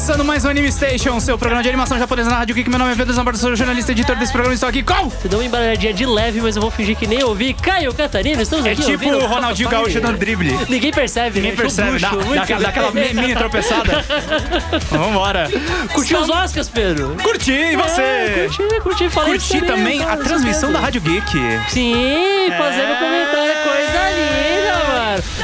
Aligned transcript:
Começando 0.00 0.24
mais 0.24 0.44
um 0.46 0.48
Anime 0.48 0.72
Station, 0.72 1.20
seu 1.20 1.36
programa 1.36 1.62
de 1.62 1.68
animação 1.68 1.98
japonesa 1.98 2.30
na 2.30 2.36
Rádio 2.38 2.54
Geek. 2.54 2.70
Meu 2.70 2.78
nome 2.78 2.92
é 2.92 2.96
Pedro 2.96 3.12
Zambardo, 3.12 3.38
sou 3.38 3.54
jornalista 3.54 3.92
e 3.92 3.94
editor 3.94 4.16
desse 4.16 4.32
programa. 4.32 4.54
Estou 4.54 4.66
aqui 4.66 4.82
com... 4.82 5.10
Você 5.10 5.28
deu 5.28 5.38
uma 5.38 5.44
embaralhadinha 5.44 5.92
de 5.92 6.06
leve, 6.06 6.40
mas 6.40 6.56
eu 6.56 6.62
vou 6.62 6.70
fingir 6.70 6.96
que 6.96 7.06
nem 7.06 7.22
ouvi. 7.22 7.52
Caio 7.52 7.92
Catarina, 7.92 8.40
estamos 8.42 8.64
É 8.64 8.70
aqui 8.70 8.80
tipo 8.80 8.92
ouvindo 8.92 9.18
o 9.18 9.26
Ronaldinho 9.26 9.68
Rafa 9.68 9.82
Gaúcho 9.82 10.00
dando 10.00 10.16
drible. 10.16 10.58
Ninguém 10.70 10.90
percebe, 10.90 11.36
Ninguém 11.36 11.50
né? 11.50 11.56
percebe, 11.56 11.98
dá, 11.98 12.08
dá, 12.12 12.16
muito 12.24 12.46
dá 12.62 12.68
aquela 12.70 12.90
bem. 12.92 13.12
mini 13.12 13.36
tropeçada. 13.36 14.02
Vambora. 14.90 15.48
Curtiu 15.92 16.20
os 16.20 16.30
Oscars, 16.30 16.68
Pedro? 16.70 17.14
Curti, 17.22 17.52
e 17.52 17.74
É, 17.74 17.76
você? 17.76 18.48
curti, 18.56 18.80
curti. 18.80 19.10
Falei 19.10 19.32
Curti 19.34 19.60
também 19.60 20.02
a 20.02 20.16
transmissão 20.16 20.72
da. 20.72 20.80
Rádio 20.80 21.02
Geek. 21.02 21.30
Sim, 21.68 22.50
fazendo 22.56 22.92
É. 22.92 22.96
comentário. 22.96 23.50
Coisa 23.64 24.10
linda, 24.10 24.50
mano. 24.54 24.59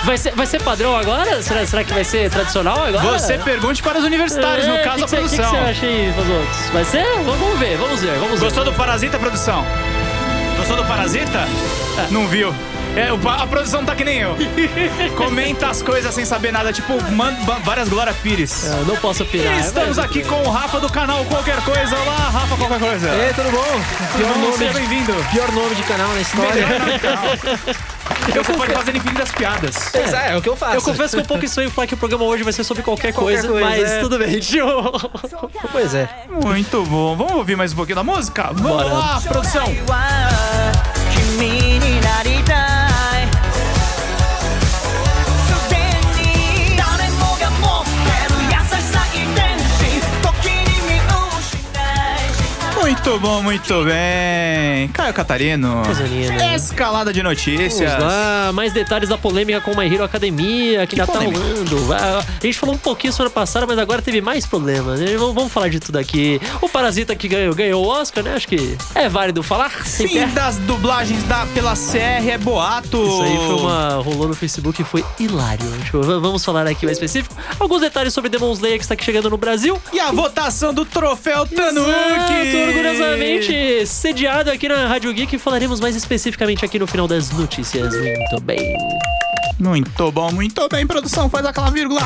Vai 0.06 0.16
ser, 0.16 0.32
vai 0.36 0.46
ser 0.46 0.62
padrão 0.62 0.96
agora? 0.96 1.42
Será, 1.42 1.66
será 1.66 1.82
que 1.82 1.92
vai 1.92 2.04
ser 2.04 2.30
tradicional 2.30 2.80
agora? 2.84 3.18
Você 3.18 3.36
pergunte 3.38 3.82
para 3.82 3.98
os 3.98 4.04
universitários, 4.04 4.64
no 4.66 4.74
É, 4.74 4.82
caso 4.82 4.98
que 4.98 5.02
a 5.02 5.06
que 5.06 5.10
você- 5.10 5.16
produção. 5.16 5.46
O 5.46 5.50
que, 5.50 5.56
você 5.64 5.70
acha 5.70 5.86
aí, 5.86 6.12
Fazottos? 6.14 6.70
Vai 6.72 6.84
ser? 6.84 7.04
Vamos, 7.24 7.58
ver, 7.58 7.76
vamos 7.76 8.00
ver, 8.00 8.18
vamos 8.18 8.38
ver. 8.38 8.44
Gostou 8.46 8.64
do 8.64 8.72
Parasita, 8.72 9.18
produção? 9.18 9.66
Gostou 10.58 10.76
do 10.76 10.84
Parasita? 10.84 11.46
Não 12.10 12.28
viu. 12.28 12.54
É, 12.96 13.08
a 13.10 13.46
produção 13.46 13.84
tá 13.84 13.94
que 13.94 14.02
nem 14.04 14.20
eu. 14.20 14.34
Comenta 15.16 15.68
as 15.68 15.82
coisas 15.82 16.14
sem 16.14 16.24
saber 16.24 16.50
nada, 16.50 16.72
tipo, 16.72 16.94
manda 17.12 17.38
ba- 17.44 17.58
várias 17.62 17.90
Glória 17.90 18.14
Pires. 18.22 18.64
Eu 18.64 18.86
não 18.86 18.96
posso 18.96 19.22
opinar. 19.22 19.54
E 19.58 19.60
estamos 19.60 19.96
mas- 19.98 20.06
aqui 20.06 20.22
com 20.24 20.42
o 20.42 20.50
Rafa 20.50 20.80
do 20.80 20.90
canal 20.90 21.22
Qualquer 21.26 21.60
Coisa. 21.62 21.94
Olá, 21.94 22.30
Rafa 22.32 22.56
Qualquer 22.56 22.78
Coisa. 22.78 23.08
Ei, 23.14 23.34
tudo 23.34 23.50
bom? 23.50 24.16
Pior 24.16 24.32
Bom, 24.32 24.40
nome, 24.40 24.56
Seja 24.56 24.72
de, 24.72 24.78
bem-vindo. 24.80 25.12
pior 25.30 25.52
nome 25.52 25.74
de 25.74 25.82
canal 25.82 26.08
na 26.08 26.20
história. 26.22 26.66
Melhor 26.66 26.80
nome 26.80 26.92
do 26.92 27.00
canal. 27.00 27.24
Você 28.44 28.52
pode 28.54 28.72
fazer 28.72 28.96
infinitas 28.96 29.30
piadas. 29.32 29.94
É, 29.94 30.32
é 30.32 30.36
o 30.36 30.40
que 30.42 30.48
eu 30.48 30.56
faço. 30.56 30.76
Eu 30.76 30.82
confesso 30.82 31.16
que 31.16 31.22
um 31.22 31.26
pouco 31.26 31.44
estranho 31.44 31.70
falar 31.70 31.86
que 31.86 31.94
o 31.94 31.96
programa 31.96 32.24
hoje 32.24 32.42
vai 32.42 32.52
ser 32.52 32.64
sobre 32.64 32.82
qualquer, 32.82 33.12
Qualquer 33.12 33.42
coisa, 33.42 33.48
coisa, 33.48 33.64
mas 33.66 33.90
é. 33.90 34.00
tudo 34.00 34.18
bem. 34.18 34.40
Pois 35.70 35.94
é. 35.94 36.08
Muito 36.30 36.82
bom. 36.84 37.14
Vamos 37.16 37.32
ouvir 37.34 37.56
mais 37.56 37.72
um 37.72 37.76
pouquinho 37.76 37.96
da 37.96 38.04
música? 38.04 38.44
Vamos 38.52 38.62
Bora. 38.62 38.88
lá, 38.92 39.20
produção. 39.20 39.66
Muito 52.86 53.18
bom, 53.18 53.42
muito 53.42 53.82
bem. 53.82 54.86
Caio 54.92 55.12
Catarino. 55.12 55.82
Coisa 55.84 56.04
linda. 56.04 56.54
Escalada 56.54 57.12
de 57.12 57.20
notícias. 57.20 57.90
Vamos 57.90 58.04
lá, 58.04 58.52
mais 58.54 58.72
detalhes 58.72 59.08
da 59.08 59.18
polêmica 59.18 59.60
com 59.60 59.76
My 59.76 59.92
Hero 59.92 60.04
Academia, 60.04 60.86
que, 60.86 60.94
ainda 60.94 61.04
tá 61.04 61.18
polêmica? 61.18 61.40
rolando. 61.40 61.92
Ah, 61.92 62.24
A 62.40 62.46
gente 62.46 62.56
falou 62.56 62.76
um 62.76 62.78
pouquinho 62.78 63.12
semana 63.12 63.30
passada, 63.30 63.66
mas 63.66 63.76
agora 63.76 64.00
teve 64.00 64.20
mais 64.20 64.46
problemas. 64.46 65.00
Vamos, 65.18 65.52
falar 65.52 65.68
de 65.68 65.80
tudo 65.80 65.98
aqui. 65.98 66.40
O 66.62 66.68
Parasita 66.68 67.16
que 67.16 67.26
ganhou, 67.26 67.52
ganhou 67.56 67.84
o 67.84 67.88
Oscar, 67.88 68.22
né? 68.22 68.34
Acho 68.34 68.46
que 68.46 68.78
é 68.94 69.08
válido 69.08 69.42
falar. 69.42 69.70
Fim 69.70 70.24
das 70.28 70.56
dublagens 70.58 71.24
da, 71.24 71.44
pela 71.46 71.74
CR 71.74 72.30
é 72.30 72.38
boato. 72.38 73.02
Isso 73.02 73.22
aí 73.22 73.36
foi 73.36 73.54
uma. 73.56 73.94
rolou 73.96 74.28
no 74.28 74.34
Facebook 74.36 74.80
e 74.80 74.84
foi 74.84 75.04
hilário. 75.18 75.66
Que 75.90 75.96
Vamos 75.96 76.44
falar 76.44 76.68
aqui 76.68 76.86
mais 76.86 76.98
específico. 76.98 77.34
Alguns 77.58 77.80
detalhes 77.80 78.14
sobre 78.14 78.30
Demon 78.30 78.52
Slayer 78.52 78.78
que 78.78 78.84
está 78.84 78.94
aqui 78.94 79.04
chegando 79.04 79.28
no 79.28 79.36
Brasil. 79.36 79.76
E 79.92 79.98
a 79.98 80.12
votação 80.12 80.72
do 80.72 80.84
troféu 80.84 81.44
Tanuki. 81.46 82.75
Orgulhosamente 82.76 83.86
sediado 83.86 84.50
aqui 84.50 84.68
na 84.68 84.86
Rádio 84.86 85.10
Geek. 85.12 85.38
Falaremos 85.38 85.80
mais 85.80 85.96
especificamente 85.96 86.62
aqui 86.62 86.78
no 86.78 86.86
final 86.86 87.08
das 87.08 87.30
notícias. 87.30 87.94
Muito 87.96 88.40
bem. 88.42 88.76
Muito 89.58 90.12
bom, 90.12 90.30
muito 90.30 90.68
bem, 90.68 90.86
produção. 90.86 91.30
Faz 91.30 91.46
aquela 91.46 91.70
vírgula. 91.70 92.02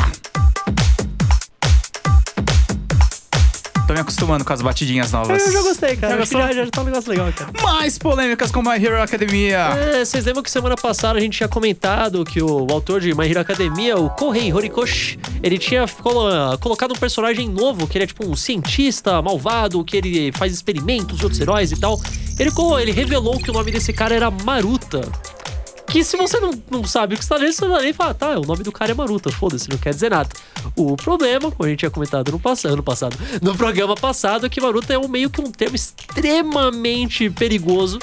Tô 3.90 3.94
me 3.94 4.00
acostumando 4.02 4.44
com 4.44 4.52
as 4.52 4.62
batidinhas 4.62 5.10
novas. 5.10 5.44
Eu 5.44 5.52
já 5.52 5.62
gostei, 5.62 5.96
cara. 5.96 6.14
Já 6.14 6.22
Acho 6.22 6.30
que 6.30 6.36
gostou? 6.36 6.54
já, 6.54 6.64
já 6.64 6.70
tá 6.70 6.80
um 6.80 6.84
negócio 6.84 7.10
legal, 7.10 7.32
cara. 7.32 7.50
Mais 7.60 7.98
polêmicas 7.98 8.52
com 8.52 8.62
My 8.62 8.76
Hero 8.76 9.02
Academia. 9.02 9.58
É, 9.76 10.04
vocês 10.04 10.24
lembram 10.26 10.44
que 10.44 10.50
semana 10.50 10.76
passada 10.76 11.18
a 11.18 11.20
gente 11.20 11.38
tinha 11.38 11.48
comentado 11.48 12.24
que 12.24 12.40
o, 12.40 12.68
autor 12.70 13.00
de 13.00 13.12
My 13.16 13.28
Hero 13.28 13.40
Academia, 13.40 13.98
o 13.98 14.08
Kohei 14.10 14.52
Horikoshi, 14.52 15.18
ele 15.42 15.58
tinha 15.58 15.88
colo- 15.88 16.56
colocado 16.60 16.92
um 16.92 16.98
personagem 17.00 17.48
novo, 17.48 17.88
que 17.88 17.98
ele 17.98 18.04
é 18.04 18.06
tipo 18.06 18.24
um 18.24 18.36
cientista 18.36 19.20
malvado, 19.20 19.82
que 19.84 19.96
ele 19.96 20.30
faz 20.36 20.52
experimentos 20.52 21.18
de 21.18 21.24
outros 21.24 21.40
heróis 21.40 21.72
e 21.72 21.76
tal. 21.76 22.00
Ele, 22.38 22.52
ele 22.82 22.92
revelou 22.92 23.38
que 23.40 23.50
o 23.50 23.52
nome 23.52 23.72
desse 23.72 23.92
cara 23.92 24.14
era 24.14 24.30
Maruta. 24.30 25.00
Que 25.90 26.04
se 26.04 26.16
você 26.16 26.38
não, 26.38 26.52
não 26.70 26.84
sabe 26.84 27.14
o 27.14 27.16
que 27.18 27.22
está 27.24 27.36
lendo, 27.36 27.52
você 27.52 27.66
vai 27.66 27.88
e 27.88 27.92
fala, 27.92 28.14
tá, 28.14 28.38
o 28.38 28.42
nome 28.42 28.62
do 28.62 28.70
cara 28.70 28.92
é 28.92 28.94
Maruta, 28.94 29.30
foda-se, 29.30 29.68
não 29.68 29.76
quer 29.76 29.92
dizer 29.92 30.10
nada. 30.10 30.28
O 30.76 30.94
problema, 30.96 31.50
como 31.50 31.66
a 31.66 31.68
gente 31.68 31.80
tinha 31.80 31.90
comentado 31.90 32.30
no 32.30 32.38
passado, 32.38 32.76
no 32.76 32.82
passado, 32.82 33.16
no 33.42 33.56
programa 33.56 33.94
passado, 33.96 34.46
é 34.46 34.48
que 34.48 34.60
Maruta 34.60 34.92
é 34.92 34.98
um 34.98 35.08
meio 35.08 35.28
que 35.28 35.40
um 35.40 35.50
termo 35.50 35.74
extremamente 35.74 37.28
perigoso. 37.30 37.98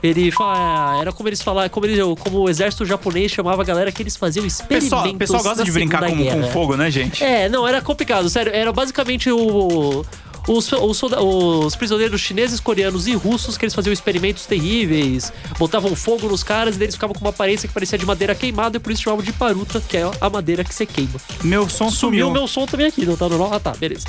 Ele 0.00 0.30
fa- 0.30 0.96
era 1.00 1.12
como 1.12 1.28
eles 1.28 1.42
falavam, 1.42 1.68
como, 1.70 1.84
ele- 1.86 2.00
como 2.20 2.38
o 2.38 2.48
exército 2.48 2.84
japonês 2.84 3.32
chamava 3.32 3.62
a 3.62 3.64
galera 3.64 3.90
que 3.90 4.00
eles 4.00 4.16
faziam 4.16 4.46
experimentos. 4.46 4.90
Pessoal, 4.90 5.14
pessoal 5.14 5.42
gosta 5.42 5.64
de 5.64 5.72
brincar 5.72 6.00
com, 6.08 6.16
com 6.24 6.52
fogo, 6.52 6.76
né, 6.76 6.88
gente? 6.88 7.22
É, 7.24 7.48
não, 7.48 7.66
era 7.66 7.82
complicado, 7.82 8.28
sério. 8.30 8.52
Era 8.54 8.72
basicamente 8.72 9.28
o. 9.30 10.04
Os, 10.48 10.72
os, 10.72 11.02
os 11.02 11.76
prisioneiros 11.76 12.20
chineses, 12.20 12.58
coreanos 12.58 13.06
e 13.06 13.14
russos 13.14 13.58
que 13.58 13.66
eles 13.66 13.74
faziam 13.74 13.92
experimentos 13.92 14.46
terríveis, 14.46 15.30
botavam 15.58 15.94
fogo 15.94 16.26
nos 16.26 16.42
caras 16.42 16.76
e 16.78 16.82
eles 16.82 16.94
ficavam 16.94 17.14
com 17.14 17.20
uma 17.20 17.30
aparência 17.30 17.68
que 17.68 17.74
parecia 17.74 17.98
de 17.98 18.06
madeira 18.06 18.34
queimada 18.34 18.78
e 18.78 18.80
por 18.80 18.90
isso 18.90 19.02
chamavam 19.02 19.22
de 19.24 19.32
paruta, 19.32 19.80
que 19.86 19.96
é 19.98 20.10
a 20.20 20.30
madeira 20.30 20.64
que 20.64 20.74
você 20.74 20.86
queima. 20.86 21.20
Meu 21.44 21.68
som 21.68 21.90
Sumiu 21.90 21.98
sumiu. 21.98 22.28
o 22.28 22.32
meu 22.32 22.48
som 22.48 22.64
também 22.66 22.86
aqui, 22.86 23.04
não 23.04 23.16
tá 23.16 23.28
normal? 23.28 23.52
Ah, 23.52 23.60
tá, 23.60 23.72
beleza. 23.72 24.06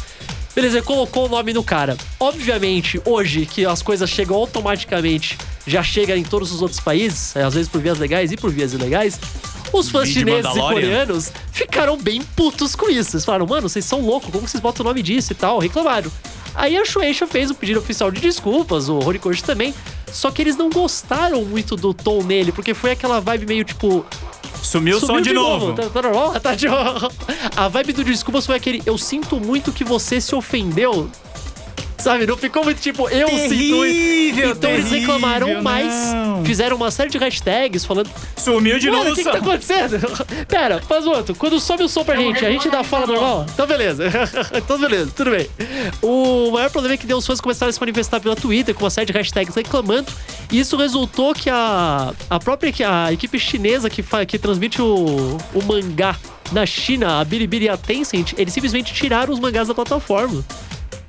Beleza, 0.59 0.79
ele 0.79 0.85
colocou 0.85 1.27
o 1.27 1.29
nome 1.29 1.53
no 1.53 1.63
cara. 1.63 1.95
Obviamente, 2.19 3.01
hoje 3.05 3.45
que 3.45 3.65
as 3.65 3.81
coisas 3.81 4.09
chegam 4.09 4.35
automaticamente, 4.35 5.37
já 5.65 5.81
chega 5.81 6.17
em 6.17 6.23
todos 6.23 6.51
os 6.51 6.61
outros 6.61 6.81
países, 6.81 7.33
é, 7.33 7.43
às 7.43 7.53
vezes 7.53 7.69
por 7.69 7.79
vias 7.79 7.97
legais 7.97 8.29
e 8.33 8.35
por 8.35 8.51
vias 8.51 8.73
ilegais. 8.73 9.17
Os 9.71 9.89
fãs 9.89 10.09
Vídeo 10.09 10.19
chineses 10.19 10.53
e 10.53 10.59
coreanos 10.59 11.31
ficaram 11.53 11.95
bem 11.95 12.21
putos 12.35 12.75
com 12.75 12.89
isso. 12.89 13.15
Eles 13.15 13.23
falaram, 13.23 13.47
mano, 13.47 13.69
vocês 13.69 13.85
são 13.85 14.01
loucos, 14.01 14.31
como 14.31 14.45
vocês 14.45 14.61
botam 14.61 14.85
o 14.85 14.89
nome 14.89 15.01
disso 15.01 15.31
e 15.31 15.35
tal? 15.35 15.59
Reclamaram. 15.59 16.11
Aí 16.53 16.75
a 16.75 16.83
Shueisha 16.83 17.25
fez 17.25 17.49
o 17.49 17.55
pedido 17.55 17.79
oficial 17.79 18.11
de 18.11 18.19
desculpas, 18.19 18.89
o 18.89 18.97
Horikoshi 18.97 19.41
também. 19.41 19.73
Só 20.11 20.29
que 20.29 20.41
eles 20.41 20.57
não 20.57 20.69
gostaram 20.69 21.45
muito 21.45 21.77
do 21.77 21.93
tom 21.93 22.21
nele, 22.21 22.51
porque 22.51 22.73
foi 22.73 22.91
aquela 22.91 23.21
vibe 23.21 23.45
meio 23.45 23.63
tipo, 23.63 24.05
Sumiu 24.61 24.97
o 24.97 24.99
som 24.99 25.07
Sumiu 25.07 25.21
de, 25.21 25.33
novo. 25.33 25.73
Tá, 25.73 25.89
tá? 25.89 26.39
Tá 26.39 26.55
de... 26.55 26.67
A 27.55 27.67
vibe 27.67 27.93
do 27.93 28.03
desculpas 28.03 28.45
foi 28.45 28.55
aquele 28.55 28.81
eu 28.85 28.97
sinto 28.97 29.39
muito 29.39 29.71
que 29.71 29.83
você 29.83 30.19
se 30.21 30.35
ofendeu. 30.35 31.09
Sabe? 31.99 32.25
Não 32.25 32.37
ficou 32.37 32.63
muito 32.63 32.79
tipo, 32.81 33.09
eu 33.09 33.27
sinto 33.27 33.75
muito. 33.75 33.93
Terrível, 33.93 34.51
Então 34.51 34.71
eles 34.71 34.89
terrível, 34.89 34.99
reclamaram 35.15 35.61
mais, 35.61 35.93
não. 36.13 36.45
fizeram 36.45 36.77
uma 36.77 36.89
série 36.89 37.09
de 37.09 37.17
hashtags 37.17 37.83
falando. 37.85 38.09
Sumiu 38.37 38.79
de 38.79 38.89
novo 38.89 39.11
o 39.11 39.15
que, 39.15 39.21
o 39.21 39.23
que 39.25 39.31
tá 39.31 39.37
acontecendo? 39.37 39.99
Pera, 40.47 40.81
faz 40.81 41.05
outro. 41.05 41.35
Quando 41.35 41.59
sobe 41.59 41.83
o 41.83 41.89
som 41.89 42.03
pra 42.05 42.15
gente, 42.15 42.45
a 42.45 42.49
gente 42.49 42.69
dá 42.69 42.83
fala 42.83 43.05
normal? 43.05 43.45
Então 43.53 43.67
beleza. 43.67 44.05
então 44.55 44.79
beleza, 44.79 45.11
tudo 45.15 45.31
bem. 45.31 45.49
O 46.01 46.51
maior 46.51 46.69
problema 46.69 46.93
é 46.93 46.97
que 46.97 47.13
os 47.13 47.25
fãs 47.25 47.41
começaram 47.41 47.69
a 47.69 47.73
se 47.73 47.79
manifestar 47.79 48.19
pela 48.19 48.35
Twitter 48.35 48.73
com 48.73 48.83
uma 48.85 48.89
série 48.89 49.05
de 49.05 49.13
hashtags 49.13 49.53
reclamando. 49.55 50.11
E 50.51 50.59
isso 50.59 50.77
resultou 50.77 51.33
que 51.33 51.49
a, 51.49 52.13
a 52.29 52.39
própria 52.39 52.69
a 52.88 53.11
equipe 53.11 53.38
chinesa 53.38 53.89
que, 53.89 54.01
fa, 54.01 54.25
que 54.25 54.39
transmite 54.39 54.81
o, 54.81 55.38
o 55.53 55.63
mangá 55.65 56.15
na 56.51 56.65
China, 56.65 57.19
a 57.19 57.23
Bilibili 57.25 57.65
e 57.65 57.69
a 57.69 57.77
Tencent, 57.77 58.33
eles 58.38 58.53
simplesmente 58.53 58.93
tiraram 58.93 59.33
os 59.33 59.39
mangás 59.39 59.67
da 59.67 59.73
plataforma 59.73 60.43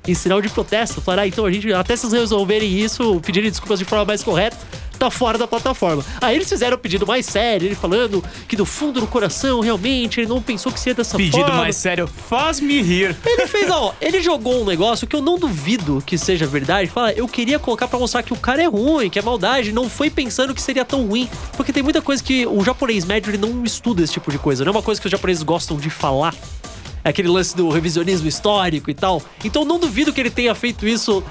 em 0.06 0.14
sinal 0.14 0.40
de 0.40 0.48
protesto. 0.48 1.00
Falaram, 1.00 1.24
ah, 1.24 1.26
então 1.28 1.44
a 1.44 1.50
gente, 1.52 1.72
até 1.72 1.96
vocês 1.96 2.12
resolverem 2.12 2.78
isso, 2.78 3.20
pedirem 3.24 3.50
desculpas 3.50 3.78
de 3.78 3.84
forma 3.84 4.04
mais 4.04 4.22
correta, 4.22 4.56
tá 4.98 5.10
fora 5.10 5.38
da 5.38 5.46
plataforma. 5.48 6.04
Aí 6.20 6.36
eles 6.36 6.46
fizeram 6.48 6.76
o 6.76 6.78
pedido 6.78 7.06
mais 7.06 7.24
sério, 7.24 7.66
ele 7.66 7.74
falando 7.74 8.22
que 8.46 8.54
do 8.54 8.66
fundo 8.66 9.00
do 9.00 9.06
coração, 9.06 9.60
realmente, 9.60 10.20
ele 10.20 10.28
não 10.28 10.42
pensou 10.42 10.70
que 10.70 10.78
seria 10.78 10.94
dessa 10.94 11.16
Pedido 11.16 11.38
forma. 11.38 11.56
mais 11.56 11.74
sério, 11.76 12.06
faz-me 12.06 12.82
rir. 12.82 13.16
Ele 13.24 13.46
fez, 13.48 13.70
ó, 13.70 13.94
ele 13.98 14.20
jogou 14.20 14.60
um 14.60 14.64
negócio 14.66 15.06
que 15.06 15.16
eu 15.16 15.22
não 15.22 15.38
duvido 15.38 16.02
que 16.04 16.18
seja 16.18 16.46
verdade. 16.46 16.90
Fala, 16.90 17.12
eu 17.12 17.26
queria 17.26 17.58
colocar 17.58 17.88
pra 17.88 17.98
mostrar 17.98 18.22
que 18.22 18.34
o 18.34 18.36
cara 18.36 18.62
é 18.62 18.66
ruim, 18.66 19.08
que 19.08 19.18
é 19.18 19.22
maldade, 19.22 19.72
não 19.72 19.88
foi 19.88 20.10
pensando 20.10 20.54
que 20.54 20.60
seria 20.60 20.84
tão 20.84 21.06
ruim. 21.06 21.30
Porque 21.56 21.72
tem 21.72 21.82
muita 21.82 22.02
coisa 22.02 22.22
que 22.22 22.46
o 22.46 22.62
japonês 22.62 23.06
médio 23.06 23.30
ele 23.30 23.38
não 23.38 23.64
estuda 23.64 24.02
esse 24.02 24.12
tipo 24.12 24.30
de 24.30 24.38
coisa, 24.38 24.64
não 24.66 24.72
é 24.72 24.76
uma 24.76 24.82
coisa 24.82 25.00
que 25.00 25.06
os 25.06 25.10
japoneses 25.10 25.42
gostam 25.42 25.78
de 25.78 25.88
falar. 25.88 26.34
Aquele 27.02 27.28
lance 27.28 27.56
do 27.56 27.68
revisionismo 27.68 28.28
histórico 28.28 28.90
e 28.90 28.94
tal. 28.94 29.22
Então 29.44 29.64
não 29.64 29.78
duvido 29.78 30.12
que 30.12 30.20
ele 30.20 30.30
tenha 30.30 30.54
feito 30.54 30.86
isso 30.86 31.22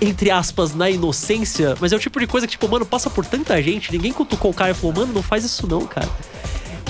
entre 0.00 0.30
aspas, 0.30 0.74
na 0.74 0.88
inocência, 0.88 1.76
mas 1.78 1.92
é 1.92 1.96
o 1.96 1.98
tipo 1.98 2.18
de 2.18 2.26
coisa 2.26 2.46
que, 2.46 2.52
tipo, 2.52 2.66
mano, 2.66 2.86
passa 2.86 3.10
por 3.10 3.26
tanta 3.26 3.62
gente, 3.62 3.92
ninguém 3.92 4.12
cutucou 4.12 4.50
o 4.50 4.54
cara 4.54 4.70
e 4.70 4.74
falou, 4.74 4.96
mano, 4.96 5.12
não 5.12 5.22
faz 5.22 5.44
isso 5.44 5.66
não, 5.66 5.86
cara. 5.86 6.08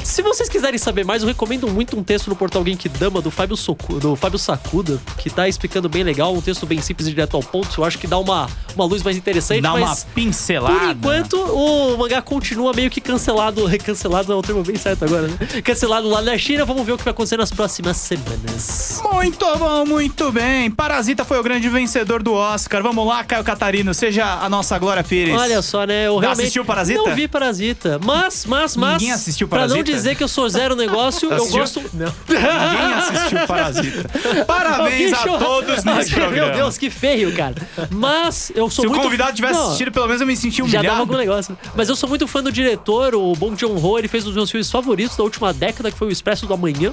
Se 0.04 0.22
vocês 0.22 0.48
quiserem 0.48 0.78
saber 0.78 1.04
mais, 1.04 1.22
eu 1.22 1.28
recomendo 1.28 1.68
muito 1.68 1.98
um 1.98 2.02
texto 2.02 2.28
no 2.28 2.36
portal 2.36 2.60
Alguém 2.60 2.76
que 2.76 2.90
Dama 2.90 3.22
do 3.22 3.30
Fábio, 3.30 3.56
Socu, 3.56 3.94
do 3.94 4.14
Fábio 4.14 4.38
Sacuda, 4.38 5.00
que 5.16 5.30
tá 5.30 5.48
explicando 5.48 5.88
bem 5.88 6.02
legal, 6.02 6.34
um 6.34 6.42
texto 6.42 6.66
bem 6.66 6.78
simples 6.82 7.08
e 7.08 7.10
direto 7.10 7.36
ao 7.38 7.42
ponto. 7.42 7.80
Eu 7.80 7.84
acho 7.84 7.96
que 7.96 8.06
dá 8.06 8.18
uma, 8.18 8.46
uma 8.74 8.84
luz 8.84 9.02
mais 9.02 9.16
interessante, 9.16 9.62
Dá 9.62 9.72
uma 9.72 9.96
pincelada. 10.14 10.74
por 10.74 10.90
enquanto 10.90 11.36
o 11.40 11.96
mangá 11.96 12.20
continua 12.20 12.74
meio 12.74 12.90
que 12.90 13.00
cancelado. 13.00 13.64
Cancelado 13.82 14.30
é 14.30 14.36
o 14.36 14.42
termo 14.42 14.62
bem 14.62 14.76
certo 14.76 15.06
agora, 15.06 15.26
né? 15.26 15.38
Cancelado 15.64 16.06
lá 16.08 16.20
na 16.20 16.36
China. 16.36 16.66
Vamos 16.66 16.84
ver 16.84 16.92
o 16.92 16.98
que 16.98 17.04
vai 17.04 17.12
acontecer 17.12 17.38
nas 17.38 17.50
próximas 17.50 17.96
semanas. 17.96 19.00
Muito 19.10 19.46
bom, 19.58 19.86
muito 19.86 20.30
bem. 20.30 20.70
Parasita 20.70 21.24
foi 21.24 21.38
o 21.38 21.42
grande 21.42 21.68
vencedor 21.70 22.22
do 22.22 22.34
Oscar. 22.34 22.82
Vamos 22.82 23.06
lá, 23.06 23.24
Caio 23.24 23.42
Catarino, 23.42 23.94
seja 23.94 24.34
a 24.34 24.50
nossa 24.50 24.78
Glória 24.78 25.02
Pires. 25.02 25.34
Olha 25.34 25.62
só, 25.62 25.84
né? 25.86 26.08
Eu 26.08 26.18
realmente 26.18 26.42
assistiu 26.42 26.64
Parasita? 26.64 27.02
Não 27.02 27.14
vi 27.14 27.26
Parasita. 27.26 27.98
Mas, 28.04 28.44
mas, 28.44 28.76
mas. 28.76 28.92
Ninguém 29.00 29.12
assistiu 29.12 29.48
Pra 29.48 29.60
não 29.62 29.68
Parasita? 29.68 29.89
Dizer 29.90 30.14
que 30.16 30.22
eu 30.22 30.28
sou 30.28 30.48
zero 30.48 30.74
negócio, 30.76 31.30
eu 31.32 31.46
gosto. 31.48 31.80
Não. 31.92 32.12
Ninguém 32.28 32.94
assistiu 32.94 33.46
Parasita. 33.46 34.10
Parabéns 34.46 35.12
a 35.12 35.24
todos 35.38 35.84
nesse 35.84 36.10
Meu 36.16 36.26
programa. 36.26 36.52
Deus, 36.52 36.78
que 36.78 36.90
feio, 36.90 37.34
cara. 37.34 37.54
Mas 37.90 38.50
eu 38.54 38.68
sou 38.70 38.82
Se 38.82 38.86
o 38.86 38.90
muito. 38.90 39.02
convidado 39.02 39.34
tivesse 39.34 39.54
Não, 39.54 39.66
assistido, 39.68 39.92
pelo 39.92 40.06
menos 40.06 40.20
eu 40.20 40.26
me 40.26 40.36
senti 40.36 40.58
Já 40.58 40.64
humilhado. 40.64 40.86
dava 40.86 41.00
algum 41.00 41.16
negócio. 41.16 41.56
Mas 41.76 41.88
eu 41.88 41.96
sou 41.96 42.08
muito 42.08 42.26
fã 42.26 42.42
do 42.42 42.50
diretor, 42.52 43.14
o 43.14 43.34
Bong 43.34 43.58
Joon-ho. 43.58 43.98
Ele 43.98 44.08
fez 44.08 44.24
um 44.24 44.28
dos 44.28 44.36
meus 44.36 44.50
filmes 44.50 44.70
favoritos 44.70 45.16
da 45.16 45.22
última 45.24 45.52
década, 45.52 45.90
que 45.90 45.98
foi 45.98 46.08
o 46.08 46.10
Expresso 46.10 46.46
do 46.46 46.54
Amanhã. 46.54 46.92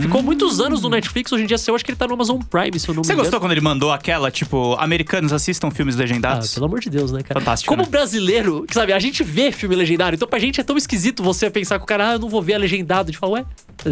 Ficou 0.00 0.22
muitos 0.22 0.60
anos 0.60 0.82
no 0.82 0.88
Netflix. 0.90 1.32
Hoje 1.32 1.44
em 1.44 1.46
dia, 1.46 1.56
eu 1.66 1.74
acho 1.74 1.84
que 1.84 1.90
ele 1.90 1.98
tá 1.98 2.06
no 2.06 2.14
Amazon 2.14 2.38
Prime, 2.40 2.78
se 2.78 2.88
eu 2.88 2.94
não 2.94 3.00
me 3.00 3.06
Você 3.06 3.12
engano. 3.12 3.24
gostou 3.24 3.40
quando 3.40 3.52
ele 3.52 3.60
mandou 3.60 3.90
aquela, 3.92 4.30
tipo, 4.30 4.74
americanos 4.78 5.32
assistam 5.32 5.70
filmes 5.70 5.94
Ah, 5.96 5.98
legendados? 5.98 6.54
pelo 6.54 6.66
amor 6.66 6.80
de 6.80 6.90
Deus, 6.90 7.10
né, 7.12 7.22
cara? 7.22 7.40
Fantástico, 7.40 7.68
Como 7.72 7.82
né? 7.82 7.88
brasileiro, 7.90 8.64
que 8.68 8.74
sabe, 8.74 8.92
a 8.92 8.98
gente 8.98 9.22
vê 9.24 9.50
filme 9.50 9.74
legendário, 9.74 10.14
então 10.16 10.28
pra 10.28 10.38
gente 10.38 10.60
é 10.60 10.64
tão 10.64 10.76
esquisito 10.76 11.22
você 11.22 11.48
pensar 11.50 11.78
que 11.78 11.84
o 11.84 11.86
cara, 11.86 12.10
ah, 12.10 12.12
eu 12.14 12.18
não 12.18 12.28
vou 12.28 12.37
ver 12.40 12.54
a 12.54 12.58
legendado. 12.58 13.08
A 13.08 13.12
gente 13.12 13.18
fala, 13.18 13.32
ué. 13.32 13.46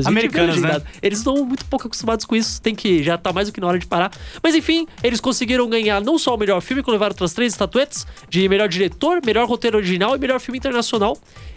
Americanos, 0.05 0.61
né? 0.61 0.83
Eles 1.01 1.19
estão 1.19 1.45
muito 1.45 1.65
pouco 1.67 1.87
acostumados 1.87 2.25
com 2.25 2.35
isso, 2.35 2.61
tem 2.61 2.75
que 2.75 3.05
já 3.05 3.17
tá 3.17 3.33
mais 3.33 3.49
do 3.49 3.55
que 3.55 3.61
na 3.61 3.69
hora 3.69 3.79
de 3.79 3.87
parar. 3.87 4.11
Mas 4.43 4.55
enfim, 4.55 4.87
eles 5.03 5.21
conseguiram 5.21 5.69
ganhar 5.69 6.01
não 6.01 6.19
só 6.19 6.35
o 6.35 6.39
melhor 6.39 6.61
filme, 6.61 6.83
que 6.83 6.91
levaram 6.91 7.13
outras 7.13 7.33
três 7.33 7.53
estatuetas 7.53 8.07
de 8.29 8.49
melhor 8.49 8.69
diretor, 8.69 9.21
melhor 9.25 9.47
roteiro 9.47 9.77
original 9.77 10.17
e 10.17 10.19
melhor 10.19 10.41
filme 10.41 10.59
internacional. 10.59 11.17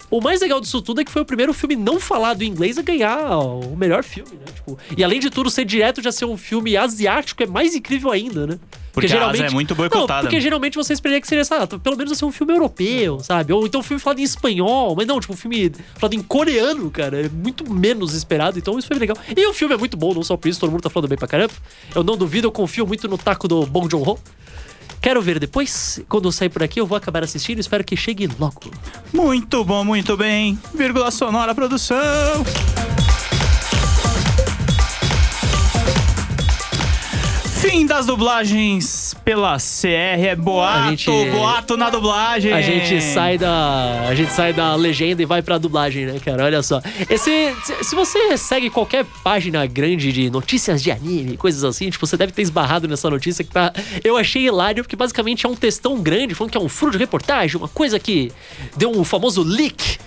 O 0.09 0.19
mais 0.21 0.41
legal 0.41 0.59
disso 0.59 0.81
tudo 0.81 1.01
é 1.01 1.05
que 1.05 1.11
foi 1.11 1.21
o 1.21 1.25
primeiro 1.25 1.53
filme 1.53 1.75
não 1.75 1.99
falado 1.99 2.41
em 2.41 2.47
inglês 2.47 2.77
a 2.77 2.81
ganhar 2.81 3.37
o 3.37 3.75
melhor 3.75 4.03
filme, 4.03 4.31
né? 4.33 4.51
Tipo, 4.53 4.77
e 4.97 5.03
além 5.03 5.19
de 5.19 5.29
tudo, 5.29 5.49
ser 5.49 5.65
direto 5.65 6.01
já 6.01 6.11
ser 6.11 6.25
um 6.25 6.37
filme 6.37 6.75
asiático 6.75 7.43
é 7.43 7.45
mais 7.45 7.75
incrível 7.75 8.11
ainda, 8.11 8.47
né? 8.47 8.59
Porque 8.91 9.13
a 9.13 9.27
Ásia 9.29 9.45
é 9.45 9.49
muito 9.49 9.75
boicotada. 9.75 10.23
Não, 10.23 10.29
porque 10.29 10.41
geralmente 10.41 10.75
você 10.75 10.93
esperaria 10.93 11.21
que 11.21 11.27
seria, 11.27 11.45
sabe, 11.45 11.77
pelo 11.77 11.95
menos 11.95 12.17
ser 12.17 12.25
um 12.25 12.31
filme 12.31 12.53
europeu, 12.53 13.19
sabe? 13.19 13.53
Ou 13.53 13.65
então 13.65 13.81
um 13.81 13.83
filme 13.83 14.01
falado 14.01 14.19
em 14.19 14.23
espanhol, 14.23 14.95
mas 14.95 15.05
não, 15.05 15.19
tipo, 15.19 15.33
um 15.33 15.37
filme 15.37 15.71
falado 15.95 16.15
em 16.15 16.21
coreano, 16.23 16.89
cara, 16.89 17.25
é 17.25 17.29
muito 17.29 17.71
menos 17.71 18.13
esperado, 18.13 18.57
então 18.57 18.77
isso 18.79 18.87
foi 18.87 18.97
legal. 18.97 19.15
E 19.35 19.45
o 19.47 19.53
filme 19.53 19.75
é 19.75 19.77
muito 19.77 19.95
bom, 19.95 20.13
não 20.13 20.23
só 20.23 20.35
por 20.35 20.47
isso, 20.47 20.59
todo 20.59 20.71
mundo 20.71 20.81
tá 20.81 20.89
falando 20.89 21.07
bem 21.07 21.17
pra 21.17 21.27
caramba. 21.27 21.53
Eu 21.93 22.03
não 22.03 22.17
duvido, 22.17 22.47
eu 22.47 22.51
confio 22.51 22.85
muito 22.85 23.07
no 23.07 23.17
taco 23.17 23.47
do 23.47 23.65
Bong 23.65 23.87
Joon-ho. 23.89 24.19
Quero 25.01 25.21
ver 25.21 25.39
depois, 25.39 26.01
quando 26.09 26.27
eu 26.27 26.31
sair 26.31 26.49
por 26.49 26.61
aqui, 26.61 26.79
eu 26.79 26.85
vou 26.85 26.97
acabar 26.97 27.23
assistindo, 27.23 27.59
espero 27.59 27.83
que 27.83 27.95
chegue 27.95 28.29
logo. 28.39 28.71
Muito 29.13 29.63
bom, 29.63 29.83
muito 29.83 30.17
bem. 30.17 30.59
Vírgula 30.73 31.09
sonora 31.11 31.55
produção. 31.55 31.97
Fim 37.61 37.85
das 37.85 38.05
dublagens 38.05 39.13
pela 39.25 39.57
CR. 39.57 39.87
É 40.29 40.35
boato, 40.35 40.89
gente- 40.91 41.29
boato 41.31 41.75
na 41.75 41.89
dublagem. 41.89 42.53
A 42.53 42.61
gente 42.61 43.01
sai 43.01 43.37
da. 43.37 44.05
A 44.07 44.15
gente 44.15 44.31
sai 44.31 44.53
da 44.53 44.75
legenda 44.75 45.21
e 45.21 45.25
vai 45.25 45.41
pra 45.41 45.57
dublagem, 45.57 46.05
né, 46.05 46.19
cara? 46.23 46.45
Olha 46.45 46.63
só. 46.63 46.81
Esse, 47.09 47.53
se, 47.65 47.83
se 47.83 47.95
você 47.95 48.37
segue 48.37 48.69
qualquer 48.69 49.05
página 49.23 49.65
grande 49.65 50.11
de 50.13 50.29
notícias 50.29 50.81
de 50.81 50.89
anime, 50.89 51.35
coisas 51.35 51.63
assim, 51.65 51.89
tipo, 51.89 52.07
você 52.07 52.15
deve 52.15 52.31
ter 52.31 52.43
esbarrado 52.43 52.87
nessa 52.87 53.09
notícia 53.09 53.43
que 53.43 53.51
tá. 53.51 53.73
Eu 54.05 54.15
achei 54.15 54.45
hilário, 54.47 54.81
porque 54.83 54.95
basicamente 54.95 55.45
é 55.45 55.49
um 55.49 55.55
textão 55.55 55.99
grande, 55.99 56.33
falando 56.33 56.51
que 56.51 56.57
é 56.57 56.61
um 56.61 56.69
furo 56.69 56.93
de 56.93 56.97
reportagem, 56.97 57.57
uma 57.57 57.67
coisa 57.67 57.99
que 57.99 58.31
deu 58.77 58.89
um 58.89 59.03
famoso 59.03 59.43
leak. 59.43 59.97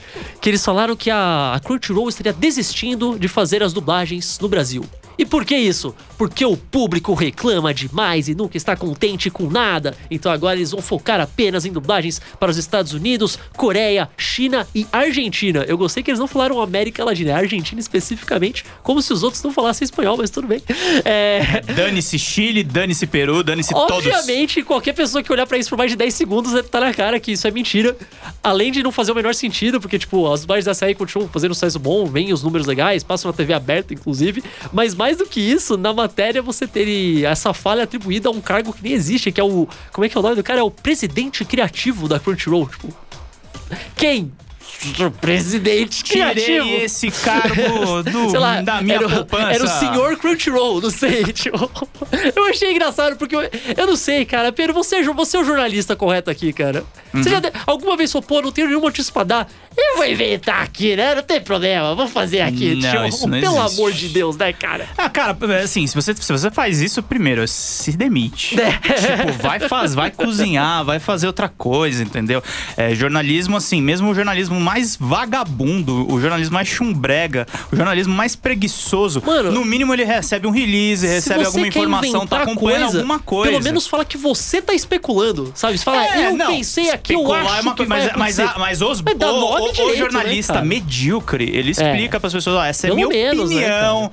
Que 0.41 0.49
eles 0.49 0.65
falaram 0.65 0.97
que 0.97 1.11
a, 1.11 1.53
a 1.55 1.61
Crunchyroll 1.61 2.09
estaria 2.09 2.33
desistindo 2.33 3.19
de 3.19 3.29
fazer 3.29 3.63
as 3.63 3.73
dublagens 3.75 4.39
no 4.41 4.49
Brasil. 4.49 4.85
E 5.23 5.25
por 5.25 5.45
que 5.45 5.57
isso? 5.57 5.95
Porque 6.19 6.45
o 6.45 6.57
público 6.57 7.15
reclama 7.15 7.73
demais 7.73 8.29
e 8.29 8.35
nunca 8.35 8.57
está 8.57 8.75
contente 8.75 9.31
com 9.31 9.49
nada. 9.49 9.97
Então 10.11 10.33
agora 10.33 10.57
eles 10.57 10.73
vão 10.73 10.83
focar 10.83 11.21
apenas 11.21 11.65
em 11.65 11.71
dublagens 11.71 12.21
para 12.41 12.51
os 12.51 12.57
Estados 12.57 12.93
Unidos, 12.93 13.39
Coreia, 13.57 14.11
China 14.17 14.67
e 14.75 14.85
Argentina. 14.91 15.65
Eu 15.69 15.79
gostei 15.79 16.03
que 16.03 16.11
eles 16.11 16.19
não 16.19 16.27
falaram 16.27 16.61
América 16.61 17.05
Latina, 17.05 17.31
é 17.31 17.35
Argentina 17.35 17.81
especificamente, 17.81 18.65
como 18.83 19.01
se 19.01 19.13
os 19.13 19.23
outros 19.23 19.41
não 19.45 19.53
falassem 19.53 19.85
espanhol, 19.85 20.17
mas 20.17 20.29
tudo 20.29 20.49
bem. 20.49 20.61
É. 21.05 21.61
Dane-se 21.73 22.19
Chile, 22.19 22.65
dane-se 22.65 23.07
Peru, 23.07 23.45
dane-se 23.45 23.73
todos. 23.73 23.99
Obviamente, 23.99 24.61
qualquer 24.65 24.95
pessoa 24.95 25.23
que 25.23 25.33
olhar 25.33 25.47
pra 25.47 25.57
isso 25.57 25.71
por 25.71 25.79
mais 25.79 25.93
de 25.93 25.97
10 25.97 26.13
segundos 26.13 26.53
tá 26.69 26.81
na 26.81 26.93
cara 26.93 27.21
que 27.21 27.31
isso 27.31 27.47
é 27.47 27.51
mentira. 27.53 27.97
Além 28.43 28.73
de 28.73 28.83
não 28.83 28.91
fazer 28.91 29.13
o 29.13 29.15
menor 29.15 29.37
sentido, 29.37 29.81
porque, 29.81 30.01
tipo, 30.01 30.33
as 30.33 30.41
dublagens 30.41 30.65
da 30.65 30.75
série 30.75 30.97
continuam 30.97 31.29
fazendo 31.29 31.55
sucesso 31.55 31.79
bom, 31.79 32.07
vêm 32.07 32.33
os 32.33 32.43
números 32.43 32.67
legais, 32.67 33.05
passam 33.05 33.31
na 33.31 33.37
TV 33.37 33.53
aberta, 33.53 33.95
inclusive. 33.95 34.43
Mas 34.73 34.97
mais 34.97 35.12
do 35.17 35.27
que 35.27 35.41
isso, 35.41 35.77
na 35.77 35.93
matéria 35.93 36.43
você 36.43 36.67
ter 36.67 37.25
essa 37.25 37.53
falha 37.53 37.85
atribuída 37.85 38.29
a 38.29 38.33
um 38.33 38.41
cargo 38.41 38.73
que 38.73 38.83
nem 38.83 38.93
existe, 38.93 39.33
que 39.33 39.41
é 39.41 39.45
o. 39.45 39.69
Como 39.93 40.05
é 40.05 40.09
que 40.09 40.17
é 40.17 40.21
o 40.21 40.23
nome 40.23 40.37
do 40.37 40.43
cara? 40.43 40.61
É 40.61 40.63
o 40.63 40.71
presidente 40.71 41.45
criativo 41.45 42.09
da 42.09 42.19
Crunchyroll. 42.19 42.69
Tipo. 42.69 42.89
Quem? 43.97 44.33
Presidente 45.21 46.03
criativo. 46.05 46.65
Tirei 46.67 46.85
esse 46.85 47.11
cargo 47.11 48.03
do, 48.03 48.33
lá, 48.39 48.61
da 48.61 48.81
minha 48.81 48.97
era, 48.97 49.09
poupança. 49.09 49.53
era 49.53 49.65
o 49.65 49.69
senhor 49.69 50.17
Crunchyroll, 50.17 50.81
não 50.81 50.91
sei. 50.91 51.23
Tipo, 51.33 51.71
eu 52.37 52.45
achei 52.47 52.71
engraçado, 52.73 53.17
porque 53.17 53.35
eu, 53.35 53.41
eu 53.77 53.87
não 53.87 53.97
sei, 53.97 54.25
cara. 54.25 54.53
Pedro, 54.53 54.75
você, 54.75 54.97
é 54.97 55.03
você 55.03 55.37
é 55.37 55.41
o 55.41 55.45
jornalista 55.45 55.97
correto 55.97 56.31
aqui, 56.31 56.53
cara. 56.53 56.85
Você 57.13 57.29
Uhum. 57.29 57.35
já 57.35 57.41
de- 57.41 57.53
alguma 57.67 57.97
vez 57.97 58.11
falou, 58.11 58.27
pô, 58.27 58.41
não 58.41 58.51
tenho 58.53 58.69
nenhuma 58.69 58.87
notícia 58.87 59.13
pra 59.13 59.23
dar. 59.25 59.49
Eu 59.77 59.97
vou 59.97 60.07
inventar 60.07 60.63
aqui, 60.63 60.95
né? 60.97 61.15
Não 61.15 61.23
tem 61.23 61.41
problema, 61.41 61.95
vou 61.95 62.07
fazer 62.09 62.41
aqui. 62.43 62.75
Não, 62.75 62.91
Tipo, 62.91 63.05
isso 63.07 63.27
não 63.29 63.41
Pelo 63.41 63.59
existe. 63.59 63.79
amor 63.81 63.93
de 63.93 64.09
Deus, 64.09 64.37
né, 64.37 64.53
cara? 64.53 64.87
Ah, 64.97 65.09
cara, 65.09 65.37
assim, 65.63 65.87
se 65.87 65.95
você, 65.95 66.15
se 66.15 66.31
você 66.33 66.51
faz 66.51 66.81
isso, 66.81 67.03
primeiro, 67.03 67.47
se 67.49 67.93
demite. 67.93 68.57
É. 68.63 68.73
tipo, 68.73 69.43
vai, 69.43 69.61
faz, 69.61 69.95
vai 69.95 70.11
cozinhar, 70.11 70.85
vai 70.85 70.99
fazer 70.99 71.27
outra 71.27 71.49
coisa, 71.49 72.03
entendeu? 72.03 72.43
É, 72.77 72.95
jornalismo, 72.95 73.57
assim, 73.57 73.81
mesmo 73.83 74.11
o 74.11 74.15
jornalismo 74.15 74.59
mais 74.63 74.97
vagabundo, 74.97 76.11
o 76.13 76.21
jornalismo 76.21 76.55
mais 76.55 76.69
chumbrega, 76.69 77.47
o 77.73 77.77
jornalismo 77.77 78.15
mais 78.15 78.35
preguiçoso, 78.37 79.23
Mano, 79.25 79.51
no 79.53 79.65
mínimo 79.65 79.93
ele 79.93 80.05
recebe 80.05 80.47
um 80.47 80.51
release, 80.51 81.07
recebe 81.07 81.45
alguma 81.45 81.67
informação, 81.67 82.27
tá 82.27 82.43
acompanhando 82.43 82.83
coisa, 82.83 82.99
alguma 82.99 83.19
coisa. 83.19 83.51
Pelo 83.53 83.63
menos 83.65 83.87
fala 83.87 84.05
que 84.05 84.17
você 84.17 84.61
tá 84.63 84.73
especulando, 84.75 85.53
sabe? 85.55 85.79
Você 85.79 85.85
fala, 85.85 86.05
É, 86.05 86.29
eu 86.29 86.37
não, 86.37 86.47
pensei 86.55 86.91
aqui, 86.91 87.15
eu 87.15 87.33
acho 87.33 87.57
é 87.57 87.61
uma 87.61 87.75
coisa, 87.77 87.89
mas, 87.89 88.13
mas, 88.17 88.41
a- 88.41 88.55
mas 88.59 88.83
os, 88.83 89.01
Mas 89.03 89.17
dá 89.19 89.31
o, 89.33 89.37
o- 89.37 89.55
o 89.69 89.73
direito, 89.73 89.91
né, 89.93 89.97
jornalista 89.97 90.53
cara? 90.55 90.65
medíocre, 90.65 91.45
ele 91.55 91.71
explica 91.71 92.19
pras 92.21 92.33
pessoas, 92.33 92.57
ó, 92.57 92.65
essa 92.65 92.87
é 92.87 92.89
Pelo 92.89 92.97
minha 92.97 93.09
menos, 93.09 93.51
né, 93.51 93.57
opinião. 93.57 94.13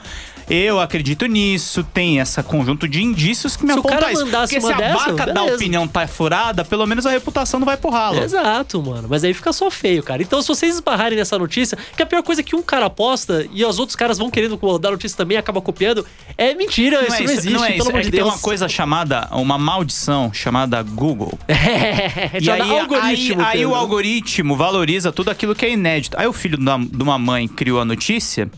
Eu 0.50 0.80
acredito 0.80 1.25
nisso, 1.25 1.84
tem 1.84 2.18
esse 2.19 2.42
conjunto 2.44 2.88
de 2.88 3.04
indícios 3.04 3.56
que 3.56 3.63
me 3.66 3.74
Se 3.74 3.78
o 3.78 3.81
aponta 3.81 4.12
isso. 4.12 4.25
Porque 4.28 4.60
se 4.60 4.74
a 4.74 4.77
dessa, 4.77 5.12
vaca 5.13 5.34
da 5.34 5.44
opinião 5.44 5.88
tá 5.88 6.08
furada, 6.08 6.65
pelo 6.65 6.86
menos 6.86 7.06
a 7.06 7.12
reputação 7.12 7.60
não 7.60 7.65
vai 7.65 7.77
pro 7.77 7.89
ralo. 7.91 8.22
Exato, 8.24 8.82
mano. 8.82 9.08
Mas 9.10 9.24
aí 9.24 9.34
fica 9.34 9.53
só 9.53 9.70
feio, 9.70 10.01
cara. 10.01 10.22
Então, 10.22 10.41
se 10.41 10.48
vocês 10.48 10.75
esbarrarem 10.75 11.18
nessa 11.18 11.38
notícia, 11.38 11.77
que 11.96 12.01
a 12.01 12.06
pior 12.06 12.24
coisa 12.24 12.41
é 12.41 12.44
que 12.44 12.56
um 12.56 12.62
cara 12.62 12.89
posta 12.89 13.48
e 13.53 13.63
os 13.63 13.79
outros 13.79 13.96
caras 13.96 14.18
vão 14.18 14.29
querendo 14.29 14.58
dar 14.79 14.91
notícia 14.91 15.15
também 15.18 15.36
e 15.36 15.39
acaba 15.39 15.62
copiando, 15.62 16.06
é 16.38 16.53
mentira, 16.56 17.01
isso, 17.08 17.12
não 17.12 17.20
existe, 17.32 17.50
não 17.51 17.63
é 17.65 17.68
pelo 17.74 17.79
isso. 17.79 17.89
amor 17.89 18.00
É 18.00 18.01
de 18.03 18.08
que 18.08 18.12
tem 18.18 18.24
Deus. 18.24 18.34
uma 18.34 18.39
coisa 18.41 18.68
chamada, 18.68 19.27
uma 19.32 19.58
maldição 19.58 20.32
chamada 20.34 20.82
Google. 20.82 21.38
É, 21.50 22.32
E 22.41 22.50
aí, 22.50 22.79
algoritmo. 22.79 23.41
aí, 23.41 23.60
aí 23.60 23.65
o 23.65 23.75
algoritmo 23.75 24.56
valoriza 24.56 25.12
tudo 25.12 25.29
aquilo 25.29 25.53
que 25.53 25.65
é 25.65 25.72
inédito. 25.72 26.18
Aí 26.20 26.25
o 26.27 26.34
filho 26.34 26.58
de 26.58 27.03
uma 27.03 27.18
mãe 27.20 27.48
criou 27.48 27.79
a 27.79 27.86
notícia. 27.86 28.50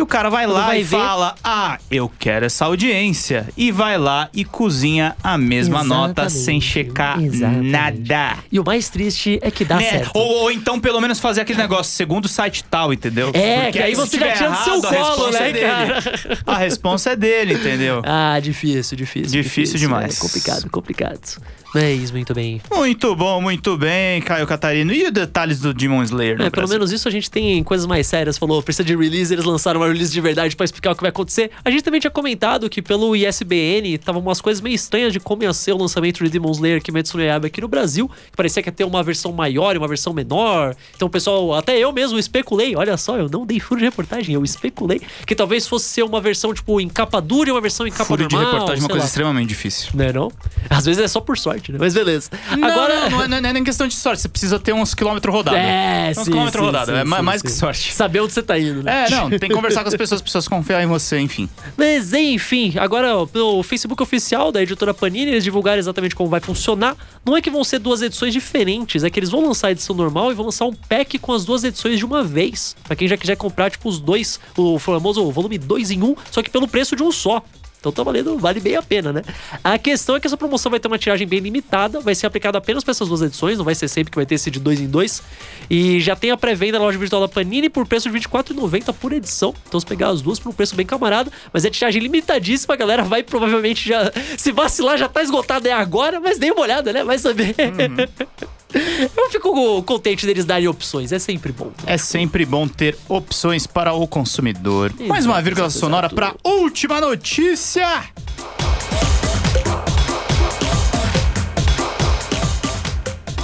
E 0.00 0.02
o 0.02 0.06
cara 0.06 0.30
vai 0.30 0.46
lá 0.46 0.64
vai 0.68 0.80
e 0.80 0.82
ver- 0.82 0.96
fala: 0.96 1.34
Ah, 1.44 1.78
eu 1.90 2.10
quero 2.18 2.46
essa 2.46 2.64
audiência. 2.64 3.46
E 3.54 3.70
vai 3.70 3.98
lá 3.98 4.30
e 4.32 4.46
cozinha 4.46 5.14
a 5.22 5.36
mesma 5.36 5.84
nota 5.84 6.22
Exatamente, 6.22 6.32
sem 6.46 6.58
checar 6.58 7.22
exatamente. 7.22 7.70
nada. 7.70 8.38
E 8.50 8.58
o 8.58 8.64
mais 8.64 8.88
triste 8.88 9.38
é 9.42 9.50
que 9.50 9.62
dá 9.62 9.76
Né? 9.76 9.90
certo. 9.90 10.12
Ou, 10.14 10.44
ou 10.44 10.50
então, 10.50 10.80
pelo 10.80 11.02
menos, 11.02 11.20
fazer 11.20 11.42
aquele 11.42 11.58
negócio, 11.58 11.92
segundo 11.92 12.24
o 12.24 12.28
site 12.28 12.64
tal, 12.64 12.94
entendeu? 12.94 13.30
É, 13.34 13.56
Porque 13.64 13.72
que 13.72 13.78
aí 13.84 13.94
se 13.94 14.00
você 14.00 14.18
já 14.18 14.32
tinha 14.32 14.48
no 14.48 14.56
seu 14.64 14.80
colo, 14.80 15.30
né, 15.32 15.50
é 15.50 15.52
dele. 15.52 16.40
A 16.46 16.56
responsa 16.56 17.10
é 17.10 17.16
dele, 17.16 17.52
entendeu? 17.54 18.00
Ah, 18.06 18.40
difícil, 18.40 18.96
difícil. 18.96 19.30
Difícil 19.42 19.78
demais. 19.78 20.16
É 20.16 20.18
complicado, 20.20 20.70
complicado. 20.70 21.42
É 21.74 21.92
isso, 21.92 22.12
muito 22.12 22.34
bem. 22.34 22.60
Muito 22.70 23.14
bom, 23.14 23.40
muito 23.40 23.76
bem, 23.76 24.20
Caio 24.22 24.46
Catarino. 24.46 24.92
E 24.92 25.04
os 25.06 25.12
detalhes 25.12 25.60
do 25.60 25.72
Demon 25.72 26.02
Slayer 26.02 26.36
no 26.36 26.42
É, 26.44 26.50
pelo 26.50 26.62
Brasil? 26.66 26.74
menos 26.78 26.90
isso 26.92 27.06
a 27.06 27.10
gente 27.10 27.30
tem 27.30 27.58
em 27.58 27.62
coisas 27.62 27.86
mais 27.86 28.06
sérias. 28.06 28.36
Falou, 28.36 28.60
precisa 28.62 28.82
de 28.84 28.96
release, 28.96 29.32
eles 29.32 29.44
lançaram 29.44 29.80
uma 29.80 29.86
release 29.86 30.12
de 30.12 30.20
verdade 30.20 30.56
pra 30.56 30.64
explicar 30.64 30.92
o 30.92 30.94
que 30.96 31.02
vai 31.02 31.10
acontecer. 31.10 31.50
A 31.64 31.70
gente 31.70 31.82
também 31.82 32.00
tinha 32.00 32.10
comentado 32.10 32.68
que 32.68 32.82
pelo 32.82 33.14
ISBN 33.14 33.98
tava 33.98 34.18
umas 34.18 34.40
coisas 34.40 34.60
meio 34.60 34.74
estranhas 34.74 35.12
de 35.12 35.20
como 35.20 35.42
ia 35.44 35.52
ser 35.52 35.72
o 35.72 35.78
lançamento 35.78 36.24
de 36.24 36.30
Demon 36.30 36.50
Slayer 36.50 36.82
Kimetsu 36.82 37.16
no 37.16 37.22
Yaiba 37.22 37.46
aqui 37.46 37.60
no 37.60 37.68
Brasil. 37.68 38.08
Que 38.08 38.36
parecia 38.36 38.62
que 38.62 38.68
ia 38.68 38.72
ter 38.72 38.84
uma 38.84 39.02
versão 39.02 39.32
maior 39.32 39.74
e 39.74 39.78
uma 39.78 39.88
versão 39.88 40.12
menor. 40.12 40.74
Então 40.96 41.08
pessoal, 41.08 41.54
até 41.54 41.78
eu 41.78 41.92
mesmo 41.92 42.18
especulei, 42.18 42.74
olha 42.74 42.96
só, 42.96 43.16
eu 43.16 43.28
não 43.28 43.46
dei 43.46 43.60
furo 43.60 43.78
de 43.80 43.84
reportagem, 43.86 44.34
eu 44.34 44.42
especulei 44.44 45.00
que 45.26 45.34
talvez 45.34 45.66
fosse 45.68 45.86
ser 45.86 46.02
uma 46.02 46.20
versão 46.20 46.52
tipo 46.52 46.80
em 46.80 46.88
capa 46.88 47.20
dura 47.20 47.48
e 47.48 47.52
uma 47.52 47.60
versão 47.60 47.86
em 47.86 47.90
capa 47.90 48.04
Furo 48.06 48.26
de 48.26 48.34
normal. 48.34 48.52
reportagem 48.54 48.80
é 48.80 48.82
uma 48.84 48.88
coisa 48.88 49.04
lá. 49.04 49.06
extremamente 49.08 49.48
difícil. 49.48 49.90
Né, 49.94 50.12
não? 50.12 50.32
Às 50.68 50.84
vezes 50.86 51.02
é 51.02 51.08
só 51.08 51.20
por 51.20 51.36
sorte, 51.38 51.59
né? 51.68 51.78
Mas 51.80 51.94
beleza. 51.94 52.30
Agora. 52.50 53.08
Não, 53.08 53.18
não, 53.20 53.28
não, 53.28 53.36
é, 53.36 53.40
não 53.40 53.50
é 53.50 53.52
nem 53.52 53.64
questão 53.64 53.86
de 53.86 53.94
sorte, 53.94 54.22
você 54.22 54.28
precisa 54.28 54.58
ter 54.58 54.72
uns 54.72 54.94
quilômetros 54.94 55.34
rodados. 55.34 55.60
É, 55.60 56.12
uns 56.16 56.24
sim, 56.24 56.30
quilômetros 56.30 56.64
rodados, 56.64 56.94
é 56.94 57.04
ma- 57.04 57.22
mais 57.22 57.42
que 57.42 57.50
sorte. 57.50 57.92
Saber 57.92 58.20
onde 58.20 58.32
você 58.32 58.42
tá 58.42 58.58
indo, 58.58 58.82
né? 58.82 59.06
É, 59.06 59.10
não, 59.10 59.28
tem 59.30 59.48
que 59.48 59.54
conversar 59.54 59.82
com 59.82 59.88
as 59.88 59.94
pessoas, 59.94 60.18
as 60.20 60.22
pessoas 60.22 60.48
confiar 60.48 60.82
em 60.82 60.86
você, 60.86 61.18
enfim. 61.18 61.48
Mas 61.76 62.12
enfim, 62.12 62.74
agora 62.78 63.16
ó, 63.16 63.26
pelo 63.26 63.62
Facebook 63.62 64.02
oficial 64.02 64.50
da 64.52 64.62
editora 64.62 64.94
Panini, 64.94 65.30
eles 65.32 65.44
divulgaram 65.44 65.78
exatamente 65.78 66.14
como 66.14 66.28
vai 66.28 66.40
funcionar. 66.40 66.96
Não 67.24 67.36
é 67.36 67.42
que 67.42 67.50
vão 67.50 67.62
ser 67.64 67.78
duas 67.78 68.02
edições 68.02 68.32
diferentes, 68.32 69.04
é 69.04 69.10
que 69.10 69.18
eles 69.18 69.30
vão 69.30 69.44
lançar 69.46 69.68
a 69.68 69.72
edição 69.72 69.94
normal 69.94 70.30
e 70.30 70.34
vão 70.34 70.46
lançar 70.46 70.64
um 70.66 70.72
pack 70.72 71.18
com 71.18 71.32
as 71.32 71.44
duas 71.44 71.64
edições 71.64 71.98
de 71.98 72.04
uma 72.04 72.22
vez. 72.22 72.74
Pra 72.84 72.96
quem 72.96 73.06
já 73.08 73.16
quiser 73.16 73.36
comprar, 73.36 73.70
tipo, 73.70 73.88
os 73.88 73.98
dois, 73.98 74.40
o 74.56 74.78
famoso 74.78 75.30
volume 75.30 75.58
2 75.58 75.90
em 75.90 76.02
um, 76.02 76.14
só 76.30 76.42
que 76.42 76.50
pelo 76.50 76.66
preço 76.68 76.94
de 76.96 77.02
um 77.02 77.12
só. 77.12 77.42
Então 77.80 77.90
tá 77.90 78.02
valendo, 78.02 78.36
vale 78.36 78.60
bem 78.60 78.76
a 78.76 78.82
pena, 78.82 79.10
né? 79.10 79.22
A 79.64 79.78
questão 79.78 80.14
é 80.14 80.20
que 80.20 80.26
essa 80.26 80.36
promoção 80.36 80.70
vai 80.70 80.78
ter 80.78 80.86
uma 80.86 80.98
tiragem 80.98 81.26
bem 81.26 81.40
limitada, 81.40 81.98
vai 81.98 82.14
ser 82.14 82.26
aplicada 82.26 82.58
apenas 82.58 82.84
para 82.84 82.90
essas 82.90 83.08
duas 83.08 83.22
edições, 83.22 83.56
não 83.56 83.64
vai 83.64 83.74
ser 83.74 83.88
sempre 83.88 84.10
que 84.10 84.16
vai 84.16 84.26
ter 84.26 84.34
esse 84.34 84.50
de 84.50 84.60
dois 84.60 84.78
em 84.78 84.86
dois. 84.86 85.22
E 85.70 85.98
já 85.98 86.14
tem 86.14 86.30
a 86.30 86.36
pré-venda 86.36 86.78
na 86.78 86.84
loja 86.84 86.98
virtual 86.98 87.22
da 87.22 87.28
Panini 87.28 87.70
por 87.70 87.86
preço 87.86 88.10
de 88.10 88.18
R$ 88.18 88.22
24,90 88.22 88.92
por 88.92 89.12
edição. 89.14 89.54
Então 89.66 89.80
se 89.80 89.86
pegar 89.86 90.08
as 90.08 90.20
duas 90.20 90.38
por 90.38 90.50
um 90.50 90.52
preço 90.52 90.76
bem 90.76 90.84
camarada, 90.84 91.32
mas 91.52 91.64
é 91.64 91.70
tiragem 91.70 92.02
limitadíssima, 92.02 92.74
a 92.74 92.76
galera 92.76 93.02
vai 93.02 93.22
provavelmente 93.22 93.88
já. 93.88 94.12
Se 94.36 94.52
vacilar, 94.52 94.98
já 94.98 95.08
tá 95.08 95.22
esgotado 95.22 95.66
é 95.66 95.72
agora, 95.72 96.20
mas 96.20 96.38
dê 96.38 96.50
uma 96.50 96.60
olhada, 96.60 96.92
né? 96.92 97.02
Vai 97.02 97.18
saber. 97.18 97.54
Eu 98.74 99.30
fico 99.30 99.82
contente 99.82 100.26
deles 100.26 100.44
darem 100.44 100.68
opções, 100.68 101.12
é 101.12 101.18
sempre 101.18 101.52
bom. 101.52 101.72
É 101.86 101.98
sempre 101.98 102.44
bom 102.44 102.68
ter 102.68 102.96
opções 103.08 103.66
para 103.66 103.92
o 103.92 104.06
consumidor. 104.06 104.92
Mais 104.98 105.24
uma 105.26 105.34
Exato, 105.34 105.44
vírgula 105.44 105.66
exato, 105.66 105.80
sonora 105.80 106.06
exato. 106.06 106.14
para 106.14 106.34
última 106.44 107.00
notícia. 107.00 108.04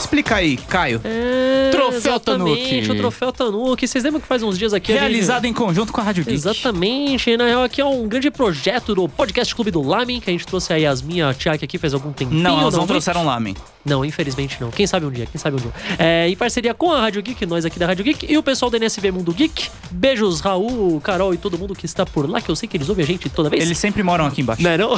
Explica 0.06 0.36
aí, 0.36 0.56
Caio. 0.56 1.00
É, 1.02 1.70
Troféu 1.72 2.20
Tanuki. 2.20 2.86
o 2.88 2.94
troféu 2.94 3.32
Tanuki. 3.32 3.88
Vocês 3.88 4.04
lembram 4.04 4.20
que 4.20 4.26
faz 4.28 4.40
uns 4.40 4.56
dias 4.56 4.72
aqui 4.72 4.92
a 4.92 4.94
gente- 4.94 5.00
Realizado 5.02 5.46
em 5.46 5.52
conjunto 5.52 5.92
com 5.92 6.00
a 6.00 6.04
Rádio 6.04 6.22
Geek. 6.24 6.34
Exatamente, 6.36 7.36
na 7.36 7.44
real 7.46 7.64
aqui 7.64 7.80
é 7.80 7.84
um 7.84 8.06
grande 8.06 8.30
projeto 8.30 8.94
do 8.94 9.08
Podcast 9.08 9.52
Clube 9.52 9.72
do 9.72 9.82
Lamin, 9.82 10.20
que 10.20 10.30
a 10.30 10.32
gente 10.32 10.46
trouxe 10.46 10.72
a 10.72 10.76
Yasmin, 10.76 11.22
a 11.22 11.34
Tiak 11.34 11.64
aqui 11.64 11.76
faz 11.76 11.92
algum 11.92 12.12
tempinho. 12.12 12.40
Não, 12.40 12.60
elas 12.60 12.74
não 12.74 12.80
muito? 12.82 12.90
trouxeram 12.90 13.26
lamen. 13.26 13.56
Não, 13.84 14.04
infelizmente 14.04 14.56
não. 14.60 14.70
Quem 14.70 14.86
sabe 14.86 15.06
um 15.06 15.10
dia, 15.10 15.26
quem 15.26 15.40
sabe 15.40 15.56
um 15.56 15.60
dia. 15.60 15.72
É, 15.98 16.28
em 16.28 16.36
parceria 16.36 16.72
com 16.74 16.92
a 16.92 17.00
Rádio 17.00 17.22
Geek, 17.22 17.44
nós 17.46 17.64
aqui 17.64 17.78
da 17.78 17.86
Rádio 17.86 18.04
Geek 18.04 18.26
e 18.32 18.38
o 18.38 18.42
pessoal 18.42 18.70
da 18.70 18.76
NSV 18.78 19.10
Mundo 19.10 19.32
Geek. 19.32 19.68
Beijos, 19.90 20.40
Raul, 20.40 21.00
Carol 21.00 21.32
e 21.34 21.36
todo 21.36 21.56
mundo 21.58 21.74
que 21.74 21.86
está 21.86 22.04
por 22.06 22.28
lá, 22.28 22.40
que 22.40 22.48
eu 22.50 22.56
sei 22.56 22.68
que 22.68 22.76
eles 22.76 22.88
ouvem 22.88 23.04
a 23.04 23.06
gente 23.06 23.28
toda 23.28 23.48
vez. 23.48 23.62
Eles 23.62 23.78
sempre 23.78 24.02
moram 24.02 24.26
aqui 24.26 24.40
embaixo. 24.40 24.62
Não, 24.62 24.70
é 24.70 24.78
não? 24.78 24.94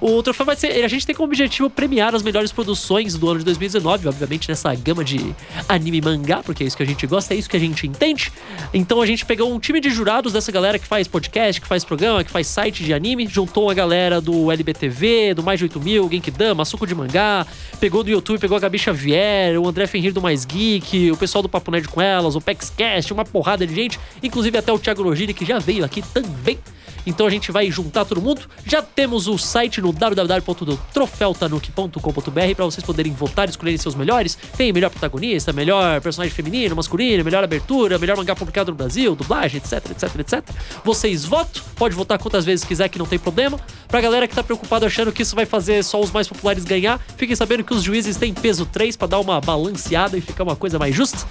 o 0.00 0.22
troféu 0.22 0.46
vai 0.46 0.56
ser. 0.56 0.84
A 0.84 0.88
gente 0.88 1.04
tem 1.06 1.14
como 1.14 1.28
objetivo 1.28 1.68
premiar 1.70 2.14
as 2.14 2.22
melhores 2.22 2.50
produções 2.52 3.16
do 3.16 3.28
ano 3.28 3.38
de 3.40 3.44
2019, 3.46 4.08
obviamente 4.08 4.23
nessa 4.48 4.74
gama 4.74 5.04
de 5.04 5.34
anime 5.68 5.98
e 5.98 6.02
mangá, 6.02 6.42
porque 6.42 6.64
é 6.64 6.66
isso 6.66 6.76
que 6.76 6.82
a 6.82 6.86
gente 6.86 7.06
gosta, 7.06 7.34
é 7.34 7.36
isso 7.36 7.48
que 7.48 7.56
a 7.56 7.60
gente 7.60 7.86
entende. 7.86 8.32
Então 8.72 9.00
a 9.00 9.06
gente 9.06 9.24
pegou 9.24 9.52
um 9.52 9.58
time 9.58 9.80
de 9.80 9.90
jurados 9.90 10.32
dessa 10.32 10.50
galera 10.50 10.78
que 10.78 10.86
faz 10.86 11.06
podcast, 11.08 11.60
que 11.60 11.66
faz 11.66 11.84
programa, 11.84 12.24
que 12.24 12.30
faz 12.30 12.46
site 12.46 12.82
de 12.84 12.92
anime, 12.92 13.26
juntou 13.26 13.70
a 13.70 13.74
galera 13.74 14.20
do 14.20 14.50
LBTV, 14.50 15.34
do 15.34 15.42
Mais 15.42 15.58
de 15.58 15.64
8 15.64 15.80
Mil, 15.80 16.08
Genkidama, 16.10 16.64
Suco 16.64 16.86
de 16.86 16.94
Mangá, 16.94 17.46
pegou 17.80 18.02
do 18.02 18.10
YouTube, 18.10 18.38
pegou 18.38 18.56
a 18.56 18.60
Gabi 18.60 18.78
Xavier, 18.78 19.60
o 19.60 19.68
André 19.68 19.86
Fenrir 19.86 20.12
do 20.12 20.22
Mais 20.22 20.44
Geek, 20.44 21.10
o 21.10 21.16
pessoal 21.16 21.42
do 21.42 21.48
Papo 21.48 21.70
Nerd 21.70 21.88
com 21.88 22.00
elas, 22.00 22.36
o 22.36 22.40
PEXCast, 22.40 23.12
uma 23.12 23.24
porrada 23.24 23.66
de 23.66 23.74
gente, 23.74 23.98
inclusive 24.22 24.56
até 24.58 24.72
o 24.72 24.78
Thiago 24.78 25.02
Logiri, 25.02 25.34
que 25.34 25.44
já 25.44 25.58
veio 25.58 25.84
aqui 25.84 26.02
também. 26.02 26.58
Então 27.06 27.26
a 27.26 27.30
gente 27.30 27.50
vai 27.52 27.70
juntar 27.70 28.04
todo 28.04 28.20
mundo. 28.20 28.42
Já 28.66 28.82
temos 28.82 29.28
o 29.28 29.38
site 29.38 29.80
no 29.80 29.92
www.troféutanuki.com.br 29.92 32.54
para 32.56 32.64
vocês 32.64 32.84
poderem 32.84 33.12
votar 33.12 33.46
e 33.48 33.50
escolherem 33.50 33.78
seus 33.78 33.94
melhores. 33.94 34.36
Tem 34.56 34.72
melhor 34.72 34.90
protagonista, 34.90 35.52
melhor 35.52 36.00
personagem 36.00 36.34
feminino, 36.34 36.74
masculino, 36.76 37.24
melhor 37.24 37.44
abertura, 37.44 37.98
melhor 37.98 38.16
mangá 38.16 38.34
publicado 38.34 38.70
no 38.70 38.76
Brasil, 38.76 39.14
dublagem, 39.14 39.58
etc, 39.58 39.90
etc, 39.90 40.18
etc. 40.18 40.42
Vocês 40.84 41.24
votam, 41.24 41.62
pode 41.76 41.94
votar 41.94 42.18
quantas 42.18 42.44
vezes 42.44 42.64
quiser 42.64 42.88
que 42.88 42.98
não 42.98 43.06
tem 43.06 43.18
problema. 43.18 43.60
Pra 43.88 44.00
galera 44.00 44.26
que 44.26 44.34
tá 44.34 44.42
preocupado 44.42 44.86
achando 44.86 45.12
que 45.12 45.22
isso 45.22 45.36
vai 45.36 45.46
fazer 45.46 45.84
só 45.84 46.00
os 46.00 46.10
mais 46.10 46.26
populares 46.26 46.64
ganhar, 46.64 46.98
fiquem 47.16 47.36
sabendo 47.36 47.64
que 47.64 47.74
os 47.74 47.82
juízes 47.82 48.16
têm 48.16 48.34
peso 48.34 48.66
3 48.66 48.96
para 48.96 49.08
dar 49.08 49.20
uma 49.20 49.40
balanceada 49.40 50.16
e 50.16 50.20
ficar 50.20 50.44
uma 50.44 50.56
coisa 50.56 50.78
mais 50.78 50.94
justa. 50.94 51.26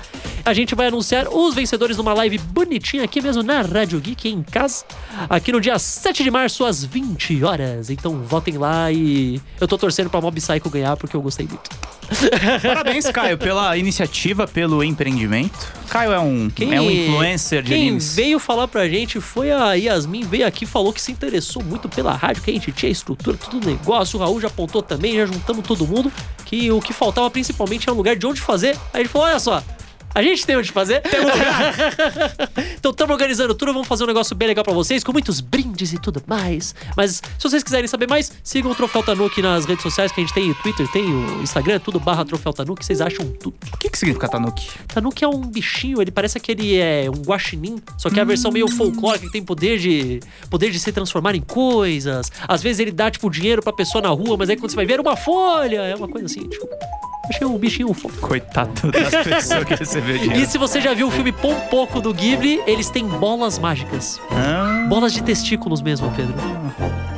A 0.46 0.54
gente 0.54 0.76
vai 0.76 0.88
anunciar 0.88 1.30
os 1.30 1.56
vencedores 1.56 1.96
numa 1.96 2.14
live 2.14 2.38
bonitinha 2.38 3.06
aqui 3.06 3.22
mesmo 3.22 3.42
na 3.42 3.62
Rádio 3.62 3.98
Geek 4.00 4.28
em 4.28 4.44
casa, 4.44 4.84
aqui 5.30 5.54
no 5.54 5.62
dia 5.64 5.80
7 5.80 6.24
de 6.24 6.30
março 6.30 6.66
às 6.66 6.84
20 6.84 7.44
horas. 7.44 7.90
Então 7.90 8.22
votem 8.22 8.58
lá 8.58 8.92
e 8.92 9.42
eu 9.60 9.68
tô 9.68 9.78
torcendo 9.78 10.10
pra 10.10 10.22
Mob 10.22 10.40
Psycho 10.40 10.70
ganhar 10.70 10.96
porque 10.98 11.16
eu 11.16 11.22
gostei 11.22 11.48
muito. 11.48 11.70
Parabéns, 12.62 13.06
Caio, 13.08 13.38
pela 13.38 13.76
iniciativa, 13.78 14.46
pelo 14.46 14.84
empreendimento. 14.84 15.72
Caio 15.90 16.12
é 16.12 16.20
um, 16.20 16.52
é 16.60 16.82
um 16.82 16.92
influencer 16.92 17.64
de 17.64 17.70
quem 17.70 17.88
animes. 17.88 18.16
veio 18.16 18.40
falar 18.40 18.68
pra 18.68 18.88
gente 18.88 19.22
foi 19.22 19.52
a 19.52 19.74
Yasmin, 19.74 20.24
veio 20.24 20.46
aqui 20.46 20.66
e 20.66 20.68
falou 20.68 20.92
que 20.92 21.02
se 21.02 21.12
interessou 21.12 21.64
muito 21.64 21.88
pela 21.88 22.14
rádio, 22.14 22.44
que 22.44 22.52
a 22.52 22.54
gente 22.54 22.72
tinha 22.74 22.92
estrutura, 22.92 23.38
tudo 23.38 23.66
negócio. 23.66 24.20
O 24.20 24.22
Raul 24.22 24.42
já 24.42 24.48
apontou 24.48 24.84
também, 24.84 25.16
já 25.16 25.26
juntamos 25.26 25.66
todo 25.66 25.88
mundo. 25.88 26.12
Que 26.46 26.70
o 26.72 26.82
que 26.82 26.92
faltava 26.94 27.32
principalmente 27.32 27.88
era 27.88 27.94
um 27.94 27.98
lugar 27.98 28.16
de 28.16 28.28
onde 28.28 28.42
fazer. 28.42 28.78
Aí 28.94 29.02
ele 29.02 29.10
falou: 29.10 29.28
olha 29.28 29.40
só. 29.40 29.64
A 30.16 30.22
gente 30.22 30.46
tem 30.46 30.56
onde 30.56 30.72
fazer. 30.72 31.02
então 32.78 32.92
estamos 32.92 33.14
organizando 33.14 33.56
tudo, 33.56 33.74
vamos 33.74 33.88
fazer 33.88 34.04
um 34.04 34.08
negócio 34.08 34.36
bem 34.36 34.48
legal 34.48 34.64
pra 34.64 34.74
vocês, 34.74 35.04
com 35.04 35.12
muitos 35.12 35.42
brindes 35.42 35.92
e 35.92 35.98
tudo 35.98 36.22
mais. 36.28 36.76
Mas 36.96 37.22
se 37.38 37.44
vocês 37.44 37.64
quiserem 37.64 37.88
saber 37.88 38.08
mais, 38.08 38.32
sigam 38.44 38.72
o 38.72 38.76
Troféu 38.76 39.02
Tanuki 39.02 39.42
nas 39.42 39.66
redes 39.66 39.82
sociais 39.82 40.12
que 40.12 40.22
a 40.22 40.24
gente 40.24 40.34
tem 40.34 40.52
o 40.52 40.56
Twitter, 40.56 40.88
tem 40.90 41.04
o 41.04 41.42
Instagram, 41.42 41.80
tudo 41.80 42.00
barra 42.00 42.24
Troféu 42.24 42.54
Tanuki, 42.54 42.86
vocês 42.86 43.02
acham 43.02 43.26
tudo. 43.26 43.56
O 43.74 43.78
que, 43.78 43.90
que 43.90 43.98
significa 43.98 44.30
Tanuki? 44.30 44.70
Tanuki 44.88 45.24
é 45.24 45.28
um 45.28 45.42
bichinho, 45.42 46.02
ele 46.02 46.12
parece 46.12 46.40
que 46.40 46.52
ele 46.52 46.78
é 46.78 47.10
um 47.10 47.22
guaxinim, 47.22 47.82
só 47.98 48.10
que 48.10 48.20
é 48.20 48.22
a 48.22 48.26
versão 48.26 48.52
meio 48.52 48.70
folclórica, 48.70 49.26
que 49.26 49.32
tem 49.32 49.44
poder 49.44 49.80
de 49.80 50.20
poder 50.50 50.70
de 50.70 50.80
se 50.80 50.92
transformar 50.92 51.34
em 51.36 51.42
coisas. 51.42 52.32
Às 52.48 52.62
vezes 52.62 52.80
ele 52.80 52.92
dá, 52.92 53.10
tipo, 53.10 53.30
dinheiro 53.30 53.64
pra 53.64 53.74
pessoa 53.74 54.02
na 54.02 54.10
rua, 54.10 54.38
mas 54.38 54.50
aí 54.50 54.58
quando 54.58 54.70
você 54.70 54.76
vai 54.76 54.86
ver, 54.86 54.94
era 54.94 55.02
uma 55.02 55.18
folha. 55.18 55.82
É 55.82 55.96
uma 55.96 56.08
coisa 56.08 56.28
assim, 56.28 56.48
tipo... 56.48 56.68
Achei 57.30 57.48
um 57.48 57.58
bichinho 57.58 57.94
fofo. 57.94 58.20
Coitado 58.20 58.92
das 58.92 59.10
pessoas 59.24 59.64
que 59.64 59.74
E 60.36 60.46
se 60.46 60.58
você 60.58 60.80
já 60.82 60.94
viu 60.94 61.08
o 61.08 61.12
filme 61.12 61.32
Pompoco 61.32 62.02
do 62.02 62.14
Ghibli, 62.14 62.62
eles 62.68 62.90
têm 62.90 63.08
bolas 63.08 63.58
mágicas. 63.60 64.20
Ah, 64.32 64.86
Bolas 64.88 65.14
de 65.14 65.24
testículos 65.24 65.82
mesmo, 65.82 66.12
Pedro. 66.16 66.34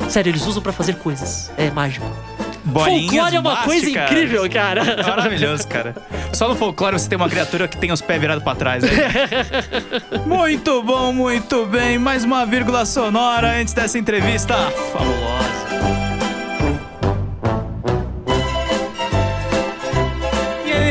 Sério, 0.10 0.30
eles 0.30 0.46
usam 0.46 0.62
pra 0.62 0.72
fazer 0.72 0.96
coisas. 0.96 1.52
É 1.58 1.70
mágico. 1.72 2.06
bolinhas 2.64 3.10
Folclore 3.12 3.36
é 3.36 3.40
uma 3.40 3.58
coisa 3.64 3.90
incrível, 3.90 4.50
cara. 4.50 4.84
Maravilhoso, 5.04 5.68
cara. 5.68 5.96
Só 6.34 6.48
no 6.48 6.56
folclore 6.56 7.00
você 7.00 7.10
tem 7.10 7.16
uma 7.16 7.30
criatura 7.30 7.68
que 7.68 7.78
tem 7.78 7.92
os 7.92 8.02
pés 8.02 8.20
virados 8.20 8.44
pra 8.44 8.56
trás. 8.56 8.84
Né? 8.84 8.92
muito 10.26 10.84
bom, 10.84 11.12
muito 11.12 11.66
bem. 11.66 11.98
Mais 11.98 12.24
uma 12.24 12.46
vírgula 12.46 12.86
sonora 12.86 13.60
antes 13.60 13.74
dessa 13.74 13.98
entrevista 13.98 14.54
fabulosa. 14.92 16.05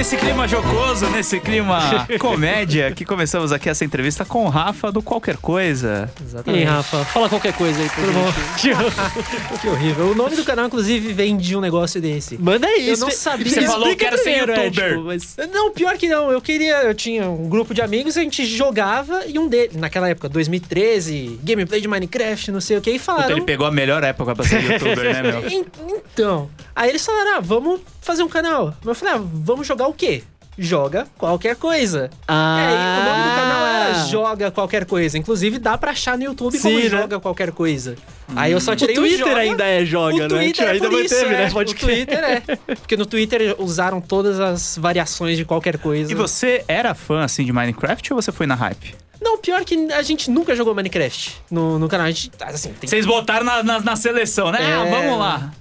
Nesse 0.04 0.18
clima 0.18 0.46
jocoso, 0.46 1.08
nesse 1.08 1.40
clima 1.40 2.06
comédia, 2.20 2.92
que 2.92 3.06
começamos 3.06 3.52
aqui 3.52 3.70
essa 3.70 3.87
entrevista 3.87 4.23
com 4.23 4.44
o 4.44 4.50
Rafa 4.50 4.92
do 4.92 5.00
Qualquer 5.02 5.38
Coisa. 5.38 6.11
E 6.14 6.20
aí, 6.20 6.26
Exatamente. 6.26 6.64
Rafa, 6.64 7.04
fala 7.06 7.26
qualquer 7.30 7.54
coisa 7.54 7.80
aí 7.80 7.88
pra 7.88 8.04
Tudo 8.04 8.12
bom? 8.12 8.32
gente. 8.58 9.61
Que 9.62 9.66
horrível. 9.68 10.11
O 10.11 10.14
nome 10.14 10.37
do 10.37 10.44
canal, 10.44 10.66
inclusive, 10.66 11.11
vem 11.14 11.38
de 11.38 11.56
um 11.56 11.61
negócio 11.62 12.02
desse. 12.02 12.37
Manda 12.37 12.66
aí. 12.66 12.87
Eu 12.90 12.99
não 12.99 13.11
sabia. 13.11 13.46
Você 13.50 13.62
falou 13.62 13.96
que 13.96 14.04
era 14.04 14.18
ser 14.18 14.28
é, 14.30 14.38
youtuber. 14.40 14.70
tipo, 14.90 15.04
mas- 15.04 15.37
Não, 15.50 15.70
pior 15.73 15.96
que 15.96 16.06
não. 16.06 16.30
Eu 16.30 16.42
queria. 16.42 16.82
Eu 16.82 16.92
tinha 16.94 17.26
um 17.30 17.49
grupo 17.49 17.73
de 17.73 17.80
amigos, 17.80 18.18
a 18.18 18.20
gente 18.20 18.44
jogava 18.44 19.25
e 19.26 19.38
um 19.38 19.49
deles, 19.49 19.75
naquela 19.75 20.11
época, 20.11 20.28
2013, 20.28 21.40
gameplay 21.42 21.80
de 21.80 21.88
Minecraft, 21.88 22.50
não 22.50 22.61
sei 22.61 22.76
o 22.76 22.82
que, 22.82 22.90
e 22.90 22.99
Puta, 22.99 23.04
falaram. 23.04 23.30
ele 23.37 23.40
pegou 23.46 23.66
a 23.66 23.70
melhor 23.70 24.04
época 24.04 24.34
pra 24.34 24.44
ser 24.44 24.62
youtuber, 24.62 25.14
né, 25.14 25.23
meu? 25.23 25.49
"En- 25.49 25.64
Então. 26.12 26.50
Aí 26.76 26.90
eles 26.90 27.02
falaram: 27.06 27.38
ah, 27.38 27.40
vamos 27.40 27.80
fazer 28.02 28.23
um 28.23 28.28
canal. 28.28 28.75
Eu 28.84 28.94
falei: 28.94 29.14
ah, 29.14 29.20
vamos 29.23 29.66
jogar 29.66 29.87
o 29.87 29.93
quê? 29.94 30.22
joga 30.56 31.06
qualquer 31.18 31.56
coisa. 31.56 32.10
Ah. 32.28 32.56
Aí, 32.58 32.74
o 32.74 33.04
nome 33.10 33.28
do 33.30 33.36
canal 33.36 33.66
era 33.66 34.04
Joga 34.06 34.50
Qualquer 34.52 34.84
Coisa. 34.86 35.18
Inclusive, 35.18 35.58
dá 35.58 35.76
pra 35.76 35.90
achar 35.90 36.16
no 36.16 36.24
YouTube 36.24 36.58
como 36.60 36.76
Sim, 36.76 36.84
né? 36.84 36.88
Joga 36.90 37.18
Qualquer 37.20 37.50
Coisa. 37.52 37.96
Aí 38.36 38.52
eu 38.52 38.60
só 38.60 38.72
O 38.72 38.76
tirei 38.76 38.96
o, 38.96 39.00
Twitter 39.00 39.18
joga. 39.26 39.40
ainda 39.40 39.64
é 39.64 39.84
joga, 39.84 40.14
o 40.14 40.18
né? 40.20 40.28
Twitter 40.28 40.66
é 40.66 40.70
ainda 40.70 40.88
por 40.88 41.02
isso, 41.04 41.14
manteve, 41.14 41.34
é. 41.34 41.38
né? 41.38 41.50
Pode 41.50 41.72
o 41.72 41.76
crer. 41.76 42.06
Twitter 42.06 42.24
é. 42.24 42.40
Porque 42.76 42.96
no 42.96 43.04
Twitter 43.04 43.56
usaram 43.58 44.00
todas 44.00 44.38
as 44.40 44.78
variações 44.78 45.36
de 45.36 45.44
qualquer 45.44 45.76
coisa. 45.78 46.10
E 46.10 46.14
você 46.14 46.64
era 46.68 46.94
fã, 46.94 47.24
assim, 47.24 47.44
de 47.44 47.52
Minecraft 47.52 48.12
ou 48.12 48.22
você 48.22 48.30
foi 48.30 48.46
na 48.46 48.54
hype? 48.54 48.94
Não, 49.20 49.38
pior 49.38 49.64
que 49.64 49.74
a 49.92 50.02
gente 50.02 50.30
nunca 50.30 50.54
jogou 50.54 50.74
Minecraft 50.74 51.36
no, 51.50 51.78
no 51.78 51.88
canal. 51.88 52.06
A 52.06 52.10
gente, 52.10 52.30
assim, 52.40 52.72
tem 52.74 52.88
Vocês 52.88 53.04
botaram 53.04 53.44
na, 53.44 53.62
na, 53.62 53.80
na 53.80 53.96
seleção, 53.96 54.52
né? 54.52 54.58
Ah, 54.60 54.86
É. 54.86 54.90
vamos 54.90 55.18
lá. 55.18 55.52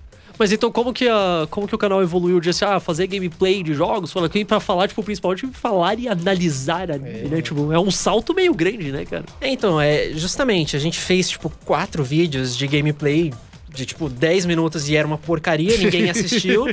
Mas 0.43 0.51
então, 0.51 0.69
como 0.69 0.91
que, 0.91 1.07
a, 1.07 1.47
como 1.49 1.65
que 1.65 1.73
o 1.73 1.77
canal 1.77 2.01
evoluiu 2.01 2.41
de 2.41 2.49
assim, 2.49 2.65
ah, 2.65 2.77
fazer 2.77 3.07
gameplay 3.07 3.63
de 3.63 3.73
jogos? 3.73 4.11
Fala 4.11 4.25
aqui 4.25 4.43
pra 4.43 4.59
falar, 4.59 4.89
tipo, 4.89 5.01
principalmente 5.01 5.47
falar 5.53 5.97
e 5.97 6.09
analisar 6.09 6.91
anime, 6.91 7.29
né? 7.29 7.41
Tipo, 7.41 7.71
é 7.71 7.79
um 7.79 7.89
salto 7.89 8.33
meio 8.33 8.53
grande, 8.53 8.91
né, 8.91 9.05
cara? 9.05 9.23
É, 9.39 9.47
então, 9.47 9.79
é 9.79 10.09
justamente, 10.13 10.75
a 10.75 10.79
gente 10.79 10.99
fez, 10.99 11.29
tipo, 11.29 11.49
quatro 11.63 12.03
vídeos 12.03 12.57
de 12.57 12.67
gameplay 12.67 13.31
de, 13.69 13.85
tipo, 13.85 14.09
10 14.09 14.45
minutos 14.45 14.89
e 14.89 14.97
era 14.97 15.07
uma 15.07 15.17
porcaria, 15.17 15.77
ninguém 15.77 16.09
assistiu. 16.11 16.67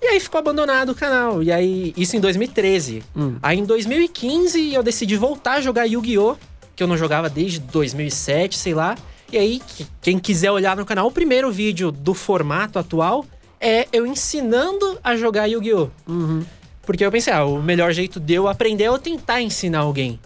e 0.00 0.06
aí 0.06 0.20
ficou 0.20 0.38
abandonado 0.38 0.90
o 0.90 0.94
canal. 0.94 1.42
E 1.42 1.50
aí, 1.50 1.92
isso 1.96 2.16
em 2.16 2.20
2013. 2.20 3.02
Hum. 3.16 3.38
Aí 3.42 3.58
em 3.58 3.64
2015 3.64 4.72
eu 4.72 4.84
decidi 4.84 5.16
voltar 5.16 5.54
a 5.54 5.60
jogar 5.60 5.84
Yu-Gi-Oh! 5.84 6.36
Que 6.76 6.84
eu 6.84 6.86
não 6.86 6.96
jogava 6.96 7.28
desde 7.28 7.58
2007, 7.58 8.56
sei 8.56 8.72
lá. 8.72 8.96
E 9.32 9.38
aí, 9.38 9.60
que- 9.60 9.86
quem 10.02 10.18
quiser 10.18 10.50
olhar 10.50 10.76
no 10.76 10.84
canal, 10.84 11.06
o 11.06 11.10
primeiro 11.12 11.50
vídeo 11.50 11.90
do 11.92 12.14
formato 12.14 12.78
atual 12.78 13.24
é 13.60 13.86
eu 13.92 14.06
ensinando 14.06 14.98
a 15.04 15.14
jogar 15.16 15.46
Yu-Gi-Oh! 15.46 15.88
Uhum. 16.08 16.44
Porque 16.82 17.04
eu 17.04 17.10
pensei, 17.12 17.32
ah, 17.32 17.44
o 17.44 17.62
melhor 17.62 17.92
jeito 17.92 18.18
de 18.18 18.34
eu 18.34 18.48
aprender 18.48 18.84
é 18.84 18.88
eu 18.88 18.98
tentar 18.98 19.40
ensinar 19.40 19.80
alguém. 19.80 20.18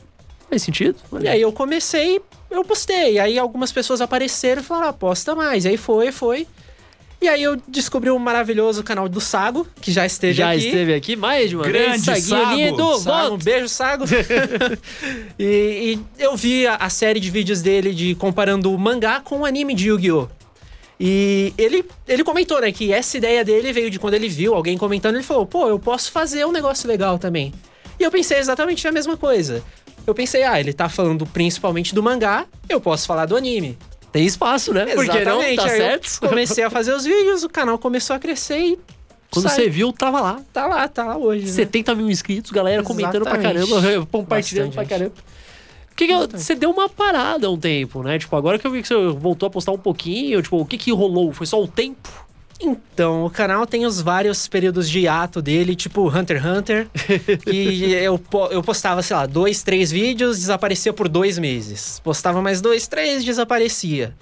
Faz 0.49 0.63
sentido? 0.63 0.97
E 1.21 1.29
aí 1.29 1.41
eu 1.41 1.53
comecei, 1.53 2.21
eu 2.51 2.65
postei. 2.65 3.19
Aí 3.19 3.39
algumas 3.39 3.73
pessoas 3.73 4.01
apareceram 4.01 4.63
e 4.63 4.65
falaram, 4.65 4.89
ah, 4.89 4.93
posta 4.93 5.35
mais. 5.35 5.65
E 5.65 5.69
aí 5.69 5.77
foi, 5.77 6.11
foi. 6.13 6.47
E 7.25 7.29
aí 7.29 7.43
eu 7.43 7.57
descobri 7.67 8.11
o 8.11 8.19
maravilhoso 8.19 8.83
canal 8.85 9.09
do 9.09 9.19
Sago, 9.19 9.67
que 9.81 9.91
já 9.91 10.05
esteve 10.05 10.35
Já 10.35 10.51
aqui. 10.51 10.67
esteve 10.67 10.93
aqui 10.93 11.17
mais 11.17 11.49
de 11.49 11.57
uma 11.57 11.65
Grande 11.65 12.03
vez. 12.03 12.03
Saguinho 12.03 12.45
Sago. 12.45 12.55
lindo, 12.55 12.99
Sago, 12.99 13.35
um 13.35 13.39
beijo, 13.39 13.67
Sago. 13.67 14.05
e, 15.41 15.99
e 16.19 16.23
eu 16.23 16.37
vi 16.37 16.67
a, 16.67 16.75
a 16.77 16.91
série 16.91 17.19
de 17.19 17.31
vídeos 17.31 17.63
dele 17.63 17.95
de 17.95 18.15
comparando 18.15 18.71
o 18.71 18.79
mangá 18.79 19.23
com 19.23 19.39
o 19.39 19.47
anime 19.47 19.73
de 19.73 19.89
Yu-Gi-Oh! 19.89 20.29
E 21.01 21.55
ele, 21.57 21.83
ele 22.07 22.23
comentou, 22.23 22.61
né, 22.61 22.71
que 22.71 22.93
essa 22.93 23.17
ideia 23.17 23.43
dele 23.43 23.73
veio 23.73 23.91
de 23.91 23.99
quando 23.99 24.13
ele 24.13 24.29
viu 24.29 24.55
alguém 24.55 24.77
comentando, 24.77 25.15
ele 25.15 25.25
falou, 25.25 25.47
pô, 25.47 25.67
eu 25.67 25.79
posso 25.79 26.13
fazer 26.13 26.45
um 26.45 26.53
negócio 26.53 26.87
legal 26.87 27.19
também. 27.19 27.55
E 27.99 28.03
eu 28.03 28.11
pensei 28.11 28.37
exatamente 28.37 28.87
a 28.87 28.93
mesma 28.93 29.17
coisa. 29.17 29.65
Eu 30.07 30.15
pensei, 30.15 30.43
ah, 30.43 30.61
ele 30.61 30.75
tá 30.75 30.91
falando 30.91 31.25
principalmente 31.25 31.95
do 31.95 32.03
mangá, 32.03 32.45
eu 32.69 32.83
posso 32.83 33.07
falar 33.07 33.25
do 33.25 33.35
anime. 33.35 33.79
Tem 34.15 34.25
espaço, 34.25 34.73
né? 34.73 34.87
Porque 34.95 35.25
não, 35.25 35.43
Exatamente. 35.43 35.57
tá 35.57 35.65
Aí 35.65 35.71
eu 35.73 35.77
certo? 35.77 36.21
comecei 36.21 36.63
a 36.63 36.71
fazer 36.71 36.95
os 36.95 37.05
vídeos, 37.05 37.43
o 37.43 37.49
canal 37.49 37.77
começou 37.79 38.15
a 38.15 38.19
crescer 38.21 38.59
e 38.61 38.79
Quando 39.29 39.49
sai- 39.49 39.57
você 39.57 39.69
viu, 39.69 39.93
tava 39.93 40.21
lá. 40.21 40.41
tá 40.53 40.67
lá, 40.69 40.87
tá 40.87 41.05
lá 41.05 41.17
hoje. 41.17 41.47
né? 41.47 41.51
70 41.53 41.97
mil 41.97 42.09
inscritos, 42.09 42.53
galera 42.53 42.85
comentando 42.85 43.25
pra 43.25 43.37
Exatamente. 43.37 43.69
caramba, 43.73 44.07
compartilhando 44.13 44.67
Bastante 44.69 44.87
pra 44.89 44.99
caramba. 44.99 45.15
O 45.91 45.97
que 45.97 46.07
que 46.07 46.13
eu- 46.13 46.29
você 46.29 46.55
deu 46.55 46.71
uma 46.71 46.89
parada 46.89 47.51
um 47.51 47.59
tempo, 47.59 48.05
né? 48.05 48.17
Tipo, 48.17 48.37
agora 48.37 48.57
que 48.57 48.65
eu 48.65 48.71
vi 48.71 48.83
que 48.83 48.87
você 48.89 48.95
voltou 49.09 49.49
a 49.49 49.51
postar 49.51 49.73
um 49.73 49.79
pouquinho, 49.79 50.41
tipo, 50.41 50.59
o 50.61 50.65
que 50.65 50.79
que 50.79 50.93
rolou? 50.93 51.33
Foi 51.33 51.47
só 51.47 51.61
o 51.61 51.67
tempo? 51.67 52.09
Então, 52.61 53.25
o 53.27 53.31
canal 53.31 53.67
tem 53.67 53.85
os 53.85 54.01
vários 54.01 54.47
períodos 54.47 54.89
de 54.89 55.01
hiato 55.01 55.43
dele, 55.43 55.75
tipo 55.75 56.09
Hunter 56.09 56.37
x 56.37 56.47
Hunter, 56.47 56.89
que 57.45 57.93
eu, 57.93 58.21
eu 58.51 58.63
postava, 58.63 59.03
sei 59.03 59.17
lá, 59.17 59.27
dois, 59.27 59.63
três 59.63 59.91
vídeos, 59.91 60.39
desaparecia 60.39 60.93
por 60.93 61.09
dois 61.09 61.39
meses. 61.39 62.01
Postava 62.03 62.41
mais 62.41 62.61
dois, 62.61 62.87
três, 62.87 63.25
desaparecia. 63.25 64.15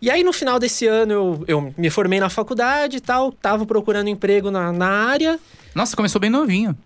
E 0.00 0.10
aí, 0.10 0.22
no 0.22 0.32
final 0.32 0.58
desse 0.58 0.86
ano, 0.86 1.12
eu, 1.12 1.44
eu 1.48 1.74
me 1.76 1.90
formei 1.90 2.20
na 2.20 2.28
faculdade 2.28 2.98
e 2.98 3.00
tal, 3.00 3.32
tava 3.32 3.64
procurando 3.64 4.08
emprego 4.08 4.50
na, 4.50 4.72
na 4.72 4.88
área. 4.88 5.38
Nossa, 5.74 5.96
começou 5.96 6.20
bem 6.20 6.30
novinho. 6.30 6.76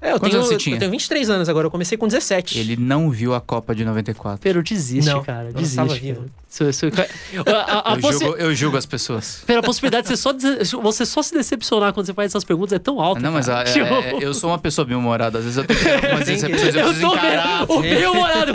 É, 0.00 0.08
eu 0.08 0.20
Quantos 0.20 0.28
tenho, 0.30 0.36
anos 0.42 0.48
você 0.48 0.56
tinha? 0.58 0.76
eu 0.76 0.80
tenho 0.80 0.90
23 0.90 1.30
anos 1.30 1.48
agora, 1.48 1.66
eu 1.66 1.70
comecei 1.70 1.96
com 1.96 2.06
17. 2.06 2.58
Ele 2.58 2.76
não 2.76 3.10
viu 3.10 3.34
a 3.34 3.40
Copa 3.40 3.74
de 3.74 3.84
94. 3.84 4.38
Pero 4.42 4.62
desiste, 4.62 5.10
Não, 5.10 5.24
cara. 5.24 5.46
eu 5.48 5.52
Desiste. 5.54 5.70
estava 5.70 5.88
cara. 5.88 6.00
vivo. 6.00 6.24
Isso- 6.48 6.86
a, 7.46 7.50
a- 7.50 7.92
a 7.92 7.94
Eu, 7.96 8.00
possi- 8.00 8.18
julgo, 8.24 8.36
eu 8.36 8.54
julgo 8.54 8.76
as 8.76 8.86
pessoas. 8.86 9.42
Pera, 9.46 9.60
a 9.60 9.62
possibilidade 9.62 10.04
de 10.04 10.08
você 10.10 10.16
só, 10.16 10.32
des- 10.32 10.70
você 10.70 11.04
só 11.06 11.22
se 11.22 11.32
decepcionar 11.34 11.92
quando 11.94 12.06
você 12.06 12.14
faz 12.14 12.30
essas 12.30 12.44
perguntas 12.44 12.74
é 12.74 12.78
tão 12.78 13.00
alta. 13.00 13.20
Não, 13.20 13.32
mas 13.32 13.46
cara. 13.46 13.60
a- 13.60 13.62
é- 13.70 13.72
Tipo, 13.72 13.94
é- 13.94 14.18
eu 14.20 14.34
sou 14.34 14.50
uma 14.50 14.58
pessoa 14.58 14.84
bem-humorada. 14.84 15.38
Às 15.38 15.44
vezes 15.44 15.58
eu 15.58 15.64
tenho 15.64 15.78
que 15.78 15.84
ter 15.84 15.94
algumas 15.94 16.24
Tem 16.26 16.36
que- 16.36 16.42
decepções. 16.42 16.74
Eu 16.74 16.80
eu 16.80 16.86
preciso 16.88 17.08
tô 17.10 17.14
encarar. 17.16 17.58
vendo 17.66 17.72
o 17.78 17.80
bem-humorado. 17.82 18.52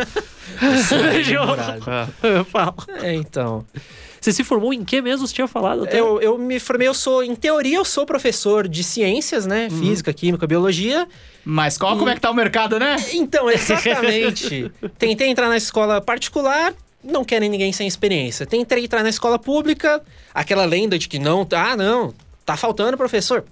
Bem-humorado. 1.26 1.82
Fala. 2.52 2.76
É, 3.02 3.14
então. 3.16 3.66
Você 4.22 4.32
se 4.32 4.44
formou 4.44 4.72
em 4.72 4.86
que 4.86 5.02
mesmo? 5.02 5.28
Você 5.28 5.34
tinha 5.34 5.48
falado 5.48 5.84
até? 5.84 6.00
Eu, 6.00 6.22
eu 6.22 6.38
me 6.38 6.60
formei, 6.60 6.88
eu 6.88 6.94
sou, 6.94 7.24
em 7.24 7.36
teoria, 7.36 7.78
eu 7.78 7.84
sou 7.84 8.06
professor 8.06 8.68
de 8.68 8.84
ciências, 8.84 9.48
né? 9.48 9.68
Física, 9.72 10.14
química, 10.14 10.46
biologia. 10.46 11.08
Mas 11.44 11.76
qual, 11.76 11.98
como 11.98 12.08
é 12.08 12.14
que 12.14 12.22
tá 12.22 12.30
o 12.30 12.34
mercado, 12.34 12.78
né? 12.78 12.98
Então, 13.14 13.50
exatamente. 13.50 14.72
Tentei 15.00 15.28
entrar 15.28 15.50
na 15.50 15.58
escola 15.58 16.00
particular, 16.00 16.72
não 17.04 17.26
querem 17.26 17.50
ninguém 17.50 17.74
sem 17.74 17.88
experiência. 17.88 18.46
Tentei 18.46 18.84
entrar 18.84 19.02
na 19.02 19.10
escola 19.10 19.40
pública, 19.40 20.04
aquela 20.32 20.66
lenda 20.66 21.00
de 21.00 21.10
que 21.10 21.18
não, 21.18 21.48
ah, 21.54 21.76
não, 21.76 22.14
tá 22.46 22.56
faltando 22.56 22.96
professor. 22.96 23.44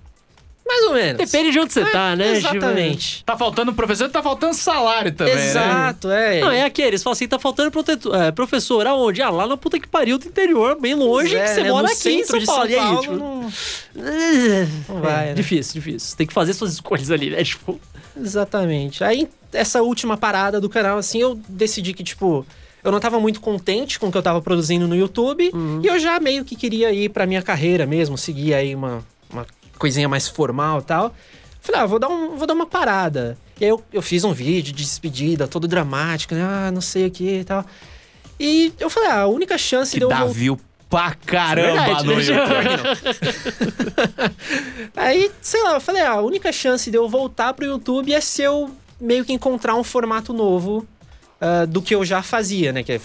Mais 0.69 0.83
ou 0.85 0.93
menos. 0.93 1.17
Depende 1.17 1.51
de 1.51 1.59
onde 1.59 1.73
você 1.73 1.81
É, 1.81 1.85
tá, 1.91 2.15
né? 2.15 2.37
Exatamente. 2.37 3.23
Tá 3.25 3.35
faltando 3.35 3.73
professor 3.73 4.05
e 4.05 4.09
tá 4.09 4.21
faltando 4.21 4.53
salário 4.53 5.11
também, 5.11 5.35
né? 5.35 5.45
Exato, 5.49 6.11
é. 6.11 6.39
Não, 6.41 6.51
é 6.51 6.63
aquele, 6.63 6.89
eles 6.89 7.01
falam 7.03 7.13
assim, 7.13 7.27
tá 7.27 7.39
faltando 7.39 7.71
protetor, 7.71 8.15
é, 8.15 8.31
professor, 8.31 8.85
aonde? 8.85 9.21
Ah, 9.21 9.31
lá 9.31 9.47
na 9.47 9.57
puta 9.57 9.79
que 9.79 9.87
pariu 9.87 10.19
do 10.19 10.27
interior, 10.27 10.79
bem 10.79 10.93
longe, 10.93 11.35
É, 11.35 11.41
que 11.43 11.49
você 11.49 11.63
né, 11.63 11.71
mora 11.71 11.87
no 11.87 11.93
aqui 11.93 12.09
em 12.11 12.23
São 12.23 12.37
de 12.39 12.45
Paulo. 12.45 12.61
São 12.61 12.69
E 12.69 12.75
aí, 12.75 12.79
Paulo, 12.81 13.01
tipo, 13.01 13.15
não- 13.15 13.51
não 14.95 15.01
vai, 15.01 15.25
né? 15.27 15.33
Difícil, 15.33 15.73
difícil. 15.81 16.15
Tem 16.17 16.27
que 16.27 16.33
fazer 16.33 16.53
suas 16.53 16.73
escolhas 16.73 17.09
ali, 17.11 17.29
né? 17.31 17.43
Tipo, 17.43 17.79
Exatamente. 18.19 19.03
Aí, 19.03 19.27
essa 19.53 19.81
última 19.81 20.17
parada 20.17 20.59
do 20.61 20.69
canal, 20.69 20.97
assim, 20.97 21.19
eu 21.21 21.39
decidi 21.47 21.93
que, 21.93 22.03
tipo, 22.03 22.45
eu 22.83 22.91
não 22.91 22.99
tava 22.99 23.19
muito 23.19 23.39
contente 23.41 23.99
com 23.99 24.07
o 24.07 24.11
que 24.11 24.17
eu 24.17 24.21
tava 24.21 24.41
produzindo 24.41 24.87
no 24.87 24.95
YouTube. 24.95 25.51
E 25.83 25.87
eu 25.87 25.97
já 25.99 26.19
meio 26.19 26.43
que 26.45 26.55
queria 26.55 26.91
ir 26.91 27.09
pra 27.09 27.25
minha 27.25 27.41
carreira 27.41 27.85
mesmo, 27.85 28.17
seguir 28.17 28.53
aí 28.53 28.75
uma 28.75 29.03
coisinha 29.79 30.07
mais 30.07 30.27
formal 30.27 30.79
e 30.79 30.83
tal. 30.83 31.15
Falei, 31.61 31.81
ah, 31.81 31.85
vou 31.85 31.97
dar, 31.97 32.07
um, 32.09 32.35
vou 32.35 32.45
dar 32.45 32.53
uma 32.53 32.67
parada. 32.67 33.37
E 33.59 33.65
aí 33.65 33.69
eu, 33.71 33.83
eu 33.91 34.01
fiz 34.01 34.23
um 34.23 34.31
vídeo 34.31 34.71
de 34.73 34.83
despedida, 34.83 35.47
todo 35.47 35.67
dramático, 35.67 36.35
né? 36.35 36.43
Ah, 36.43 36.71
não 36.71 36.81
sei 36.81 37.07
o 37.07 37.11
que 37.11 37.39
e 37.39 37.43
tal. 37.43 37.65
E 38.39 38.71
eu 38.79 38.89
falei, 38.89 39.09
ah, 39.09 39.21
a 39.21 39.27
única 39.27 39.57
chance 39.57 39.91
Que 39.91 39.97
de 39.97 40.03
eu 40.05 40.09
dá 40.09 40.23
view 40.25 40.59
pra 40.89 41.13
caramba 41.13 41.83
Verdade, 41.83 42.05
no? 42.05 42.13
YouTube. 42.13 42.39
Aí, 44.95 45.31
sei 45.41 45.61
lá, 45.63 45.73
eu 45.73 45.81
falei, 45.81 46.01
ah, 46.01 46.13
a 46.13 46.21
única 46.21 46.51
chance 46.51 46.89
de 46.89 46.97
eu 46.97 47.07
voltar 47.09 47.53
pro 47.53 47.65
YouTube 47.65 48.13
é 48.13 48.21
se 48.21 48.41
eu 48.41 48.71
meio 48.99 49.25
que 49.25 49.33
encontrar 49.33 49.75
um 49.75 49.83
formato 49.83 50.33
novo 50.33 50.87
ah, 51.39 51.65
do 51.65 51.81
que 51.81 51.93
eu 51.93 52.05
já 52.05 52.21
fazia, 52.21 52.71
né? 52.71 52.83
Que 52.83 52.93
é 52.93 53.01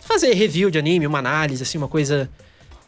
fazer 0.00 0.32
review 0.32 0.70
de 0.70 0.78
anime, 0.78 1.06
uma 1.06 1.18
análise, 1.18 1.62
assim, 1.62 1.76
uma 1.76 1.88
coisa 1.88 2.28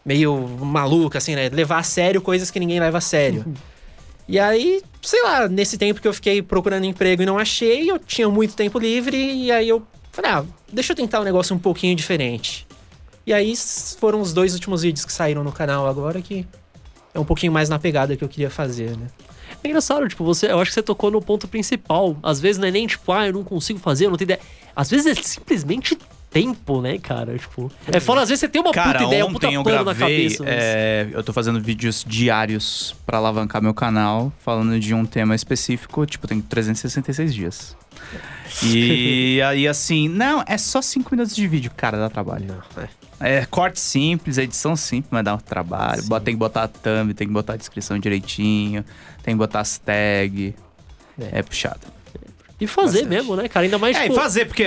meio 0.05 0.37
maluca, 0.59 1.19
assim, 1.19 1.35
né? 1.35 1.49
Levar 1.49 1.79
a 1.79 1.83
sério 1.83 2.21
coisas 2.21 2.51
que 2.51 2.61
ninguém 2.61 2.81
leva 2.81 2.99
a 2.99 3.01
sério. 3.01 3.45
E 4.29 4.39
aí, 4.39 4.83
sei 5.03 5.23
lá, 5.23 5.49
nesse 5.49 5.77
tempo 5.77 6.01
que 6.01 6.07
eu 6.07 6.15
fiquei 6.15 6.41
procurando 6.41 6.85
emprego 6.85 7.23
e 7.23 7.27
não 7.27 7.39
achei, 7.39 7.91
eu 7.91 7.99
tinha 7.99 8.29
muito 8.29 8.55
tempo 8.55 8.79
livre, 8.79 9.17
e 9.17 9.51
aí 9.51 9.69
eu 9.69 9.83
falei, 10.13 10.31
ah, 10.31 10.45
deixa 10.73 10.93
eu 10.93 10.97
tentar 10.97 11.21
um 11.21 11.25
negócio 11.25 11.55
um 11.55 11.59
pouquinho 11.59 11.97
diferente. 11.97 12.67
E 13.27 13.33
aí 13.33 13.55
foram 13.99 14.21
os 14.21 14.33
dois 14.33 14.55
últimos 14.55 14.83
vídeos 14.83 15.05
que 15.05 15.13
saíram 15.13 15.45
no 15.45 15.53
canal 15.53 15.87
agora 15.87 16.23
que 16.23 16.47
é 17.13 17.19
um 17.19 17.25
pouquinho 17.25 17.53
mais 17.53 17.69
na 17.69 17.79
pegada 17.79 18.17
que 18.17 18.23
eu 18.23 18.29
queria 18.29 18.51
fazer, 18.51 18.97
né? 18.97 19.09
é 19.63 19.69
engraçado, 19.69 20.09
tipo, 20.09 20.25
você, 20.25 20.51
eu 20.51 20.59
acho 20.59 20.71
que 20.71 20.75
você 20.75 20.83
tocou 20.83 21.11
no 21.11 21.21
ponto 21.21 21.47
principal. 21.47 22.17
Às 22.23 22.41
vezes 22.41 22.59
não 22.59 22.69
é 22.69 22.71
nem 22.71 22.87
tipo, 22.87 23.13
ah, 23.13 23.27
eu 23.27 23.33
não 23.33 23.45
consigo 23.45 23.79
fazer, 23.79 24.07
eu 24.07 24.11
não 24.11 24.17
tenho 24.17 24.27
ideia. 24.27 24.41
Às 24.75 24.91
vezes 24.91 25.07
é 25.07 25.23
simplesmente 25.23 25.99
tempo, 26.31 26.81
né, 26.81 26.97
cara? 26.99 27.37
Tipo, 27.37 27.71
é 27.91 27.99
fora, 28.01 28.23
às 28.23 28.29
vezes 28.29 28.41
você 28.41 28.49
tem 28.49 28.61
uma 28.63 28.73
Cara, 28.73 28.93
puta 29.01 29.05
ideia, 29.05 29.27
um 29.27 29.33
puta 29.33 29.51
eu 29.51 29.63
plano 29.63 29.85
na 29.85 29.93
gravei. 29.93 30.25
cabeça. 30.29 30.45
mas- 30.45 30.53
é, 30.55 31.09
eu 31.13 31.23
tô 31.25 31.33
fazendo 31.33 31.61
vídeos 31.61 32.05
diários 32.07 32.95
pra 33.05 33.19
alavancar 33.19 33.61
meu 33.61 33.75
canal, 33.75 34.33
falando 34.39 34.79
de 34.79 34.95
um 34.95 35.05
tema 35.05 35.35
específico. 35.35 36.07
Tipo, 36.07 36.29
tem 36.29 36.41
366 36.41 37.35
dias. 37.35 37.77
E 38.63 39.41
aí, 39.47 39.67
assim, 39.67 40.09
não, 40.09 40.43
é 40.47 40.57
só 40.57 40.81
5 40.81 41.09
minutos 41.13 41.35
de 41.35 41.47
vídeo, 41.49 41.71
cara, 41.77 41.99
dá 41.99 42.09
trabalho. 42.09 42.47
Não, 42.47 42.83
é. 42.83 42.89
É 43.23 43.45
corte 43.45 43.79
simples, 43.79 44.39
edição 44.39 44.75
simples, 44.75 45.09
mas 45.11 45.23
dá 45.23 45.35
um 45.35 45.39
trabalho. 45.39 46.03
Sim. 46.03 46.09
Tem 46.25 46.35
que 46.35 46.39
botar 46.39 46.63
a 46.63 46.69
thumb, 46.69 47.13
tem 47.13 47.27
que 47.27 47.33
botar 47.35 47.53
a 47.53 47.57
descrição 47.57 47.99
direitinho, 47.99 48.83
tem 49.23 49.35
que 49.35 49.39
botar 49.39 49.61
as 49.61 49.77
tags. 49.77 50.55
É. 51.21 51.41
É, 51.41 51.43
puxado. 51.43 51.81
E 52.61 52.67
fazer 52.67 52.99
Bastante. 53.05 53.09
mesmo, 53.09 53.37
né, 53.37 53.49
cara? 53.49 53.65
Ainda 53.65 53.79
mais, 53.79 53.97
É, 53.97 54.01
e 54.01 54.03
tipo... 54.11 54.15
fazer, 54.15 54.45
porque 54.45 54.65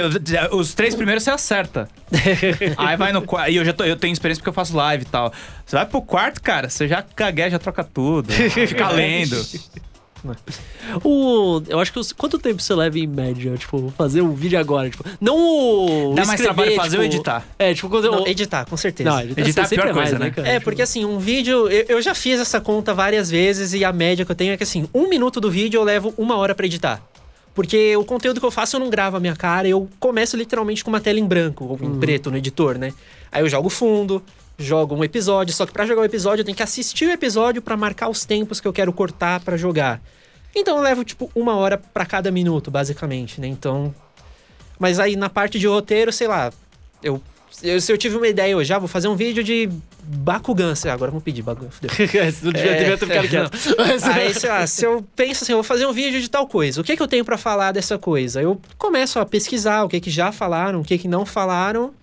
os 0.52 0.74
três 0.74 0.96
primeiros 0.96 1.24
você 1.24 1.30
acerta. 1.32 1.88
Aí 2.78 2.98
vai 2.98 3.14
no 3.14 3.22
quarto. 3.22 3.52
E 3.52 3.56
eu 3.58 3.64
já 3.66 3.72
tô, 3.74 3.84
eu 3.84 3.96
tenho 3.96 4.12
experiência 4.14 4.40
porque 4.42 4.50
eu 4.50 4.54
faço 4.54 4.76
live 4.76 5.04
e 5.04 5.08
tal. 5.08 5.32
Você 5.66 5.76
vai 5.76 5.86
pro 5.86 6.02
quarto, 6.02 6.42
cara, 6.42 6.70
você 6.70 6.88
já 6.88 7.02
cagué, 7.04 7.50
já 7.50 7.60
troca 7.60 7.84
tudo. 7.84 8.32
Fica 8.34 8.90
lendo. 8.90 9.36
né? 10.24 10.36
O, 11.04 11.62
eu 11.68 11.80
acho 11.80 11.92
que 11.92 12.00
os- 12.00 12.12
quanto 12.14 12.40
tempo 12.40 12.62
você 12.62 12.74
leva 12.74 12.98
em 12.98 13.06
média, 13.08 13.56
tipo, 13.58 13.94
fazer 13.98 14.22
um 14.22 14.34
vídeo 14.34 14.58
agora? 14.60 14.90
Tipo, 14.90 15.04
não 15.20 15.36
o. 15.38 16.14
Dá 16.16 16.26
mais 16.26 16.40
escrever, 16.40 16.54
trabalho 16.56 16.76
fazer 16.76 16.98
ou 16.98 17.04
tipo, 17.04 17.16
editar? 17.16 17.46
É, 17.60 17.74
tipo, 17.74 17.90
quando 17.90 18.06
eu. 18.06 18.12
Não, 18.12 18.28
editar, 18.28 18.66
com 18.66 18.78
certeza. 18.78 19.10
Não, 19.10 19.20
editar, 19.22 19.42
Editar 19.42 19.62
é 19.62 19.66
a 19.66 19.68
sempre 19.68 19.84
pior 19.86 19.96
mais, 19.96 20.10
coisa, 20.10 20.24
né? 20.26 20.32
cara? 20.32 20.48
É, 20.48 20.60
porque 20.60 20.82
assim, 20.82 21.04
um 21.06 21.20
vídeo. 21.20 21.68
Eu, 21.70 21.86
eu 21.90 22.02
já 22.02 22.16
fiz 22.16 22.40
essa 22.40 22.60
conta 22.62 22.94
várias 22.94 23.30
vezes 23.30 23.74
e 23.74 23.84
a 23.84 23.92
média 23.92 24.26
que 24.26 24.32
eu 24.32 24.36
tenho 24.36 24.54
é 24.54 24.58
que 24.58 24.64
assim, 24.64 24.88
um 24.94 25.08
minuto 25.10 25.40
do 25.42 25.52
vídeo 25.52 25.78
eu 25.80 25.84
levo 25.84 26.14
uma 26.18 26.38
hora 26.38 26.56
pra 26.56 26.66
editar. 26.66 27.02
Porque 27.54 27.96
o 27.96 28.04
conteúdo 28.04 28.40
que 28.40 28.46
eu 28.46 28.52
faço 28.52 28.76
eu 28.76 28.80
não 28.80 28.90
gravo 28.90 29.18
a 29.18 29.20
minha 29.20 29.36
cara, 29.36 29.68
eu 29.68 29.88
começo 30.00 30.36
literalmente 30.36 30.84
com 30.84 30.90
uma 30.90 31.00
tela 31.00 31.20
em 31.20 31.26
branco 31.26 31.66
ou 31.66 31.80
em 31.82 32.00
preto 32.00 32.32
no 32.32 32.38
editor, 32.38 32.78
né? 32.78 32.94
Aí 33.32 33.44
eu 33.44 33.50
jogo 33.50 33.70
fundo, 33.70 34.24
jogo 34.58 34.96
um 34.96 35.04
episódio, 35.04 35.54
só 35.54 35.66
que 35.66 35.72
pra 35.72 35.86
jogar 35.86 36.02
o 36.02 36.06
episódio 36.06 36.42
eu 36.42 36.46
tenho 36.46 36.58
que 36.58 36.64
assistir 36.64 37.06
o 37.06 37.12
episódio 37.12 37.62
pra 37.62 37.78
marcar 37.78 38.10
os 38.10 38.26
tempos 38.26 38.60
que 38.60 38.68
eu 38.68 38.74
quero 38.74 38.92
cortar 38.92 39.40
pra 39.42 39.56
jogar. 39.56 40.02
Então 40.56 40.78
eu 40.78 40.84
levo 40.84 41.04
tipo 41.04 41.32
uma 41.36 41.56
hora 41.56 41.78
pra 41.78 42.06
cada 42.06 42.32
minuto, 42.32 42.70
basicamente, 42.70 43.40
né? 43.40 43.48
Então. 43.48 43.94
Mas 44.80 45.00
aí 45.00 45.16
na 45.16 45.30
parte 45.30 45.60
de 45.60 45.68
roteiro, 45.68 46.12
sei 46.12 46.28
lá, 46.28 46.52
eu. 47.02 47.22
Eu- 47.62 47.80
se 47.82 47.92
eu 47.92 47.98
tive 47.98 48.18
uma 48.18 48.28
ideia 48.28 48.56
hoje, 48.58 48.74
ah, 48.74 48.80
vou 48.80 48.88
fazer 48.88 49.08
um 49.08 49.16
vídeo 49.16 49.44
de 49.44 49.70
Bakugan. 50.04 50.76
sei 50.76 50.90
lá, 50.90 50.96
Agora 50.96 51.12
vamos 51.12 51.24
pedir 51.24 51.42
Bakugan. 51.42 51.70
fudeu. 51.70 51.90
não 52.44 52.52
devia, 52.52 52.72
É, 52.72 52.98
ter 52.98 52.98
ficado 53.08 53.26
é, 53.26 53.28
quieto. 53.28 53.58
Aí, 54.14 54.34
sei 54.34 54.50
lá, 54.50 54.66
se 54.68 54.86
eu 54.86 55.06
penso 55.16 55.44
assim, 55.44 55.52
eu 55.54 55.58
vou 55.58 55.64
fazer 55.64 55.86
um 55.86 55.94
vídeo 55.94 56.20
de 56.22 56.30
tal 56.30 56.48
coisa, 56.48 56.82
o 56.82 56.84
que, 56.84 56.96
que 56.96 57.02
eu 57.04 57.08
tenho 57.08 57.24
pra 57.26 57.38
falar 57.38 57.72
dessa 57.72 57.98
coisa? 57.98 58.42
Eu 58.42 58.60
começo 58.78 59.20
a 59.20 59.26
pesquisar 59.26 59.84
o 59.84 59.90
que, 59.90 60.00
que 60.00 60.10
já 60.10 60.32
falaram, 60.32 60.82
o 60.82 60.84
que, 60.84 60.98
que 60.98 61.08
não 61.08 61.26
falaram. 61.26 61.94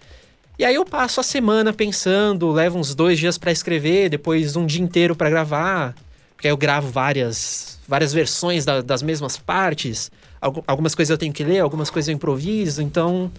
E 0.59 0.65
aí 0.65 0.75
eu 0.75 0.85
passo 0.85 1.21
a 1.21 1.23
semana 1.23 1.73
pensando, 1.73 2.51
levo 2.51 2.79
uns 2.79 2.95
dois 2.95 3.19
dias 3.19 3.39
pra 3.39 3.51
escrever, 3.51 4.11
depois 4.11 4.57
um 4.57 4.67
dia 4.67 4.83
inteiro 4.83 5.17
pra 5.17 5.31
gravar. 5.31 5.95
Porque 6.37 6.47
aí 6.49 6.53
eu 6.53 6.57
gravo 6.57 6.89
várias, 6.91 7.79
várias 7.89 8.13
versões 8.13 8.65
da- 8.65 8.81
das 8.83 9.03
mesmas 9.03 9.37
partes. 9.39 10.11
Algu- 10.41 10.65
algumas 10.67 10.95
coisas 10.95 11.11
eu 11.11 11.19
tenho 11.19 11.33
que 11.33 11.45
ler, 11.45 11.61
algumas 11.61 11.91
coisas 11.91 12.09
eu 12.09 12.15
improviso. 12.15 12.83
Então, 12.83 13.31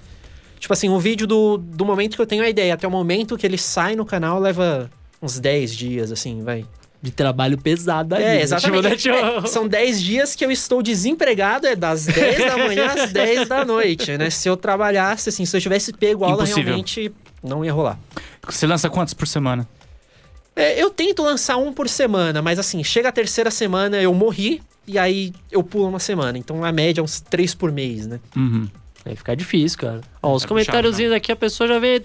tipo 0.62 0.71
assim, 0.71 0.88
o 0.88 0.97
vídeo 1.00 1.26
do, 1.28 1.58
do 1.58 1.84
momento 1.84 2.15
que 2.15 2.21
eu 2.21 2.26
tenho 2.28 2.43
a 2.43 2.47
ideia 2.50 2.74
até 2.76 2.88
o 2.88 2.91
momento 2.91 3.36
que 3.38 3.45
ele 3.45 3.58
sai 3.58 3.95
no 3.95 4.06
canal 4.06 4.39
leva 4.39 4.89
uns 5.21 5.38
10 5.39 5.76
dias, 5.76 6.12
assim, 6.12 6.41
vai. 6.43 6.63
De 7.02 7.10
trabalho 7.12 7.58
pesado 7.58 8.13
aí. 8.13 8.24
É, 8.24 8.28
né? 8.28 8.41
exatamente. 8.43 8.97
Tipo, 8.97 9.12
né, 9.15 9.19
tipo- 9.24 9.45
É, 9.45 9.47
são 9.50 9.67
10 9.67 10.00
dias 10.02 10.36
que 10.36 10.45
eu 10.45 10.52
estou 10.52 10.84
desempregado, 10.84 11.65
é 11.65 11.76
das 11.76 12.06
10 12.06 12.38
da 12.45 12.58
manhã 12.60 12.86
às 12.93 13.10
10 13.12 13.50
da 13.50 13.65
noite, 13.65 14.15
né? 14.19 14.30
Se 14.30 14.47
eu 14.47 14.56
trabalhasse, 14.56 15.28
assim, 15.30 15.43
se 15.43 15.58
eu 15.58 15.60
tivesse 15.60 15.91
pego 15.93 16.24
aula, 16.24 16.43
Impossível. 16.43 16.63
realmente 16.65 17.12
não 17.43 17.65
ia 17.65 17.74
rolar. 17.74 18.00
Você 18.47 18.67
lança 18.67 18.88
quantos 18.88 19.15
por 19.15 19.28
semana? 19.28 19.67
É, 20.56 20.80
eu 20.82 20.91
tento 20.91 21.24
lançar 21.24 21.58
um 21.58 21.74
por 21.74 21.89
semana, 21.89 22.39
mas 22.41 22.60
assim, 22.60 22.84
chega 22.84 23.10
a 23.10 23.12
terceira 23.12 23.50
semana, 23.50 24.00
eu 24.00 24.13
morri, 24.13 24.62
e 24.86 25.00
aí 25.00 25.34
eu 25.52 25.63
pulo 25.63 25.88
uma 25.88 26.00
semana. 26.00 26.38
Então 26.38 26.63
a 26.63 26.71
média 26.71 27.02
é 27.02 27.04
uns 27.04 27.19
três 27.19 27.56
por 27.56 27.71
mês, 27.71 28.06
né? 28.06 28.19
Uhum. 28.36 28.67
Aí 29.06 29.16
fica 29.16 29.36
difícil, 29.36 29.78
cara. 29.80 30.02
Ó, 30.22 30.34
os 30.36 30.44
É 30.44 30.48
comentáriozinhos 30.48 31.12
aqui, 31.14 31.32
a 31.32 31.36
pessoa 31.36 31.68
já 31.68 31.80
vê. 31.80 32.02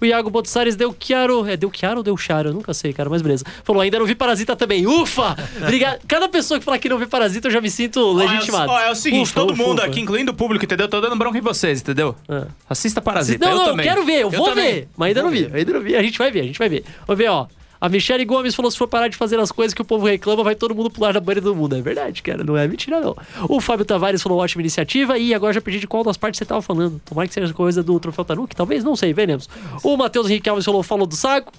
O 0.00 0.04
Iago 0.04 0.30
Botsares 0.30 0.76
deu 0.76 0.94
Chiaro. 0.98 1.44
É 1.44 1.56
deu 1.56 1.70
Chiaro 1.74 1.96
ou 1.98 2.02
deu 2.04 2.16
Charo? 2.16 2.50
Eu 2.50 2.54
nunca 2.54 2.72
sei, 2.72 2.92
cara, 2.92 3.10
mas 3.10 3.20
beleza. 3.20 3.44
Falou, 3.64 3.82
ainda 3.82 3.98
não 3.98 4.06
vi 4.06 4.14
Parasita 4.14 4.54
também. 4.54 4.86
Ufa! 4.86 5.36
Obrigado. 5.60 5.98
Cada 6.06 6.28
pessoa 6.28 6.58
que 6.60 6.64
falar 6.64 6.78
que 6.78 6.88
não 6.88 6.98
vê 6.98 7.06
Parasita, 7.06 7.48
eu 7.48 7.52
já 7.52 7.60
me 7.60 7.68
sinto 7.68 8.12
legitimado. 8.12 8.70
Ó, 8.70 8.78
é 8.80 8.90
o 8.90 8.94
seguinte, 8.94 9.24
Ufa, 9.24 9.34
todo 9.40 9.52
ufa, 9.54 9.62
mundo 9.62 9.78
ufa. 9.80 9.86
aqui, 9.88 10.00
incluindo 10.00 10.30
o 10.30 10.34
público, 10.34 10.64
entendeu? 10.64 10.86
Tô 10.88 11.00
dando 11.00 11.16
bronca 11.16 11.36
em 11.36 11.40
vocês, 11.40 11.80
entendeu? 11.80 12.14
Ah. 12.28 12.46
Assista 12.70 13.02
Parasita, 13.02 13.44
Não, 13.44 13.50
eu 13.52 13.56
não, 13.58 13.64
eu 13.64 13.70
também. 13.72 13.86
quero 13.86 14.04
ver, 14.04 14.20
eu, 14.22 14.30
vou 14.30 14.44
também. 14.46 14.72
ver. 14.74 14.88
Mas 14.96 15.08
ainda 15.08 15.22
Vou 15.22 15.30
não 15.32 15.36
vi, 15.36 15.44
ver. 15.46 15.56
ainda 15.58 15.72
não 15.72 15.80
vi. 15.80 15.96
A 15.96 16.02
gente 16.02 16.16
vai 16.18 16.30
ver, 16.30 16.40
a 16.40 16.44
gente 16.44 16.58
vai 16.60 16.68
ver. 16.68 16.84
Vamos 17.04 17.18
ver, 17.18 17.28
ó. 17.28 17.46
A 17.80 17.88
Michelle 17.88 18.24
Gomes 18.24 18.54
falou: 18.54 18.70
se 18.70 18.78
for 18.78 18.88
parar 18.88 19.08
de 19.08 19.16
fazer 19.16 19.38
as 19.38 19.52
coisas 19.52 19.74
que 19.74 19.82
o 19.82 19.84
povo 19.84 20.06
reclama, 20.06 20.42
vai 20.42 20.54
todo 20.54 20.74
mundo 20.74 20.90
pular 20.90 21.14
na 21.14 21.20
banheira 21.20 21.40
do 21.40 21.54
mundo. 21.54 21.76
É 21.76 21.80
verdade, 21.80 22.22
cara. 22.22 22.42
Não 22.42 22.56
é 22.56 22.66
mentira, 22.66 23.00
não. 23.00 23.16
O 23.48 23.60
Fábio 23.60 23.84
Tavares 23.84 24.22
falou: 24.22 24.38
ótima 24.38 24.62
iniciativa. 24.62 25.18
E 25.18 25.34
agora 25.34 25.52
já 25.52 25.60
pedi 25.60 25.80
de 25.80 25.86
qual 25.86 26.02
das 26.02 26.16
partes 26.16 26.38
você 26.38 26.44
tava 26.44 26.62
falando. 26.62 27.00
Tomara 27.04 27.28
que 27.28 27.34
seja 27.34 27.52
coisa 27.52 27.82
do 27.82 27.98
Troféu 28.00 28.24
Tanuki, 28.24 28.56
talvez, 28.56 28.82
não 28.82 28.96
sei, 28.96 29.12
veremos. 29.12 29.48
O 29.82 29.96
Matheus 29.96 30.28
Henrique 30.28 30.48
Alves 30.48 30.64
falou: 30.64 30.82
falou 30.82 31.06
do 31.06 31.16
saco. 31.16 31.52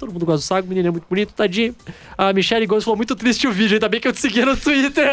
Todo 0.00 0.14
mundo 0.14 0.24
gosta 0.24 0.38
do 0.38 0.48
saco, 0.48 0.66
o 0.66 0.68
menino 0.70 0.88
é 0.88 0.90
muito 0.90 1.04
bonito, 1.06 1.34
tadinho. 1.34 1.76
A 2.16 2.32
Michelle 2.32 2.64
Gomes 2.64 2.84
falou: 2.84 2.96
muito 2.96 3.14
triste 3.14 3.46
o 3.46 3.52
vídeo, 3.52 3.74
ainda 3.74 3.86
bem 3.86 4.00
que 4.00 4.08
eu 4.08 4.14
te 4.14 4.18
segui 4.18 4.42
no 4.42 4.56
Twitter. 4.56 5.12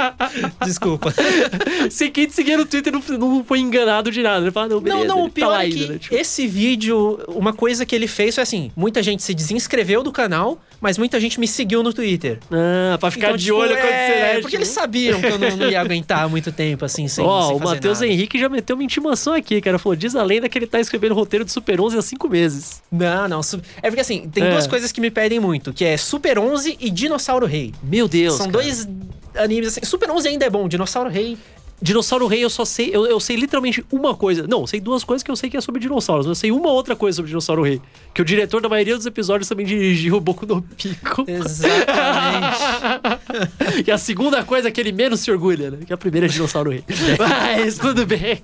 Desculpa. 0.64 1.12
Se 1.90 2.08
quem 2.08 2.26
te 2.26 2.32
seguia 2.32 2.56
no 2.56 2.64
Twitter 2.64 2.90
não, 2.90 3.02
não 3.18 3.44
foi 3.44 3.58
enganado 3.58 4.10
de 4.10 4.22
nada. 4.22 4.42
Ele 4.42 4.50
fala, 4.50 4.68
não, 4.68 4.76
Não, 4.76 4.82
beleza, 4.82 5.04
não, 5.04 5.18
ele 5.18 5.28
o 5.28 5.30
pior 5.30 5.50
tá 5.50 5.56
é 5.56 5.66
ainda, 5.66 5.76
que 5.76 5.92
né? 5.92 5.98
Tipo, 5.98 6.14
esse 6.14 6.46
vídeo, 6.46 7.20
uma 7.28 7.52
coisa 7.52 7.84
que 7.84 7.94
ele 7.94 8.06
fez 8.06 8.34
foi 8.34 8.42
assim: 8.42 8.72
muita 8.74 9.02
gente 9.02 9.22
se 9.22 9.34
desinscreveu 9.34 10.02
do 10.02 10.10
canal, 10.10 10.58
mas 10.80 10.96
muita 10.96 11.20
gente 11.20 11.38
me 11.38 11.46
seguiu 11.46 11.82
no 11.82 11.92
Twitter. 11.92 12.38
Ah, 12.50 12.96
pra 12.96 13.10
ficar 13.10 13.26
Então, 13.26 13.36
de 13.36 13.44
tipo, 13.44 13.58
olho 13.58 13.76
quando 13.76 13.84
é, 13.92 14.06
você 14.06 14.20
mexe. 14.22 14.40
Porque 14.40 14.56
eles 14.56 14.68
sabiam 14.68 15.20
que 15.20 15.26
eu 15.26 15.38
não, 15.38 15.56
não 15.56 15.70
ia 15.70 15.82
aguentar 15.82 16.28
muito 16.30 16.50
tempo, 16.50 16.82
assim, 16.82 17.08
sem, 17.08 17.22
Ó, 17.28 17.48
sem 17.48 17.56
o 17.56 17.60
Matheus. 17.60 18.00
Henrique 18.00 18.38
já 18.38 18.48
meteu 18.48 18.74
uma 18.74 18.84
intimação 18.84 19.34
aqui, 19.34 19.60
cara. 19.60 19.78
Falou: 19.78 19.94
diz 19.94 20.16
a 20.16 20.22
lenda 20.22 20.48
que 20.48 20.58
ele 20.58 20.66
tá 20.66 20.80
escrevendo 20.80 21.14
roteiro 21.14 21.44
de 21.44 21.52
Super 21.52 21.78
11 21.78 21.98
há 21.98 22.02
cinco 22.02 22.26
meses. 22.26 22.82
Não, 22.90 23.28
não. 23.28 23.40
É 23.82 23.88
porque 23.90 24.00
assim, 24.00 24.13
tem 24.20 24.44
É. 24.44 24.50
duas 24.50 24.66
coisas 24.66 24.92
que 24.92 25.00
me 25.00 25.10
pedem 25.10 25.40
muito, 25.40 25.72
que 25.72 25.84
é 25.84 25.96
Super 25.96 26.38
11 26.38 26.76
e 26.80 26.90
Dinossauro 26.90 27.46
Rei. 27.46 27.72
Meu 27.82 28.06
Deus. 28.08 28.34
São 28.36 28.50
cara. 28.50 28.62
dois 28.62 28.88
animes 29.36 29.68
assim. 29.68 29.80
Super 29.84 30.10
11 30.10 30.28
ainda 30.28 30.44
é 30.46 30.50
bom, 30.50 30.68
Dinossauro 30.68 31.10
Rei. 31.10 31.36
Dinossauro 31.82 32.26
Rei, 32.26 32.42
eu 32.42 32.48
só 32.48 32.64
sei. 32.64 32.88
Eu, 32.92 33.04
eu 33.04 33.20
sei 33.20 33.36
literalmente 33.36 33.84
uma 33.92 34.14
coisa. 34.14 34.46
Não, 34.46 34.60
eu 34.62 34.66
sei 34.66 34.80
duas 34.80 35.04
coisas 35.04 35.22
que 35.22 35.30
eu 35.30 35.36
sei 35.36 35.50
que 35.50 35.56
é 35.56 35.60
sobre 35.60 35.80
dinossauros. 35.80 36.24
Mas 36.24 36.38
eu 36.38 36.40
sei 36.40 36.50
uma 36.52 36.70
outra 36.70 36.96
coisa 36.96 37.16
sobre 37.16 37.28
Dinossauro 37.28 37.62
Rei. 37.62 37.78
Que 38.14 38.22
o 38.22 38.24
diretor 38.24 38.62
da 38.62 38.68
maioria 38.70 38.96
dos 38.96 39.04
episódios 39.04 39.48
também 39.48 39.66
dirigiu 39.66 40.16
o 40.16 40.20
Boku 40.20 40.46
no 40.46 40.62
Pico. 40.62 41.26
Exatamente. 41.28 43.84
e 43.86 43.90
a 43.90 43.98
segunda 43.98 44.42
coisa 44.44 44.70
que 44.70 44.80
ele 44.80 44.92
menos 44.92 45.20
se 45.20 45.30
orgulha, 45.30 45.72
né? 45.72 45.78
Que 45.86 45.92
a 45.92 45.96
primeira 45.96 46.26
é 46.26 46.30
Dinossauro 46.30 46.70
Rei. 46.70 46.84
Mas 47.18 47.76
tudo 47.76 48.06
bem. 48.06 48.40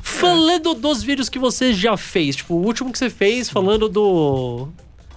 Falando 0.00 0.74
dos 0.74 1.02
vídeos 1.02 1.28
que 1.28 1.38
você 1.38 1.72
já 1.72 1.96
fez, 1.96 2.36
tipo, 2.36 2.54
o 2.54 2.64
último 2.64 2.92
que 2.92 2.98
você 2.98 3.10
fez 3.10 3.48
falando 3.50 3.88
do. 3.88 4.68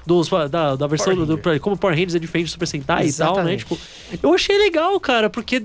Dos, 0.06 0.28
da, 0.52 0.76
da 0.76 0.86
versão 0.86 1.14
Power 1.14 1.26
do, 1.26 1.38
do- 1.38 1.60
como 1.62 1.78
Power 1.78 1.96
Rangers 1.96 2.16
é 2.16 2.20
diferente 2.20 2.48
do 2.48 2.52
Super 2.52 2.68
Sentai 2.68 3.08
e 3.08 3.14
tal, 3.14 3.36
né? 3.38 3.54
Exatamente. 3.56 3.60
Tipo, 3.60 3.78
eu 4.22 4.34
achei 4.34 4.58
legal, 4.58 5.00
cara, 5.00 5.30
porque 5.30 5.64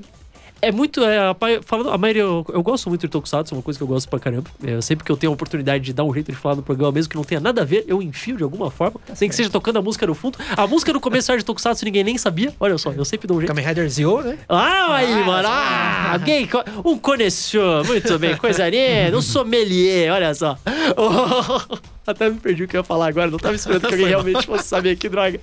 é 0.61 0.73
muito. 0.73 1.03
É, 1.03 1.19
a, 1.19 1.37
falando, 1.65 1.91
a 1.91 1.99
maioria, 1.99 2.23
eu, 2.23 2.45
eu 2.53 2.63
gosto 2.63 2.89
muito 2.89 3.03
de 3.03 3.09
Tokusatsu, 3.09 3.55
é 3.55 3.57
uma 3.57 3.63
coisa 3.63 3.79
que 3.79 3.83
eu 3.83 3.89
gosto 3.89 4.09
pra 4.09 4.19
caramba. 4.19 4.51
É, 4.63 4.81
sempre 4.81 5.05
que 5.05 5.13
eu 5.13 5.17
tenho 5.17 5.33
a 5.33 5.35
oportunidade 5.35 5.85
de 5.85 5.93
dar 5.93 6.05
um 6.05 6.13
jeito 6.13 6.31
de 6.31 6.37
falar 6.37 6.57
no 6.57 6.63
programa, 6.63 6.93
mesmo 6.93 7.11
que 7.11 7.17
não 7.17 7.25
tenha 7.25 7.41
nada 7.41 7.63
a 7.63 7.65
ver, 7.65 7.85
eu 7.87 8.03
enfio 8.03 8.37
de 8.37 8.43
alguma 8.43 8.71
forma. 8.71 9.01
Nem 9.21 9.29
que 9.29 9.35
seja 9.35 9.51
tocando 9.51 9.79
a 9.79 9.83
música 9.83 10.07
no 10.07 10.15
fundo. 10.15 10.39
A 10.57 10.67
música 10.67 10.93
no 10.93 11.01
começo 11.01 11.37
de 11.37 11.45
Tokusatsu 11.45 11.85
ninguém 11.85 12.05
nem 12.05 12.19
sabia. 12.19 12.55
Olha 12.59 12.79
só, 12.79 12.93
eu 12.93 13.05
sempre 13.05 13.27
dou 13.27 13.37
um 13.37 13.41
jeito. 13.41 13.49
Kamen 13.49 13.65
Rider 13.65 13.89
Zio, 13.89 14.21
né? 14.23 14.39
Ah, 14.49 14.95
aí, 14.95 15.25
mano. 15.25 15.49
Ah, 15.49 16.13
alguém, 16.13 16.49
um 16.85 16.99
conhecedor. 16.99 17.87
Muito 17.87 18.19
bem, 18.19 18.37
coisa 18.37 18.69
linda. 18.69 19.17
Um 19.17 19.23
sommelier, 19.23 20.13
olha 20.13 20.35
só. 20.35 20.59
Oh, 20.97 21.79
até 22.11 22.31
me 22.31 22.39
perdi 22.39 22.65
o 22.65 22.69
que 22.69 22.77
eu 22.77 22.81
ia 22.81 22.85
falar 22.85 23.09
agora. 23.09 23.31
Não 23.31 23.39
tava 23.39 23.55
esperando 23.55 23.87
que 23.87 23.95
alguém 23.95 24.07
realmente 24.07 24.47
fosse 24.47 24.65
saber 24.65 24.97
que 24.97 25.09
droga. 25.09 25.39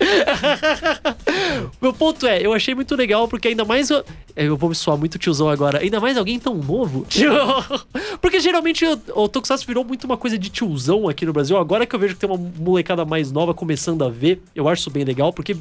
Meu 1.82 1.94
ponto 1.94 2.26
é, 2.26 2.46
eu 2.46 2.54
achei 2.54 2.74
muito 2.74 2.96
legal 2.96 3.28
porque 3.28 3.50
ainda 3.50 3.64
mais. 3.64 3.90
Eu, 3.90 4.04
eu 4.36 4.58
vou 4.58 4.70
me 4.70 4.76
soar 4.76 4.98
muito 4.98 5.20
tiozão 5.20 5.48
agora. 5.48 5.80
Ainda 5.80 6.00
mais 6.00 6.18
alguém 6.18 6.40
tão 6.40 6.56
novo. 6.56 7.06
porque 8.20 8.40
geralmente 8.40 8.84
o, 8.86 9.00
o 9.14 9.30
Tokusatsu 9.30 9.66
virou 9.68 9.84
muito 9.84 10.06
uma 10.06 10.18
coisa 10.18 10.38
de 10.38 10.50
tiozão 10.50 11.08
aqui 11.08 11.26
no 11.26 11.34
Brasil. 11.34 11.56
Agora 11.58 11.86
que 11.86 11.96
eu 11.96 12.00
vejo 12.00 12.16
que 12.16 12.20
tem 12.20 12.30
uma 12.30 12.52
molecada 12.58 13.06
mais 13.06 13.32
nova 13.32 13.54
começando 13.54 14.04
a 14.04 14.10
ver, 14.10 14.42
eu 14.56 14.68
acho 14.68 14.82
isso 14.82 14.90
bem 14.90 15.04
legal 15.04 15.32
porque. 15.32 15.56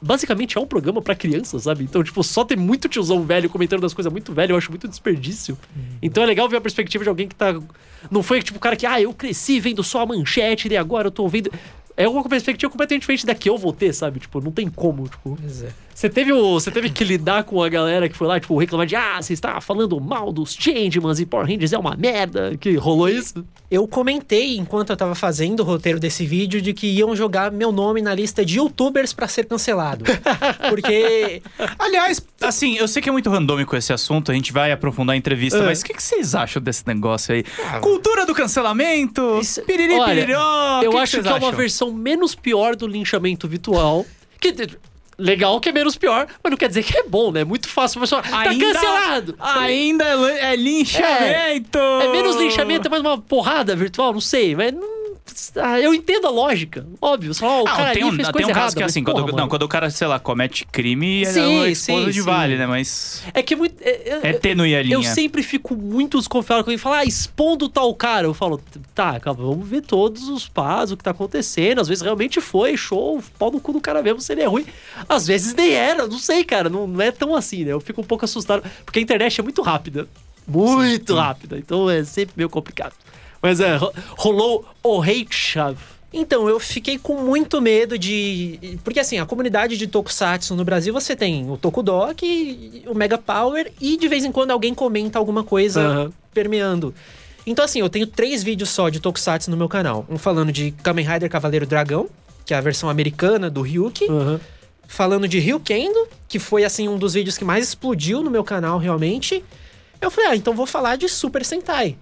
Basicamente 0.00 0.56
é 0.56 0.60
um 0.60 0.66
programa 0.66 1.02
pra 1.02 1.14
criança, 1.14 1.58
sabe? 1.58 1.84
Então, 1.84 2.02
tipo, 2.02 2.22
só 2.22 2.44
tem 2.44 2.56
muito 2.56 2.88
tiozão 2.88 3.24
velho 3.24 3.48
comentando 3.48 3.80
das 3.80 3.94
coisas 3.94 4.12
muito 4.12 4.32
velho, 4.32 4.52
eu 4.52 4.56
acho 4.56 4.70
muito 4.70 4.88
desperdício. 4.88 5.58
Então 6.00 6.22
é 6.22 6.26
legal 6.26 6.48
ver 6.48 6.56
a 6.56 6.60
perspectiva 6.60 7.04
de 7.04 7.10
alguém 7.10 7.28
que 7.28 7.34
tá. 7.34 7.58
Não 8.10 8.22
foi 8.22 8.42
tipo 8.42 8.58
o 8.58 8.60
cara 8.60 8.76
que, 8.76 8.86
ah, 8.86 9.00
eu 9.00 9.12
cresci 9.12 9.60
vendo 9.60 9.82
só 9.82 10.02
a 10.02 10.06
manchete 10.06 10.68
e 10.68 10.76
agora 10.76 11.08
eu 11.08 11.12
tô 11.12 11.26
vendo. 11.28 11.50
É 11.96 12.08
uma 12.08 12.22
perspectiva 12.28 12.70
completamente 12.70 13.00
diferente 13.00 13.26
da 13.26 13.34
que 13.34 13.50
eu 13.50 13.58
vou 13.58 13.72
ter, 13.72 13.92
sabe? 13.92 14.20
Tipo, 14.20 14.40
não 14.40 14.52
tem 14.52 14.68
como, 14.68 15.08
tipo. 15.08 15.36
Pois 15.40 15.62
é. 15.62 15.72
Você 15.98 16.08
teve, 16.08 16.32
o, 16.32 16.52
você 16.52 16.70
teve 16.70 16.90
que 16.90 17.02
lidar 17.02 17.42
com 17.42 17.60
a 17.60 17.68
galera 17.68 18.08
que 18.08 18.16
foi 18.16 18.28
lá, 18.28 18.38
tipo, 18.38 18.56
reclamar 18.56 18.86
de, 18.86 18.94
ah, 18.94 19.20
você 19.20 19.32
está 19.32 19.60
falando 19.60 20.00
mal 20.00 20.30
dos 20.30 20.54
Changemans 20.54 21.18
e 21.18 21.26
Power 21.26 21.44
Rangers 21.44 21.72
é 21.72 21.76
uma 21.76 21.96
merda. 21.96 22.56
Que 22.56 22.76
rolou 22.76 23.08
isso? 23.08 23.44
Eu 23.68 23.88
comentei 23.88 24.56
enquanto 24.56 24.90
eu 24.90 24.96
tava 24.96 25.16
fazendo 25.16 25.58
o 25.58 25.64
roteiro 25.64 25.98
desse 25.98 26.24
vídeo 26.24 26.62
de 26.62 26.72
que 26.72 26.86
iam 26.86 27.16
jogar 27.16 27.50
meu 27.50 27.72
nome 27.72 28.00
na 28.00 28.14
lista 28.14 28.44
de 28.44 28.58
youtubers 28.58 29.12
pra 29.12 29.26
ser 29.26 29.46
cancelado. 29.46 30.04
Porque 30.70 31.42
Aliás, 31.76 32.24
assim, 32.42 32.76
eu 32.76 32.86
sei 32.86 33.02
que 33.02 33.08
é 33.08 33.12
muito 33.12 33.28
randômico 33.28 33.74
esse 33.74 33.92
assunto, 33.92 34.30
a 34.30 34.34
gente 34.36 34.52
vai 34.52 34.70
aprofundar 34.70 35.14
a 35.14 35.16
entrevista, 35.16 35.58
É. 35.58 35.62
mas 35.62 35.80
o 35.80 35.84
que, 35.84 35.94
que 35.94 36.02
vocês 36.02 36.32
acham 36.32 36.62
desse 36.62 36.86
negócio 36.86 37.34
aí? 37.34 37.42
Cultura 37.80 38.24
do 38.24 38.36
cancelamento? 38.36 39.40
Isso- 39.40 39.62
piriri, 39.62 39.94
Olha, 39.94 40.20
eu 40.84 40.92
que 40.92 40.96
acho 40.96 41.16
que, 41.16 41.22
que, 41.24 41.28
é 41.28 41.34
uma 41.34 41.50
versão 41.50 41.92
menos 41.92 42.36
pior 42.36 42.76
do 42.76 42.86
linchamento 42.86 43.48
virtual. 43.48 44.06
Que 44.40 44.52
legal 45.18 45.58
que 45.60 45.68
é 45.68 45.72
menos 45.72 45.96
pior, 45.96 46.26
mas 46.42 46.50
não 46.50 46.56
quer 46.56 46.68
dizer 46.68 46.82
que 46.84 46.96
é 46.96 47.02
bom, 47.02 47.32
né? 47.32 47.40
É 47.40 47.44
muito 47.44 47.68
fácil. 47.68 47.98
A 47.98 48.00
pessoa 48.02 48.22
tá 48.22 48.44
cancelado. 48.74 49.34
Ainda 49.38 50.04
é, 50.04 50.52
é 50.52 50.56
linchamento! 50.56 51.78
É 51.78 52.08
menos 52.12 52.36
linchamento, 52.36 52.86
é 52.86 52.90
mais 52.90 53.02
uma 53.02 53.18
porrada 53.18 53.74
virtual, 53.74 54.12
não 54.12 54.20
sei. 54.20 54.54
Mas 54.54 54.72
não- 54.72 54.97
eu 55.82 55.94
entendo 55.94 56.26
a 56.26 56.30
lógica, 56.30 56.86
óbvio. 57.00 57.32
Só, 57.34 57.62
o 57.62 57.68
Ah, 57.68 57.76
cara 57.76 57.92
tem 57.92 58.04
um, 58.04 58.12
fez 58.12 58.28
tem 58.28 58.32
coisa 58.32 58.48
um 58.48 58.52
caso 58.52 58.58
errada, 58.58 58.72
que 58.76 58.82
é 58.82 58.84
mas, 58.84 58.92
assim, 58.92 59.04
quando, 59.04 59.24
porra, 59.24 59.36
não, 59.36 59.48
quando 59.48 59.62
o 59.62 59.68
cara, 59.68 59.90
sei 59.90 60.06
lá, 60.06 60.18
comete 60.18 60.66
crime, 60.66 61.22
é 61.22 61.32
Sim, 61.32 61.56
uma 61.56 61.68
esposa 61.68 62.06
sim, 62.06 62.10
de 62.12 62.20
sim. 62.20 62.24
vale, 62.24 62.56
né? 62.56 62.66
Mas 62.66 63.22
É 63.34 63.42
que 63.42 63.54
muito. 63.56 63.74
É, 63.82 64.30
é 64.30 64.32
tênue 64.32 64.74
a 64.74 64.82
linha. 64.82 64.94
Eu 64.94 65.02
sempre 65.02 65.42
fico 65.42 65.74
muito 65.76 66.18
desconfiado 66.18 66.62
quando 66.64 66.70
ele 66.72 66.78
fala, 66.78 66.98
ah, 66.98 67.04
expondo 67.04 67.68
tal 67.68 67.94
cara. 67.94 68.26
Eu 68.26 68.34
falo, 68.34 68.60
tá, 68.94 69.18
calma, 69.20 69.44
vamos 69.44 69.68
ver 69.68 69.82
todos 69.82 70.28
os 70.28 70.48
pás, 70.48 70.90
o 70.92 70.96
que 70.96 71.04
tá 71.04 71.10
acontecendo. 71.10 71.80
Às 71.80 71.88
vezes 71.88 72.02
realmente 72.02 72.40
foi, 72.40 72.76
show, 72.76 73.22
pau 73.38 73.50
no 73.50 73.60
cu 73.60 73.72
do 73.72 73.80
cara 73.80 74.02
mesmo 74.02 74.20
se 74.20 74.32
ele 74.32 74.42
é 74.42 74.46
ruim. 74.46 74.66
Às 75.08 75.26
vezes 75.26 75.54
nem 75.54 75.72
era, 75.72 76.06
não 76.06 76.18
sei, 76.18 76.44
cara, 76.44 76.68
não, 76.68 76.86
não 76.86 77.00
é 77.00 77.10
tão 77.10 77.34
assim, 77.34 77.64
né? 77.64 77.72
Eu 77.72 77.80
fico 77.80 78.00
um 78.00 78.04
pouco 78.04 78.24
assustado, 78.24 78.62
porque 78.84 78.98
a 78.98 79.02
internet 79.02 79.40
é 79.40 79.42
muito 79.42 79.62
rápida. 79.62 80.08
Muito 80.46 81.14
rápida, 81.14 81.58
então 81.58 81.90
é 81.90 82.02
sempre 82.04 82.32
meio 82.36 82.48
complicado. 82.48 82.94
Mas 83.42 83.60
é, 83.60 83.76
ro- 83.76 83.92
rolou 84.16 84.64
o 84.82 85.00
hate 85.02 85.34
chave. 85.34 85.78
Então, 86.12 86.48
eu 86.48 86.58
fiquei 86.58 86.98
com 86.98 87.20
muito 87.22 87.60
medo 87.60 87.98
de. 87.98 88.78
Porque 88.82 88.98
assim, 88.98 89.18
a 89.18 89.26
comunidade 89.26 89.76
de 89.76 89.86
Tokusatsu 89.86 90.54
no 90.56 90.64
Brasil 90.64 90.92
você 90.92 91.14
tem 91.14 91.50
o 91.50 91.56
Tokudok, 91.58 92.82
o 92.86 92.94
Mega 92.94 93.18
Power 93.18 93.70
e 93.80 93.96
de 93.96 94.08
vez 94.08 94.24
em 94.24 94.32
quando 94.32 94.50
alguém 94.50 94.72
comenta 94.74 95.18
alguma 95.18 95.44
coisa 95.44 95.80
Aham. 95.82 96.12
permeando. 96.32 96.94
Então, 97.46 97.64
assim, 97.64 97.80
eu 97.80 97.88
tenho 97.90 98.06
três 98.06 98.42
vídeos 98.42 98.70
só 98.70 98.88
de 98.88 99.00
Tokusatsu 99.00 99.50
no 99.50 99.56
meu 99.56 99.68
canal. 99.68 100.06
Um 100.08 100.16
falando 100.18 100.50
de 100.52 100.70
Kamen 100.82 101.06
Rider 101.06 101.30
Cavaleiro 101.30 101.66
Dragão, 101.66 102.08
que 102.44 102.54
é 102.54 102.56
a 102.56 102.60
versão 102.60 102.88
americana 102.88 103.50
do 103.50 103.60
Ryuki. 103.62 104.06
Aham. 104.10 104.40
Falando 104.86 105.28
de 105.28 105.38
Ryukendo, 105.38 106.08
que 106.26 106.38
foi, 106.38 106.64
assim, 106.64 106.88
um 106.88 106.96
dos 106.96 107.12
vídeos 107.12 107.36
que 107.36 107.44
mais 107.44 107.68
explodiu 107.68 108.22
no 108.22 108.30
meu 108.30 108.42
canal, 108.42 108.78
realmente. 108.78 109.44
Eu 110.00 110.10
falei, 110.10 110.30
ah, 110.30 110.36
então 110.36 110.54
vou 110.54 110.64
falar 110.66 110.96
de 110.96 111.06
Super 111.08 111.44
Sentai. 111.44 111.96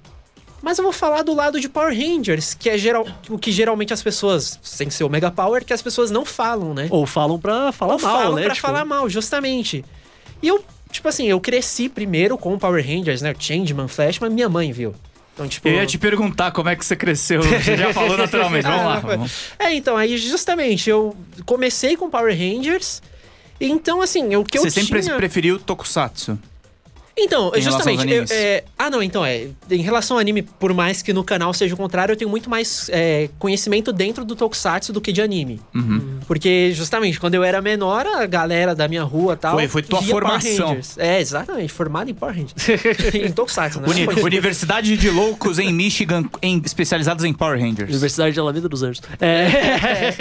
Mas 0.66 0.78
eu 0.78 0.82
vou 0.82 0.92
falar 0.92 1.22
do 1.22 1.32
lado 1.32 1.60
de 1.60 1.68
Power 1.68 1.96
Rangers, 1.96 2.52
que 2.52 2.68
é 2.68 2.76
geral, 2.76 3.06
o 3.30 3.38
que 3.38 3.52
geralmente 3.52 3.94
as 3.94 4.02
pessoas, 4.02 4.58
sem 4.64 4.90
ser 4.90 5.04
o 5.04 5.08
Mega 5.08 5.30
Power, 5.30 5.64
que 5.64 5.72
as 5.72 5.80
pessoas 5.80 6.10
não 6.10 6.24
falam, 6.24 6.74
né? 6.74 6.88
Ou 6.90 7.06
falam 7.06 7.38
pra 7.38 7.70
falar 7.70 7.94
Ou 7.94 8.00
mal, 8.00 8.18
falam 8.20 8.34
né? 8.34 8.46
pra 8.46 8.54
Tipo, 8.56 8.66
falar 8.66 8.84
mal, 8.84 9.08
justamente. 9.08 9.84
E 10.42 10.48
eu, 10.48 10.64
tipo 10.90 11.06
assim, 11.08 11.28
eu 11.28 11.38
cresci 11.38 11.88
primeiro 11.88 12.36
com 12.36 12.52
o 12.52 12.58
Power 12.58 12.84
Rangers, 12.84 13.22
né? 13.22 13.32
Changeman, 13.38 13.86
Flash, 13.86 14.18
mas 14.18 14.32
minha 14.32 14.48
mãe 14.48 14.72
viu. 14.72 14.92
Então, 15.34 15.46
tipo... 15.46 15.68
Eu 15.68 15.74
ia 15.74 15.86
te 15.86 15.98
perguntar 15.98 16.50
como 16.50 16.68
é 16.68 16.74
que 16.74 16.84
você 16.84 16.96
cresceu. 16.96 17.44
Você 17.44 17.76
já 17.76 17.94
falou 17.94 18.16
naturalmente. 18.18 18.64
Vamos 18.64 18.86
lá. 18.86 18.96
Ah. 18.96 19.00
Vamos. 19.00 19.32
É, 19.60 19.72
então, 19.72 19.96
aí 19.96 20.18
justamente, 20.18 20.90
eu 20.90 21.16
comecei 21.44 21.96
com 21.96 22.10
Power 22.10 22.36
Rangers. 22.36 23.00
Então, 23.60 24.02
assim, 24.02 24.34
o 24.34 24.42
que 24.42 24.58
Você 24.58 24.66
eu 24.66 24.70
sempre 24.72 25.00
tinha... 25.00 25.14
preferiu 25.14 25.60
Tokusatsu. 25.60 26.36
Então, 27.18 27.50
Em 27.54 27.62
justamente. 27.62 28.06
eu- 28.12 28.24
é, 28.30 28.62
ah, 28.78 28.90
não, 28.90 29.02
então 29.02 29.24
é. 29.24 29.46
Em 29.70 29.80
relação 29.80 30.18
ao 30.18 30.20
anime, 30.20 30.42
por 30.42 30.74
mais 30.74 31.00
que 31.00 31.12
no 31.14 31.24
canal 31.24 31.54
seja 31.54 31.72
o 31.74 31.76
contrário, 31.76 32.12
eu 32.12 32.16
tenho 32.16 32.28
muito 32.30 32.50
mais 32.50 32.90
é, 32.92 33.30
conhecimento 33.38 33.90
dentro 33.92 34.22
do 34.24 34.36
Tokusatsu 34.36 34.92
do 34.92 35.00
que 35.00 35.10
de 35.12 35.22
anime. 35.22 35.58
Uhum. 35.74 36.18
Porque, 36.26 36.72
justamente, 36.74 37.18
quando 37.18 37.34
eu 37.34 37.42
era 37.42 37.62
menor, 37.62 38.06
a 38.06 38.26
galera 38.26 38.74
da 38.74 38.86
minha 38.86 39.02
rua 39.02 39.32
e 39.32 39.36
tal. 39.36 39.54
Foi- 39.54 39.66
foi 39.68 39.82
tua 39.82 40.02
formação. 40.02 40.78
É, 40.98 41.18
exatamente, 41.20 41.72
formado 41.72 42.10
em 42.10 42.14
Power 42.14 42.34
Rangers. 42.34 42.54
em 43.14 43.32
Tokusatsu, 43.32 43.80
né? 43.80 43.88
Uni- 43.88 44.04
Foi- 44.04 44.22
Universidade 44.22 44.94
de 44.96 45.08
Loucos 45.10 45.58
em 45.58 45.72
Michigan, 45.72 46.24
em- 46.42 46.60
especializados 46.64 47.24
em 47.24 47.32
Power 47.32 47.58
Rangers. 47.58 47.88
Universidade 47.88 48.34
de 48.34 48.40
Alameda 48.40 48.68
dos 48.68 48.82
Anjos. 48.82 49.00
É. 49.20 50.20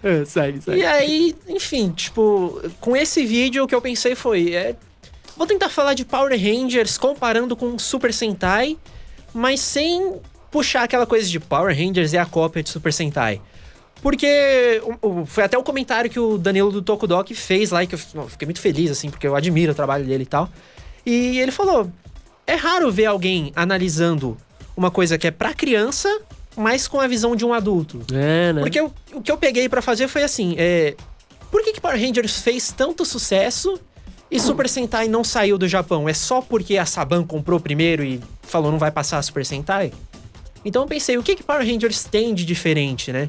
segue, 0.24 0.60
segue. 0.62 0.80
E 0.80 0.84
aí, 0.84 1.34
enfim, 1.48 1.90
tipo, 1.90 2.60
com 2.80 2.96
esse 2.96 3.26
vídeo 3.26 3.64
o 3.64 3.66
que 3.68 3.74
eu 3.74 3.80
pensei 3.82 4.14
foi. 4.14 4.54
É, 4.54 4.74
vou 5.40 5.46
tentar 5.46 5.70
falar 5.70 5.94
de 5.94 6.04
Power 6.04 6.38
Rangers 6.38 6.98
comparando 6.98 7.56
com 7.56 7.78
Super 7.78 8.12
Sentai, 8.12 8.76
mas 9.32 9.60
sem 9.60 10.20
puxar 10.50 10.82
aquela 10.82 11.06
coisa 11.06 11.26
de 11.30 11.40
Power 11.40 11.74
Rangers 11.74 12.12
é 12.12 12.18
a 12.18 12.26
cópia 12.26 12.62
de 12.62 12.68
Super 12.68 12.92
Sentai. 12.92 13.40
Porque 14.02 14.82
foi 15.26 15.44
até 15.44 15.56
o 15.56 15.62
comentário 15.62 16.10
que 16.10 16.20
o 16.20 16.36
Danilo 16.36 16.70
do 16.70 16.82
Tokudok 16.82 17.34
fez 17.34 17.70
lá, 17.70 17.86
que 17.86 17.94
eu 17.94 18.00
eu 18.16 18.28
fiquei 18.28 18.44
muito 18.44 18.60
feliz, 18.60 18.90
assim, 18.90 19.08
porque 19.08 19.26
eu 19.26 19.34
admiro 19.34 19.72
o 19.72 19.74
trabalho 19.74 20.04
dele 20.04 20.24
e 20.24 20.26
tal. 20.26 20.46
E 21.06 21.40
ele 21.40 21.52
falou: 21.52 21.90
é 22.46 22.54
raro 22.54 22.92
ver 22.92 23.06
alguém 23.06 23.50
analisando 23.56 24.36
uma 24.76 24.90
coisa 24.90 25.16
que 25.16 25.26
é 25.26 25.30
pra 25.30 25.54
criança, 25.54 26.20
mas 26.54 26.86
com 26.86 27.00
a 27.00 27.06
visão 27.06 27.34
de 27.34 27.46
um 27.46 27.54
adulto. 27.54 28.02
É, 28.12 28.52
né? 28.52 28.60
Porque 28.60 28.80
o, 28.80 28.92
o 29.14 29.22
que 29.22 29.32
eu 29.32 29.38
peguei 29.38 29.70
pra 29.70 29.80
fazer 29.80 30.06
foi 30.06 30.22
assim: 30.22 30.54
é, 30.58 30.94
por 31.50 31.62
que, 31.62 31.72
que 31.72 31.80
Power 31.80 31.98
Rangers 31.98 32.42
fez 32.42 32.72
tanto 32.72 33.06
sucesso 33.06 33.80
e 34.30 34.38
Super 34.38 34.68
Sentai 34.68 35.08
não 35.08 35.24
saiu 35.24 35.58
do 35.58 35.66
Japão? 35.66 36.08
É 36.08 36.14
só 36.14 36.40
porque 36.40 36.78
a 36.78 36.86
Saban 36.86 37.24
comprou 37.24 37.58
primeiro 37.58 38.04
e 38.04 38.20
falou 38.42 38.70
não 38.70 38.78
vai 38.78 38.90
passar 38.90 39.18
a 39.18 39.22
Super 39.22 39.44
Sentai? 39.44 39.92
Então 40.64 40.82
eu 40.82 40.88
pensei, 40.88 41.18
o 41.18 41.22
que, 41.22 41.34
que 41.34 41.42
Power 41.42 41.66
Rangers 41.66 42.04
tem 42.04 42.34
de 42.34 42.44
diferente, 42.44 43.12
né? 43.12 43.28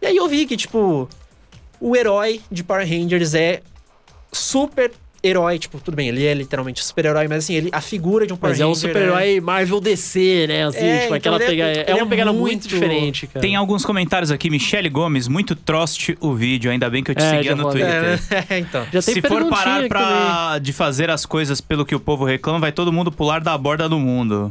E 0.00 0.06
aí 0.06 0.16
eu 0.16 0.26
vi 0.28 0.46
que, 0.46 0.56
tipo, 0.56 1.08
o 1.80 1.96
herói 1.96 2.40
de 2.50 2.64
Power 2.64 2.88
Rangers 2.88 3.34
é 3.34 3.60
super 4.32 4.92
herói, 5.22 5.58
tipo, 5.58 5.78
tudo 5.80 5.94
bem, 5.94 6.08
ele 6.08 6.24
é 6.24 6.32
literalmente 6.34 6.82
super-herói, 6.84 7.28
mas 7.28 7.44
assim, 7.44 7.54
ele, 7.54 7.68
a 7.72 7.80
figura 7.80 8.26
de 8.26 8.32
um 8.32 8.36
Power 8.36 8.52
Mas 8.52 8.60
é 8.60 8.64
um 8.64 8.68
Ranger 8.70 8.88
super-herói 8.88 9.40
Marvel 9.40 9.80
DC, 9.80 10.46
né? 10.48 10.64
Assim, 10.66 10.78
É, 10.78 10.92
tipo, 11.02 11.16
então 11.16 11.34
aquela 11.34 11.36
é- 11.42 11.46
pegada. 11.46 11.70
É, 11.72 11.82
ele 11.90 11.92
uma 12.00 12.06
é 12.06 12.08
pegada 12.08 12.32
muito, 12.32 12.42
muito- 12.42 12.68
diferente, 12.68 13.26
cara. 13.26 13.40
Tem 13.40 13.56
alguns 13.56 13.84
comentários 13.84 14.30
aqui. 14.30 14.48
Michele 14.50 14.88
Gomes, 14.88 15.28
muito 15.28 15.54
troste 15.54 16.16
o 16.20 16.34
vídeo. 16.34 16.70
Ainda 16.70 16.88
bem 16.88 17.02
que 17.04 17.10
eu 17.10 17.14
te 17.14 17.22
É, 17.22 17.30
seguia 17.36 17.54
no 17.54 17.64
falei. 17.64 17.82
Twitter. 17.84 18.20
É, 18.50 18.58
então. 18.58 18.84
Já 18.92 19.02
tem 19.02 19.14
Se 19.14 19.22
for 19.22 19.48
parar 19.48 19.86
pra, 19.88 20.58
de 20.58 20.72
fazer 20.72 21.10
as 21.10 21.26
coisas 21.26 21.60
pelo 21.60 21.84
que 21.84 21.94
o 21.94 22.00
povo 22.00 22.24
reclama, 22.24 22.58
vai 22.58 22.72
todo 22.72 22.92
mundo 22.92 23.12
pular 23.12 23.40
da 23.40 23.56
borda 23.58 23.88
do 23.88 23.98
mundo. 23.98 24.50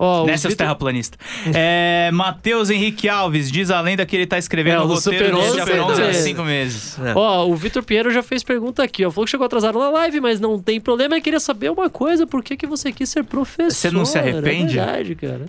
Também. 0.00 0.10
Ó, 0.20 0.22
o 0.22 0.26
Nessas 0.26 0.52
Vitor- 0.52 0.64
terraplanistas. 0.64 1.18
É, 1.54 2.10
Matheus 2.12 2.70
Henrique 2.70 3.08
Alves, 3.08 3.50
diz 3.50 3.70
a 3.70 3.80
lenda 3.80 4.06
que 4.06 4.16
ele 4.16 4.26
tá 4.26 4.38
escrevendo 4.38 4.76
É, 4.76 4.84
o 4.84 4.86
roteiro 4.86 5.30
do 5.32 5.38
11, 5.38 5.58
Super 5.60 5.80
11 5.80 6.02
há 6.02 6.06
né? 6.06 6.12
cinco 6.14 6.42
meses. 6.42 6.96
Ó, 7.14 7.46
o 7.46 7.54
Vitor 7.54 7.82
Pinheiro 7.82 8.10
já 8.10 8.22
fez 8.22 8.42
pergunta 8.42 8.82
aqui, 8.82 9.04
ó. 9.04 9.10
Falou 9.10 9.24
que 9.26 9.30
chegou 9.30 9.44
atrasado 9.46 9.78
na 9.78 9.90
live, 9.90 10.20
mas 10.20 10.40
não 10.40 10.58
tem 10.58 10.80
problema. 10.80 11.16
Eu 11.16 11.22
queria 11.22 11.40
saber 11.40 11.70
uma 11.70 11.90
coisa: 11.90 12.26
por 12.26 12.42
que, 12.42 12.56
que 12.56 12.66
você 12.66 12.90
quis 12.92 13.08
ser 13.10 13.24
professor? 13.24 13.70
Você 13.72 13.90
não 13.90 14.04
se 14.04 14.18
arrepende? 14.18 14.78
É 14.78 14.84
verdade, 14.86 15.14
cara. 15.16 15.46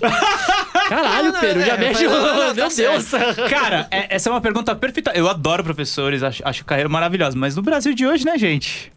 Caralho, 0.90 1.34
Pedro, 1.40 1.62
já 1.66 1.74
é, 1.76 1.78
mexe. 1.78 2.04
não, 2.06 2.12
tá 2.22 2.54
Meu 2.54 2.70
Deus. 2.70 2.76
Cara, 3.50 3.88
é- 3.90 4.16
essa 4.16 4.30
é 4.30 4.32
uma 4.32 4.42
pergunta 4.42 4.76
perfeita. 4.76 5.12
Eu 5.16 5.30
adoro 5.30 5.64
professores, 5.64 6.24
acho, 6.24 6.42
acho 6.46 6.66
carreira 6.66 6.90
maravilhosa. 6.90 7.38
Mas 7.38 7.56
no 7.56 7.62
Brasil 7.62 7.94
de 7.94 8.06
hoje, 8.06 8.26
né, 8.26 8.38
gente? 8.38 8.92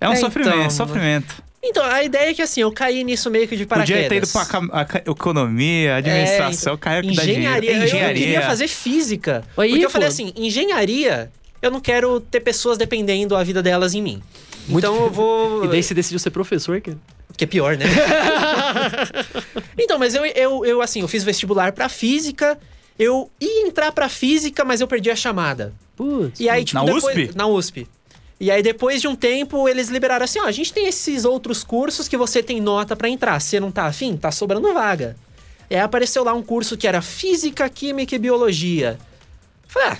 É 0.00 0.08
um 0.08 0.12
É, 0.12 0.16
sofrimento, 0.16 0.56
então, 0.56 0.70
sofrimento. 0.70 1.42
Então, 1.62 1.84
a 1.84 2.04
ideia 2.04 2.30
é 2.30 2.34
que 2.34 2.40
assim, 2.42 2.60
eu 2.60 2.70
caí 2.72 3.02
nisso 3.02 3.28
meio 3.30 3.48
que 3.48 3.56
de 3.56 3.66
paraquedas. 3.66 4.04
Podia 4.04 4.08
ter 4.08 4.16
ido 4.16 4.68
pra 4.70 5.02
economia, 5.12 5.96
administração, 5.96 6.74
É, 6.74 6.76
carreira 6.76 7.06
que 7.08 7.14
dá 7.16 7.22
engenharia. 7.24 7.72
Eu- 7.72 7.84
Engenharia. 7.84 8.22
Eu 8.22 8.26
queria 8.32 8.42
fazer 8.46 8.68
física. 8.68 9.44
Aí, 9.56 9.70
porque 9.70 9.84
eu 9.84 9.90
falei 9.90 10.08
assim, 10.08 10.32
engenharia, 10.36 11.30
eu 11.60 11.70
não 11.70 11.80
quero 11.80 12.20
ter 12.20 12.40
pessoas 12.40 12.78
dependendo 12.78 13.34
a 13.34 13.42
vida 13.42 13.60
delas 13.62 13.92
em 13.94 14.00
mim. 14.02 14.22
então 14.68 14.94
eu 15.04 15.10
vou... 15.10 15.64
E 15.64 15.68
daí 15.68 15.82
você 15.82 15.94
decidiu 15.94 16.18
ser 16.20 16.30
professor, 16.30 16.80
cara? 16.80 16.96
Que 17.36 17.44
é 17.44 17.46
pior, 17.46 17.76
né? 17.76 17.86
então, 19.78 19.98
mas 19.98 20.14
eu, 20.14 20.24
eu, 20.26 20.64
eu, 20.64 20.82
assim, 20.82 21.00
eu 21.00 21.08
fiz 21.08 21.22
vestibular 21.24 21.72
pra 21.72 21.88
física. 21.88 22.58
Eu 22.98 23.30
ia 23.40 23.66
entrar 23.66 23.92
pra 23.92 24.08
física, 24.08 24.64
mas 24.64 24.80
eu 24.80 24.88
perdi 24.88 25.10
a 25.10 25.14
chamada. 25.16 25.72
Putz. 25.96 26.40
E 26.40 26.48
aí, 26.48 26.64
tipo, 26.64 26.78
Na 26.80 26.84
depois- 26.84 27.04
USP? 27.16 27.30
Na 27.36 27.46
USP. 27.46 27.86
E 28.40 28.50
aí, 28.50 28.62
depois 28.62 29.00
de 29.00 29.08
um 29.08 29.16
tempo, 29.16 29.68
eles 29.68 29.88
liberaram 29.88 30.24
assim: 30.24 30.38
ó, 30.40 30.44
a 30.44 30.52
gente 30.52 30.72
tem 30.72 30.86
esses 30.86 31.24
outros 31.24 31.64
cursos 31.64 32.06
que 32.06 32.16
você 32.16 32.42
tem 32.42 32.60
nota 32.60 32.94
pra 32.94 33.08
entrar. 33.08 33.40
Você 33.40 33.58
não 33.58 33.70
tá 33.70 33.86
afim? 33.86 34.16
Tá 34.16 34.30
sobrando 34.30 34.72
vaga. 34.72 35.16
E 35.70 35.74
aí 35.74 35.80
apareceu 35.82 36.22
lá 36.24 36.32
um 36.32 36.42
curso 36.42 36.76
que 36.76 36.86
era 36.86 37.02
Física, 37.02 37.68
Química 37.68 38.14
e 38.14 38.18
Biologia. 38.18 38.98
Falei, 39.66 39.88
ah, 39.90 39.98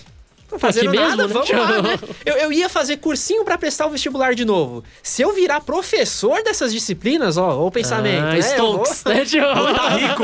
não 0.51 0.59
fazendo 0.59 0.91
mesmo, 0.91 1.09
nada, 1.09 1.27
né? 1.27 1.33
vamos 1.35 1.51
lá, 1.51 1.83
né? 1.83 1.99
Eu, 2.25 2.37
eu 2.37 2.53
ia 2.53 2.69
fazer 2.71 2.97
cursinho 2.99 3.45
pra 3.45 3.59
prestar 3.59 3.87
o 3.87 3.91
vestibular 3.91 4.35
de 4.35 4.47
novo. 4.47 4.83
Se 5.03 5.21
eu 5.21 5.35
virar 5.35 5.61
professor 5.61 6.43
dessas 6.43 6.73
disciplinas, 6.73 7.37
ó, 7.37 7.67
o 7.67 7.71
pensamento, 7.71 8.25
Ah, 8.25 8.33
né? 8.33 8.39
Eu 8.57 8.79
vou- 8.79 8.85
né? 9.13 9.25
Tipo, 9.27 9.75
Tá 9.75 9.89
rico. 9.99 10.23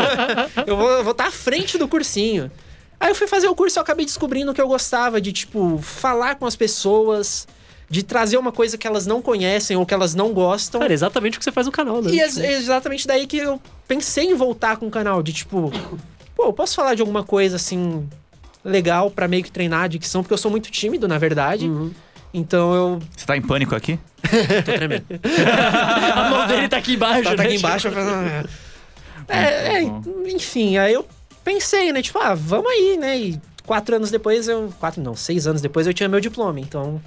eu 0.66 0.76
vou 0.76 1.00
estar 1.10 1.14
tá 1.24 1.26
à 1.28 1.32
frente 1.32 1.76
do 1.76 1.86
cursinho. 1.86 2.50
Aí 2.98 3.10
eu 3.10 3.14
fui 3.14 3.26
fazer 3.26 3.48
o 3.48 3.54
curso 3.54 3.76
e 3.76 3.78
eu 3.78 3.82
acabei 3.82 4.06
descobrindo 4.06 4.54
que 4.54 4.60
eu 4.62 4.68
gostava 4.68 5.20
de, 5.20 5.30
tipo, 5.30 5.78
falar 5.82 6.36
com 6.36 6.46
as 6.46 6.56
pessoas, 6.56 7.46
de 7.88 8.02
trazer 8.02 8.36
uma 8.36 8.52
coisa 8.52 8.78
que 8.78 8.86
elas 8.86 9.06
não 9.06 9.20
conhecem 9.20 9.76
ou 9.76 9.84
que 9.84 9.94
elas 9.94 10.14
não 10.14 10.32
gostam. 10.32 10.80
Cara, 10.80 10.92
é 10.92 10.94
exatamente 10.94 11.36
o 11.36 11.38
que 11.38 11.44
você 11.44 11.52
faz 11.52 11.66
no 11.66 11.72
canal, 11.72 12.02
né? 12.02 12.10
e 12.10 12.20
é 12.20 12.52
exatamente 12.52 13.06
daí 13.06 13.26
que 13.26 13.38
eu 13.38 13.60
pensei 13.86 14.24
em 14.24 14.34
voltar 14.34 14.76
com 14.76 14.86
o 14.86 14.90
canal, 14.90 15.22
de 15.22 15.32
tipo, 15.32 15.70
pô, 16.34 16.44
eu 16.44 16.52
posso 16.52 16.74
falar 16.74 16.94
de 16.94 17.02
alguma 17.02 17.22
coisa 17.22 17.56
assim 17.56 18.08
legal 18.64 19.10
pra 19.10 19.28
meio 19.28 19.44
que 19.44 19.50
treinar 19.50 19.82
a 19.82 19.88
dicção, 19.88 20.22
porque 20.22 20.32
eu 20.32 20.38
sou 20.38 20.50
muito 20.50 20.70
tímido, 20.70 21.06
na 21.06 21.18
verdade. 21.18 21.66
Uhum. 21.66 21.92
Então 22.32 22.74
eu 22.74 22.98
Você 23.16 23.26
tá 23.26 23.36
em 23.36 23.42
pânico 23.42 23.74
aqui? 23.76 23.98
tô 24.64 24.72
tremendo. 24.72 25.04
A 26.14 26.30
mão 26.30 26.46
dele 26.48 26.68
tá 26.68 26.78
aqui 26.78 26.94
embaixo, 26.94 27.22
tá, 27.22 27.30
tá 27.30 27.36
né? 27.36 27.44
aqui 27.44 27.56
embaixo. 27.56 27.90
falo, 27.90 28.08
É, 29.28 29.78
é, 29.78 29.82
enfim, 30.26 30.76
aí 30.78 30.92
eu 30.94 31.06
pensei, 31.44 31.92
né? 31.92 32.02
Tipo, 32.02 32.18
ah, 32.18 32.34
vamos 32.34 32.70
aí, 32.72 32.96
né? 32.96 33.18
E 33.18 33.40
quatro 33.64 33.94
anos 33.94 34.10
depois 34.10 34.48
eu. 34.48 34.72
Quatro 34.80 35.00
não, 35.00 35.14
seis 35.14 35.46
anos 35.46 35.62
depois 35.62 35.86
eu 35.86 35.94
tinha 35.94 36.08
meu 36.08 36.20
diploma, 36.20 36.58
então. 36.58 37.00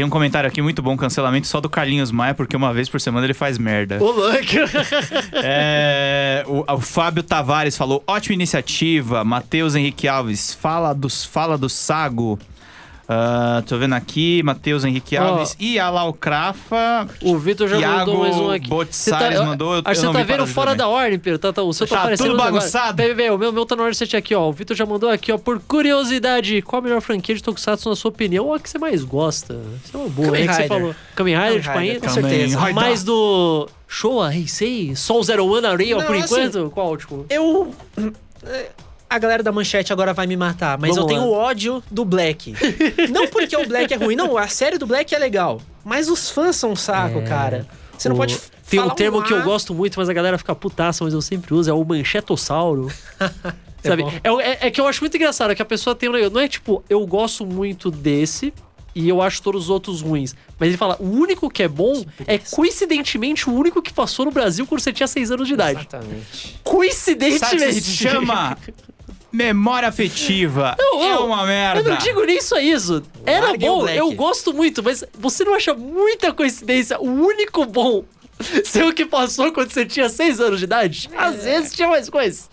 Tem 0.00 0.04
um 0.06 0.08
comentário 0.08 0.48
aqui 0.48 0.62
muito 0.62 0.80
bom, 0.80 0.96
cancelamento 0.96 1.46
só 1.46 1.60
do 1.60 1.68
Carlinhos 1.68 2.10
Maia, 2.10 2.32
porque 2.32 2.56
uma 2.56 2.72
vez 2.72 2.88
por 2.88 2.98
semana 2.98 3.26
ele 3.26 3.34
faz 3.34 3.58
merda. 3.58 4.02
Ô, 4.02 4.10
louco. 4.10 4.40
É, 5.42 6.42
o, 6.46 6.64
o 6.72 6.80
Fábio 6.80 7.22
Tavares 7.22 7.76
falou: 7.76 8.02
ótima 8.06 8.32
iniciativa. 8.32 9.22
Matheus 9.24 9.74
Henrique 9.74 10.08
Alves, 10.08 10.54
fala, 10.54 10.94
dos, 10.94 11.22
fala 11.22 11.58
do 11.58 11.68
Sago. 11.68 12.38
Ah, 13.12 13.60
tô 13.66 13.76
vendo 13.76 13.92
aqui, 13.96 14.40
Matheus 14.44 14.84
Henrique 14.84 15.18
Ó. 15.18 15.22
Alves 15.24 15.56
e 15.58 15.80
a 15.80 15.90
Laucrafa. 15.90 17.08
O 17.20 17.36
Vitor 17.36 17.66
já 17.68 17.76
Iago 17.76 18.12
mandou 18.12 18.18
mais 18.20 18.36
um 18.36 18.50
aqui. 18.52 18.68
Botsares 18.68 19.36
Você 19.36 19.44
mandou, 19.44 19.74
eu- 19.74 19.82
Acho 19.84 20.00
que 20.00 20.06
você 20.06 20.12
tá 20.12 20.22
vendo 20.22 20.46
fora 20.46 20.70
ver. 20.70 20.76
da 20.76 20.86
ordem, 20.86 21.18
Pedro. 21.18 21.38
Tá, 21.40 21.52
tá, 21.52 21.60
o 21.60 21.72
seu 21.72 21.88
tá, 21.88 21.96
Tá 21.96 22.00
aparecendo 22.02 22.28
tudo 22.28 22.36
bagunçado. 22.38 22.96
Peraí, 22.96 23.16
peraí, 23.16 23.30
o 23.32 23.36
meu, 23.38 23.52
meu 23.52 23.66
tá 23.66 23.74
no 23.74 23.92
set 23.92 24.16
aqui, 24.16 24.32
ó. 24.32 24.48
O 24.48 24.52
Vitor 24.52 24.76
já 24.76 24.86
mandou 24.86 25.10
aqui, 25.10 25.32
ó. 25.32 25.38
Por 25.38 25.58
curiosidade, 25.58 26.62
qual 26.62 26.78
a 26.80 26.84
melhor 26.84 27.00
franquia 27.00 27.34
de 27.34 27.42
Tokusatsu 27.42 27.88
na 27.88 27.96
sua 27.96 28.10
opinião? 28.10 28.46
Ou 28.46 28.54
a 28.54 28.60
que 28.60 28.70
você 28.70 28.78
mais 28.78 29.02
gosta? 29.02 29.60
Isso 29.84 29.96
é 29.96 29.98
uma 29.98 30.08
boa, 30.08 30.26
Kamen 30.28 30.40
hein, 30.42 30.46
que 30.46 30.54
você 30.54 30.62
Rider. 30.62 30.78
falou. 30.78 30.94
Kamen 31.16 31.34
Rider, 31.36 31.50
Kamen 31.50 31.60
tipo, 31.64 31.78
Rider, 31.78 31.94
ainda? 31.94 32.06
com 32.06 32.14
certeza. 32.14 32.72
Mais 32.72 33.02
do 33.02 33.68
Showa, 33.88 34.32
Heisei, 34.32 34.94
Sol 34.94 35.20
Zero 35.24 35.46
One 35.52 35.66
Areia, 35.66 35.96
Não, 35.96 36.04
por 36.06 36.14
assim, 36.14 36.44
enquanto? 36.44 36.70
Qual, 36.70 36.96
tipo? 36.96 37.26
Eu. 37.28 37.74
A 39.10 39.18
galera 39.18 39.42
da 39.42 39.50
manchete 39.50 39.92
agora 39.92 40.14
vai 40.14 40.24
me 40.26 40.36
matar, 40.36 40.78
mas 40.78 40.94
Vamos 40.94 41.10
eu 41.10 41.18
tenho 41.18 41.30
lá. 41.32 41.38
ódio 41.38 41.82
do 41.90 42.04
Black. 42.04 42.54
não 43.10 43.26
porque 43.26 43.56
o 43.56 43.66
Black 43.66 43.92
é 43.92 43.96
ruim, 43.96 44.14
não, 44.14 44.38
a 44.38 44.46
série 44.46 44.78
do 44.78 44.86
Black 44.86 45.12
é 45.12 45.18
legal. 45.18 45.60
Mas 45.84 46.08
os 46.08 46.30
fãs 46.30 46.54
são 46.54 46.70
um 46.72 46.76
saco, 46.76 47.18
É. 47.18 47.22
cara. 47.22 47.66
Você 47.98 48.08
não 48.08 48.14
O- 48.14 48.18
pode. 48.18 48.38
Tem 48.68 48.78
um 48.80 48.90
termo 48.90 49.20
que 49.24 49.32
eu 49.32 49.42
gosto 49.42 49.74
muito, 49.74 49.98
mas 49.98 50.08
a 50.08 50.12
galera 50.12 50.38
fica 50.38 50.54
putaça, 50.54 51.02
mas 51.02 51.12
eu 51.12 51.20
sempre 51.20 51.52
uso, 51.52 51.68
é 51.68 51.72
o 51.74 51.84
manchetossauro. 51.84 52.88
Sabe? 53.82 54.02
bom. 54.04 54.12
É, 54.22 54.28
é- 54.52 54.58
é 54.68 54.70
que 54.70 54.80
eu 54.80 54.86
acho 54.86 55.00
muito 55.02 55.16
engraçado, 55.16 55.50
é 55.50 55.54
que 55.56 55.62
a 55.62 55.64
pessoa 55.64 55.96
tem 55.96 56.08
um 56.08 56.12
negócio. 56.12 56.32
Não 56.34 56.40
é 56.40 56.46
tipo, 56.46 56.84
eu 56.88 57.04
gosto 57.06 57.44
muito 57.44 57.90
desse 57.90 58.52
e 58.94 59.08
eu 59.08 59.20
acho 59.20 59.42
todos 59.42 59.64
os 59.64 59.70
outros 59.70 60.02
ruins. 60.02 60.36
Mas 60.58 60.68
ele 60.68 60.76
fala, 60.78 60.96
o 61.00 61.08
único 61.08 61.50
que 61.50 61.62
é 61.64 61.68
bom 61.68 62.04
é 62.26 62.38
coincidentemente 62.38 63.48
o 63.50 63.52
único 63.54 63.80
que 63.82 63.92
passou 63.92 64.24
no 64.26 64.30
Brasil 64.30 64.66
quando 64.66 64.80
você 64.80 64.92
tinha 64.92 65.06
6 65.08 65.30
anos 65.32 65.48
de 65.48 65.54
idade. 65.54 65.80
Exatamente. 65.80 66.36
Sabe 66.36 66.54
Coincidentemente. 66.62 67.74
que 67.74 67.80
se 67.80 67.96
chama 67.96 68.56
memória 69.32 69.88
afetiva. 69.88 70.74
Não, 70.78 71.02
é 71.02 71.08
não, 71.08 71.26
uma 71.26 71.42
Eu 71.42 71.46
merda. 71.46 71.82
não 71.82 71.96
digo 71.96 72.24
nem 72.24 72.40
só 72.40 72.58
isso. 72.58 73.02
Era 73.24 73.48
Larguem 73.48 73.68
o 73.68 73.78
bom, 73.78 73.88
eu 73.88 74.12
gosto 74.12 74.52
muito, 74.52 74.82
mas 74.82 75.04
você 75.18 75.44
não 75.44 75.54
acha 75.54 75.72
muita 75.74 76.32
coincidência 76.32 77.00
o 77.00 77.08
único 77.08 77.64
bom 77.64 78.04
ser 78.64 78.84
o 78.84 78.92
que 78.92 79.04
passou 79.06 79.52
quando 79.52 79.70
você 79.70 79.84
tinha 79.84 80.08
6 80.08 80.40
anos 80.40 80.58
de 80.58 80.64
idade? 80.64 81.10
Às 81.16 81.44
vezes 81.44 81.72
tinha 81.72 81.88
mais 81.88 82.08
coisa. 82.08 82.44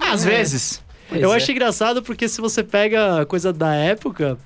Às 0.00 0.24
vezes. 0.24 0.82
Pois 1.08 1.20
eu 1.20 1.32
é. 1.32 1.36
acho 1.36 1.50
engraçado 1.50 2.02
porque 2.02 2.28
se 2.28 2.40
você 2.40 2.62
pega 2.62 3.22
a 3.22 3.26
coisa 3.26 3.52
da 3.52 3.74
época, 3.74 4.38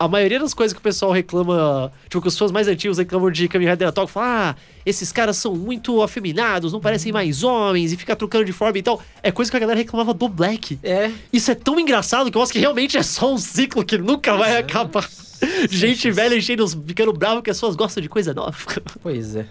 a 0.00 0.08
maioria 0.08 0.40
das 0.40 0.54
coisas 0.54 0.72
que 0.72 0.78
o 0.80 0.82
pessoal 0.82 1.12
reclama, 1.12 1.92
tipo, 2.04 2.22
que 2.22 2.28
os 2.28 2.38
fãs 2.38 2.50
mais 2.50 2.66
antigos 2.66 2.96
reclamam 2.96 3.30
de 3.30 3.46
Kamen 3.46 3.68
Rider 3.68 3.92
Talk, 3.92 4.10
falam, 4.10 4.30
ah, 4.30 4.56
esses 4.86 5.12
caras 5.12 5.36
são 5.36 5.54
muito 5.54 6.02
afeminados, 6.02 6.72
não 6.72 6.80
parecem 6.80 7.12
mais 7.12 7.44
homens, 7.44 7.92
e 7.92 7.98
fica 7.98 8.16
trocando 8.16 8.46
de 8.46 8.52
forma 8.52 8.78
e 8.78 8.82
tal. 8.82 9.02
É 9.22 9.30
coisa 9.30 9.50
que 9.50 9.56
a 9.58 9.60
galera 9.60 9.78
reclamava 9.78 10.14
do 10.14 10.26
Black. 10.26 10.78
É. 10.82 11.10
Isso 11.30 11.50
é 11.50 11.54
tão 11.54 11.78
engraçado 11.78 12.30
que 12.30 12.38
eu 12.38 12.42
acho 12.42 12.50
que 12.50 12.58
realmente 12.58 12.96
é 12.96 13.02
só 13.02 13.30
um 13.30 13.36
ciclo 13.36 13.84
que 13.84 13.98
nunca 13.98 14.34
vai 14.34 14.56
acabar. 14.56 15.06
Gente 15.70 16.10
velha 16.10 16.34
enchendo, 16.34 16.66
ficando 16.86 17.12
bravo 17.12 17.42
que 17.42 17.50
as 17.50 17.58
pessoas 17.58 17.76
gostam 17.76 18.02
de 18.02 18.08
coisa 18.08 18.32
nova. 18.32 18.56
Pois 19.02 19.36
é. 19.36 19.46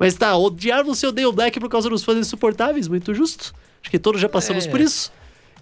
Mas 0.00 0.14
tá, 0.14 0.36
odiar 0.36 0.82
você 0.84 1.06
odeia 1.06 1.28
o 1.28 1.32
Black 1.32 1.60
por 1.60 1.68
causa 1.68 1.88
dos 1.88 2.02
fãs 2.02 2.18
insuportáveis, 2.18 2.88
muito 2.88 3.14
justo. 3.14 3.54
Acho 3.80 3.90
que 3.90 3.98
todos 4.00 4.20
já 4.20 4.28
passamos 4.28 4.66
É. 4.66 4.68
por 4.70 4.80
isso. 4.80 5.12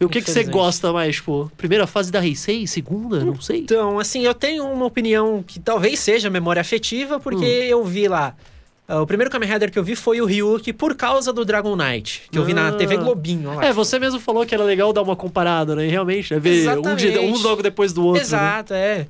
E 0.00 0.04
o 0.04 0.08
que, 0.08 0.22
que 0.22 0.30
você 0.30 0.44
gosta 0.44 0.92
mais, 0.94 1.16
tipo, 1.16 1.52
primeira 1.58 1.86
fase 1.86 2.10
da 2.10 2.24
Heisei, 2.24 2.66
segunda, 2.66 3.22
não 3.22 3.38
sei. 3.40 3.58
Então, 3.58 3.98
assim, 3.98 4.22
eu 4.24 4.32
tenho 4.32 4.64
uma 4.64 4.86
opinião 4.86 5.44
que 5.46 5.60
talvez 5.60 5.98
seja 6.00 6.30
memória 6.30 6.60
afetiva, 6.60 7.20
porque 7.20 7.44
Hum. 7.44 7.68
eu 7.68 7.84
vi 7.84 8.08
lá. 8.08 8.34
ah, 8.88 9.02
o 9.02 9.06
primeiro 9.06 9.30
Kamen 9.30 9.48
Rider 9.48 9.70
que 9.70 9.78
eu 9.78 9.84
vi 9.84 9.94
foi 9.94 10.20
o 10.20 10.24
Ryuki 10.24 10.72
por 10.72 10.96
causa 10.96 11.32
do 11.32 11.44
Dragon 11.44 11.76
Knight, 11.76 12.22
que 12.32 12.36
eu 12.38 12.44
vi 12.44 12.52
na 12.54 12.68
Ah. 12.68 12.72
TV 12.72 12.96
Globinho. 12.96 13.54
Lá, 13.54 13.64
É, 13.66 13.72
você 13.72 13.98
mesmo 14.00 14.18
falou 14.18 14.44
que 14.46 14.52
era 14.54 14.64
legal 14.64 14.92
dar 14.92 15.02
uma 15.02 15.14
comparada, 15.14 15.76
né? 15.76 15.86
Realmente, 15.86 16.32
né? 16.34 16.40
Ver 16.40 16.50
um, 16.68 16.72
Exatamente. 16.72 17.18
um 17.18 17.38
logo 17.42 17.62
depois 17.62 17.92
do 17.92 18.02
outro. 18.04 18.20
né? 18.20 18.26
Exato, 18.26 18.74
é. 18.74 19.06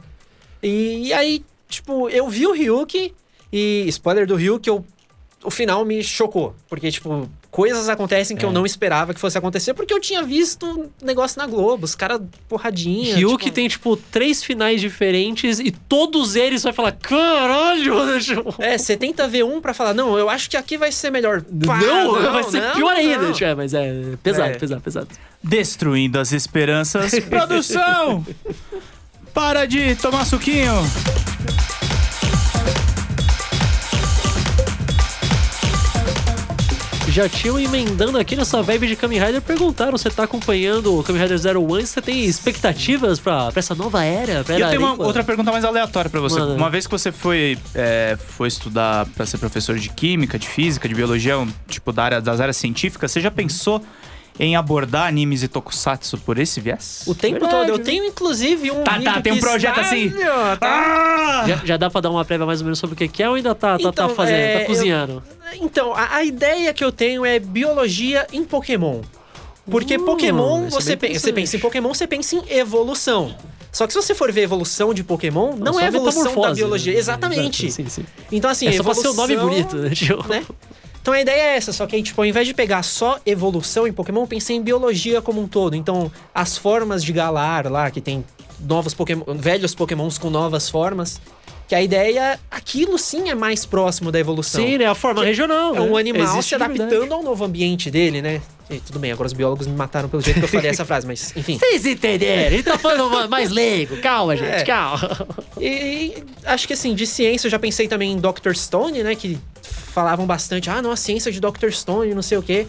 E, 0.62 1.06
e 1.06 1.12
aí, 1.14 1.42
tipo, 1.68 2.10
eu 2.10 2.28
vi 2.28 2.46
o 2.46 2.52
Ryuki 2.52 3.14
e, 3.52 3.84
spoiler 3.88 4.26
do 4.26 4.34
Ryuki, 4.36 4.68
eu, 4.68 4.84
o 5.42 5.50
final 5.50 5.82
me 5.84 6.02
chocou. 6.04 6.54
Porque, 6.68 6.90
tipo, 6.90 7.26
coisas 7.50 7.88
acontecem 7.88 8.36
que 8.36 8.44
É. 8.44 8.48
eu 8.48 8.52
não 8.52 8.64
esperava 8.64 9.12
que 9.12 9.18
fosse 9.20 9.36
acontecer, 9.36 9.74
porque 9.74 9.92
eu 9.92 10.00
tinha 10.00 10.22
visto 10.22 10.90
negócio 11.02 11.38
na 11.38 11.46
Globo, 11.46 11.84
os 11.84 11.94
caras 11.94 12.20
porradinha. 12.48 13.16
Ryuki 13.16 13.44
tipo, 13.46 13.54
tem, 13.54 13.68
tipo, 13.68 13.96
três 13.96 14.42
finais 14.44 14.80
diferentes 14.80 15.58
e 15.58 15.70
todos 15.70 16.36
eles 16.36 16.62
vai 16.62 16.72
falar: 16.72 16.92
caralho! 16.92 17.94
É, 18.58 18.78
você 18.78 18.96
tenta 18.96 19.26
ver 19.26 19.44
um 19.44 19.60
pra 19.60 19.74
falar, 19.74 19.94
não, 19.94 20.16
eu 20.18 20.28
acho 20.30 20.48
que 20.48 20.56
aqui 20.56 20.76
vai 20.78 20.92
ser 20.92 21.10
melhor. 21.10 21.42
Pá, 21.66 21.76
não, 21.78 22.32
vai 22.32 22.42
ser 22.44 22.60
não, 22.60 22.72
pior 22.74 22.92
ainda. 22.94 23.18
não. 23.18 23.32
tipo, 23.32 23.44
É, 23.44 23.54
mas 23.54 23.74
é 23.74 24.16
pesado, 24.22 24.50
É. 24.50 24.54
pesado, 24.58 24.80
pesado. 24.80 25.08
Destruindo 25.42 26.18
as 26.20 26.32
esperanças. 26.32 27.12
Produção! 27.28 28.24
Para 29.34 29.64
de 29.66 29.94
tomar 29.96 30.24
suquinho! 30.26 30.74
Já 37.10 37.28
tinham 37.28 37.58
emendando 37.58 38.16
aqui 38.18 38.36
nessa 38.36 38.62
vibe 38.62 38.86
de 38.86 38.94
Kamen 38.94 39.18
Rider, 39.18 39.42
perguntaram: 39.42 39.92
você 39.92 40.08
tá 40.08 40.22
acompanhando 40.24 40.96
o 40.98 41.02
Kamen 41.02 41.20
Rider 41.22 41.38
Zero 41.38 41.60
One? 41.62 41.84
Você 41.84 42.00
tem 42.00 42.24
expectativas 42.24 43.18
pra, 43.18 43.50
pra 43.50 43.58
essa 43.58 43.74
nova 43.74 44.04
era? 44.04 44.44
Pra 44.44 44.56
E 44.56 44.60
eu 44.60 44.68
tenho 44.70 44.80
uma 44.82 45.04
outra 45.06 45.24
pergunta 45.24 45.50
mais 45.50 45.64
aleatória 45.64 46.08
pra 46.08 46.20
você. 46.20 46.38
Manda. 46.38 46.54
Uma 46.54 46.70
vez 46.70 46.86
que 46.86 46.90
você 46.92 47.10
foi, 47.10 47.58
é, 47.74 48.16
foi 48.36 48.46
estudar 48.48 49.06
pra 49.16 49.26
ser 49.26 49.38
professor 49.38 49.76
de 49.76 49.88
química, 49.88 50.38
de 50.38 50.46
física, 50.46 50.88
de 50.88 50.94
biologia, 50.94 51.36
um, 51.38 51.48
tipo 51.66 51.92
da 51.92 52.04
área, 52.04 52.20
das 52.20 52.40
áreas 52.40 52.56
científicas, 52.56 53.10
você 53.10 53.20
já 53.20 53.30
pensou 53.30 53.82
em 54.38 54.54
abordar 54.56 55.06
animes 55.08 55.42
e 55.42 55.48
tokusatsu 55.48 56.16
por 56.18 56.38
esse 56.38 56.60
viés? 56.60 57.02
O 57.06 57.14
tempo 57.14 57.40
Verdade, 57.40 57.66
todo. 57.66 57.68
Eu 57.70 57.78
tenho, 57.84 58.04
inclusive, 58.04 58.70
um. 58.70 58.84
Tá, 58.84 59.00
tá, 59.00 59.20
tem 59.20 59.32
um 59.32 59.40
projeto 59.40 59.80
está- 59.80 59.82
assim. 59.82 60.10
Tá- 60.10 60.58
Ah! 60.62 61.44
Já, 61.48 61.56
já 61.64 61.76
dá 61.76 61.90
pra 61.90 62.00
dar 62.00 62.10
uma 62.10 62.24
prévia 62.24 62.46
mais 62.46 62.60
ou 62.60 62.64
menos 62.64 62.78
sobre 62.78 62.94
o 63.04 63.08
que 63.08 63.22
é 63.22 63.28
ou 63.28 63.34
ainda 63.34 63.54
tá, 63.54 63.76
tá, 63.76 63.82
tá 63.84 63.88
Então, 63.90 64.08
fazendo, 64.14 64.36
é, 64.36 64.54
tá 64.54 64.60
eu- 64.60 64.66
cozinhando? 64.66 65.22
Então, 65.60 65.94
a, 65.94 66.16
a 66.16 66.24
ideia 66.24 66.72
que 66.72 66.84
eu 66.84 66.92
tenho 66.92 67.24
é 67.24 67.38
biologia 67.38 68.26
em 68.32 68.44
Pokémon. 68.44 69.00
Porque 69.70 69.96
Hum, 69.96 70.04
Pokémon, 70.04 70.66
é 70.66 70.70
você, 70.70 70.96
pe- 70.96 71.18
você 71.18 71.32
pensa 71.32 71.56
em 71.56 71.60
Pokémon, 71.60 71.88
você 71.94 72.06
pensa 72.06 72.36
em 72.36 72.42
evolução. 72.50 73.34
Só 73.72 73.86
que 73.86 73.92
se 73.92 74.02
você 74.02 74.14
for 74.14 74.32
ver 74.32 74.40
evolução 74.42 74.92
de 74.92 75.04
Pokémon, 75.04 75.54
não, 75.56 75.74
só 75.74 75.80
é 75.80 75.86
evolução 75.86 76.22
da 76.22 76.28
metamorfose, 76.30 76.60
biologia. 76.60 76.92
né? 76.92 76.98
Exatamente. 76.98 77.66
Exato, 77.66 77.82
sim, 77.90 78.02
sim. 78.02 78.06
Então, 78.32 78.50
assim, 78.50 78.66
é 78.66 78.72
só 78.72 78.82
pra 78.82 78.94
ser 78.94 79.08
o 79.08 79.14
nome 79.14 79.34
evolução- 79.34 79.68
bonito, 79.70 79.76
né? 79.76 79.90
Tipo, 79.94 80.28
né? 80.28 80.44
Então 81.02 81.14
a 81.14 81.20
ideia 81.20 81.40
é 81.52 81.56
essa, 81.56 81.72
só 81.72 81.86
que 81.86 81.96
aí, 81.96 82.02
tipo, 82.02 82.20
ao 82.20 82.26
invés 82.26 82.46
de 82.46 82.52
pegar 82.52 82.82
só 82.82 83.18
evolução 83.24 83.86
em 83.86 83.92
Pokémon, 83.92 84.26
pensei 84.26 84.56
em 84.56 84.62
biologia 84.62 85.22
como 85.22 85.40
um 85.40 85.48
todo. 85.48 85.74
Então, 85.74 86.12
as 86.34 86.58
formas 86.58 87.02
de 87.02 87.10
Galar 87.12 87.70
lá, 87.70 87.90
que 87.90 88.00
tem 88.02 88.22
novos 88.60 88.92
Pokémon, 88.92 89.24
velhos 89.36 89.74
Pokémons 89.74 90.18
com 90.18 90.28
novas 90.28 90.68
formas, 90.68 91.18
que 91.70 91.74
a 91.76 91.80
ideia, 91.80 92.36
aquilo 92.50 92.98
sim 92.98 93.30
é 93.30 93.34
mais 93.36 93.64
próximo 93.64 94.10
da 94.10 94.18
evolução. 94.18 94.60
Sim, 94.60 94.78
né? 94.78 94.86
A 94.86 94.94
forma 94.96 95.24
regional. 95.24 95.76
É 95.76 95.80
um 95.80 95.94
né? 95.94 96.00
animal 96.00 96.22
Existe 96.32 96.48
se 96.48 96.54
adaptando 96.56 97.14
ao 97.14 97.22
novo 97.22 97.44
ambiente 97.44 97.92
dele, 97.92 98.20
né? 98.20 98.42
E 98.68 98.80
tudo 98.80 98.98
bem, 98.98 99.12
agora 99.12 99.28
os 99.28 99.32
biólogos 99.32 99.68
me 99.68 99.76
mataram 99.76 100.08
pelo 100.08 100.20
jeito 100.20 100.40
que 100.40 100.46
eu 100.46 100.48
falei 100.48 100.68
essa 100.68 100.84
frase, 100.84 101.06
mas 101.06 101.32
enfim. 101.36 101.56
Vocês 101.56 101.86
entenderam? 101.86 102.54
Ele 102.54 102.64
tá 102.64 102.76
falando 102.76 103.28
mais 103.28 103.50
leigo. 103.52 103.98
Calma, 103.98 104.36
gente, 104.36 104.48
É. 104.50 104.64
calma. 104.64 105.28
E, 105.60 105.68
e 105.68 106.24
acho 106.44 106.66
que 106.66 106.72
assim, 106.72 106.92
de 106.92 107.06
ciência 107.06 107.46
eu 107.46 107.50
já 107.52 107.58
pensei 107.58 107.86
também 107.86 108.10
em 108.10 108.18
Dr. 108.18 108.52
Stone, 108.52 109.04
né? 109.04 109.14
Que 109.14 109.38
falavam 109.62 110.26
bastante, 110.26 110.68
ah, 110.68 110.82
não, 110.82 110.90
a 110.90 110.96
ciência 110.96 111.30
de 111.30 111.40
Dr. 111.40 111.70
Stone, 111.70 112.12
não 112.16 112.22
sei 112.22 112.36
o 112.36 112.42
quê. 112.42 112.66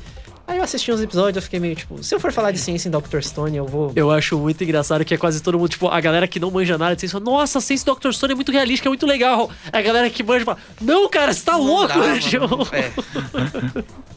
Aí 0.52 0.58
eu 0.58 0.64
assisti 0.66 0.92
uns 0.92 1.00
episódios, 1.00 1.38
eu 1.38 1.42
fiquei 1.42 1.62
meio 1.62 1.74
tipo, 1.78 2.04
se 2.04 2.14
eu 2.14 2.20
for 2.20 2.34
falar 2.34 2.52
de 2.52 2.60
ciência 2.60 2.90
em 2.90 2.92
Dr. 2.92 3.22
Stone, 3.22 3.56
eu 3.56 3.66
vou. 3.66 3.94
Eu 3.96 4.12
acho 4.12 4.38
muito 4.38 4.62
engraçado 4.62 5.06
que 5.06 5.14
é 5.14 5.18
quase 5.18 5.42
todo 5.42 5.58
mundo, 5.58 5.70
tipo, 5.70 5.88
a 5.88 6.02
galera 6.02 6.28
que 6.28 6.42
não 6.42 6.52
manja 6.52 6.78
nada 6.78 6.94
de 6.94 7.00
ciência 7.00 7.18
fala, 7.18 7.32
nossa, 7.32 7.60
a 7.60 7.62
ciência 7.62 7.86
do 7.86 7.98
Dr. 7.98 8.12
Stone 8.12 8.34
é 8.34 8.36
muito 8.36 8.52
realística, 8.52 8.90
é 8.90 8.92
muito 8.92 9.06
legal. 9.06 9.50
A 9.72 9.82
galera 9.82 10.10
que 10.10 10.22
manja 10.22 10.44
fala, 10.44 10.58
não, 10.82 11.10
cara, 11.10 11.32
você 11.32 11.42
tá 11.46 11.54
Não 11.54 11.62
louco, 11.64 11.88
dá, 11.88 11.96
mano. 11.96 12.20
Tipo, 12.20 12.68
É. 12.76 12.92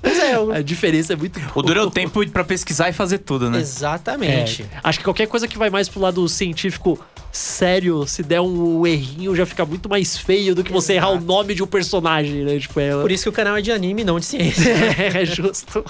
Mas 0.02 0.18
é, 0.18 0.34
eu... 0.34 0.52
A 0.52 0.60
diferença 0.60 1.12
é 1.12 1.16
muito 1.16 1.40
O 1.54 1.62
duro 1.62 1.78
é 1.78 1.82
o 1.84 1.90
tempo 1.90 2.28
pra 2.28 2.42
pesquisar 2.42 2.88
e 2.88 2.92
fazer 2.92 3.18
tudo, 3.18 3.48
né? 3.48 3.60
Exatamente. 3.60 4.62
É, 4.62 4.80
acho 4.82 4.98
que 4.98 5.04
qualquer 5.04 5.28
coisa 5.28 5.46
que 5.46 5.56
vai 5.56 5.70
mais 5.70 5.88
pro 5.88 6.00
lado 6.00 6.28
científico 6.28 6.98
sério, 7.36 8.06
se 8.06 8.22
der 8.22 8.40
um 8.40 8.86
errinho, 8.86 9.34
já 9.34 9.44
fica 9.44 9.64
muito 9.64 9.88
mais 9.88 10.16
feio 10.16 10.54
do 10.54 10.62
que 10.62 10.72
você 10.72 10.94
errar 10.94 11.10
o 11.10 11.12
Exato. 11.14 11.26
nome 11.26 11.54
de 11.54 11.62
um 11.62 11.66
personagem, 11.66 12.44
né? 12.44 12.58
Tipo, 12.58 12.80
é, 12.80 12.92
Por 12.92 13.10
isso 13.10 13.24
que 13.24 13.28
o 13.28 13.32
canal 13.32 13.56
é 13.56 13.60
de 13.60 13.72
anime, 13.72 14.04
não 14.04 14.20
de 14.20 14.26
ciência. 14.26 14.70
é 14.98 15.24
justo. 15.24 15.84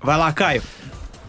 Vai 0.00 0.16
lá, 0.16 0.32
Caio. 0.32 0.62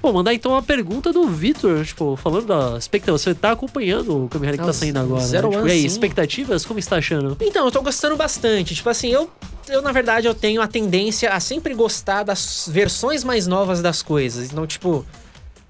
Bom, 0.01 0.13
mandar 0.13 0.33
então 0.33 0.51
uma 0.51 0.61
pergunta 0.61 1.11
do 1.11 1.27
Vitor, 1.27 1.83
tipo, 1.83 2.15
falando 2.15 2.45
da 2.45 2.77
expectativa. 2.77 3.17
Você 3.17 3.33
tá 3.33 3.51
acompanhando 3.51 4.25
o 4.25 4.29
Kamen 4.29 4.51
Rider 4.51 4.61
que 4.61 4.67
tá 4.67 4.73
saindo 4.73 4.99
agora, 4.99 5.21
né? 5.21 5.27
Zero 5.27 5.49
Tipo, 5.49 5.61
One, 5.61 5.69
e 5.69 5.73
aí, 5.73 5.81
sim. 5.81 5.87
expectativas? 5.87 6.65
Como 6.65 6.79
está 6.79 6.97
achando? 6.97 7.35
Então, 7.41 7.65
eu 7.65 7.71
tô 7.71 7.81
gostando 7.81 8.15
bastante. 8.15 8.75
Tipo 8.75 8.89
assim, 8.89 9.09
eu, 9.09 9.29
eu 9.67 9.81
na 9.81 9.91
verdade, 9.91 10.27
eu 10.27 10.35
tenho 10.35 10.61
a 10.61 10.67
tendência 10.67 11.31
a 11.33 11.39
sempre 11.39 11.73
gostar 11.73 12.23
das 12.23 12.69
versões 12.71 13.23
mais 13.23 13.47
novas 13.47 13.81
das 13.81 14.03
coisas. 14.03 14.51
Então, 14.51 14.67
tipo, 14.67 15.03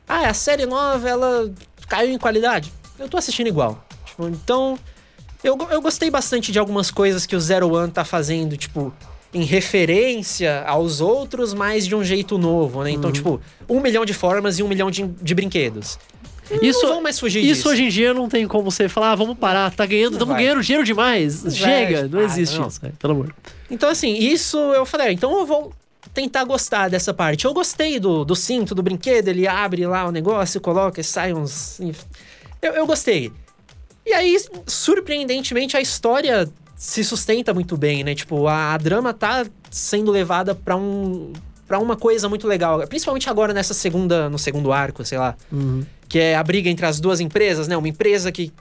ah, 0.08 0.28
a 0.28 0.34
série 0.34 0.66
nova, 0.66 1.08
ela 1.08 1.50
caiu 1.88 2.12
em 2.12 2.18
qualidade. 2.18 2.72
Eu 3.00 3.08
tô 3.08 3.18
assistindo 3.18 3.48
igual. 3.48 3.86
Tipo, 4.06 4.28
então, 4.28 4.78
Eu, 5.44 5.58
eu 5.70 5.82
gostei 5.82 6.10
bastante 6.10 6.52
de 6.52 6.58
algumas 6.58 6.90
coisas 6.90 7.26
que 7.26 7.36
o 7.36 7.40
Zero 7.40 7.72
One 7.72 7.92
tá 7.92 8.04
fazendo, 8.04 8.58
tipo, 8.58 8.92
em 9.34 9.44
referência 9.44 10.64
aos 10.66 11.00
outros, 11.00 11.54
mas 11.54 11.86
de 11.86 11.96
um 11.96 12.04
jeito 12.04 12.38
novo, 12.38 12.84
né? 12.84 12.90
Uhum. 12.90 12.96
Então, 12.96 13.12
tipo, 13.12 13.40
um 13.70 13.80
milhão 13.80 14.04
de 14.04 14.14
formas 14.14 14.58
e 14.58 14.64
um 14.64 14.68
milhão 14.68 14.90
de, 14.90 15.06
de 15.06 15.36
brinquedos. 15.36 16.00
Isso, 16.62 16.84
não 16.84 16.94
vão 16.94 17.02
mais 17.02 17.20
fugir 17.20 17.40
isso 17.44 17.56
disso. 17.56 17.70
hoje 17.70 17.84
em 17.84 17.90
dia 17.90 18.14
não 18.14 18.30
tem 18.30 18.48
como 18.48 18.72
você 18.72 18.88
falar, 18.88 19.12
ah, 19.12 19.16
vamos 19.16 19.38
parar, 19.38 19.70
tá 19.70 19.86
ganhando, 19.86 20.14
estamos 20.14 20.36
ganhando 20.36 20.62
dinheiro 20.64 20.86
demais. 20.86 21.44
Não 21.44 21.52
Chega, 21.52 22.00
vai, 22.00 22.10
não 22.10 22.22
existe 22.22 22.58
não. 22.58 22.68
isso, 22.68 22.86
é, 22.86 22.90
pelo 22.98 23.14
amor. 23.14 23.36
Então, 23.70 23.90
assim, 23.90 24.14
isso 24.14 24.58
eu 24.58 24.86
falei, 24.86 25.08
ah, 25.08 25.12
então 25.12 25.38
eu 25.38 25.46
vou 25.46 25.74
tentar 26.14 26.46
gostar 26.46 26.90
dessa 26.90 27.14
parte. 27.14 27.44
Eu 27.44 27.54
gostei 27.54 28.00
do, 28.00 28.24
do 28.24 28.34
cinto, 28.36 28.74
do 28.74 28.82
brinquedo, 28.82 29.28
ele 29.28 29.46
abre 29.46 29.86
lá 29.86 30.08
o 30.08 30.12
negócio, 30.12 30.60
coloca 30.62 31.02
e 31.02 31.04
sai 31.04 31.34
uns. 31.34 31.80
Eu, 32.62 32.74
eu 32.74 32.88
gostei. 32.88 33.32
E 34.06 34.14
aí, 34.14 34.38
surpreendentemente, 34.66 35.76
a 35.76 35.82
história 35.82 36.50
se 36.76 37.04
sustenta 37.04 37.54
muito 37.54 37.76
bem, 37.76 38.04
né? 38.04 38.16
Tipo, 38.16 38.48
a, 38.48 38.74
a 38.74 38.78
drama 38.78 39.14
tá 39.14 39.46
sendo 39.70 40.12
levada 40.12 40.56
pra 40.56 40.76
um. 40.78 41.34
para 41.68 41.80
uma 41.80 41.96
coisa 41.96 42.30
muito 42.30 42.48
legal. 42.48 42.86
Principalmente 42.88 43.30
agora 43.30 43.54
nessa 43.54 43.74
segunda. 43.74 44.30
no 44.30 44.40
segundo 44.40 44.72
arco, 44.72 45.04
sei 45.04 45.18
lá. 45.18 45.36
Que 46.08 46.20
é 46.20 46.36
a 46.36 46.44
briga 46.44 46.70
entre 46.70 46.86
as 46.86 47.00
duas 47.00 47.20
empresas, 47.20 47.68
né? 47.68 47.76
Uma 47.76 47.90
empresa 47.90 48.32
que 48.32 48.54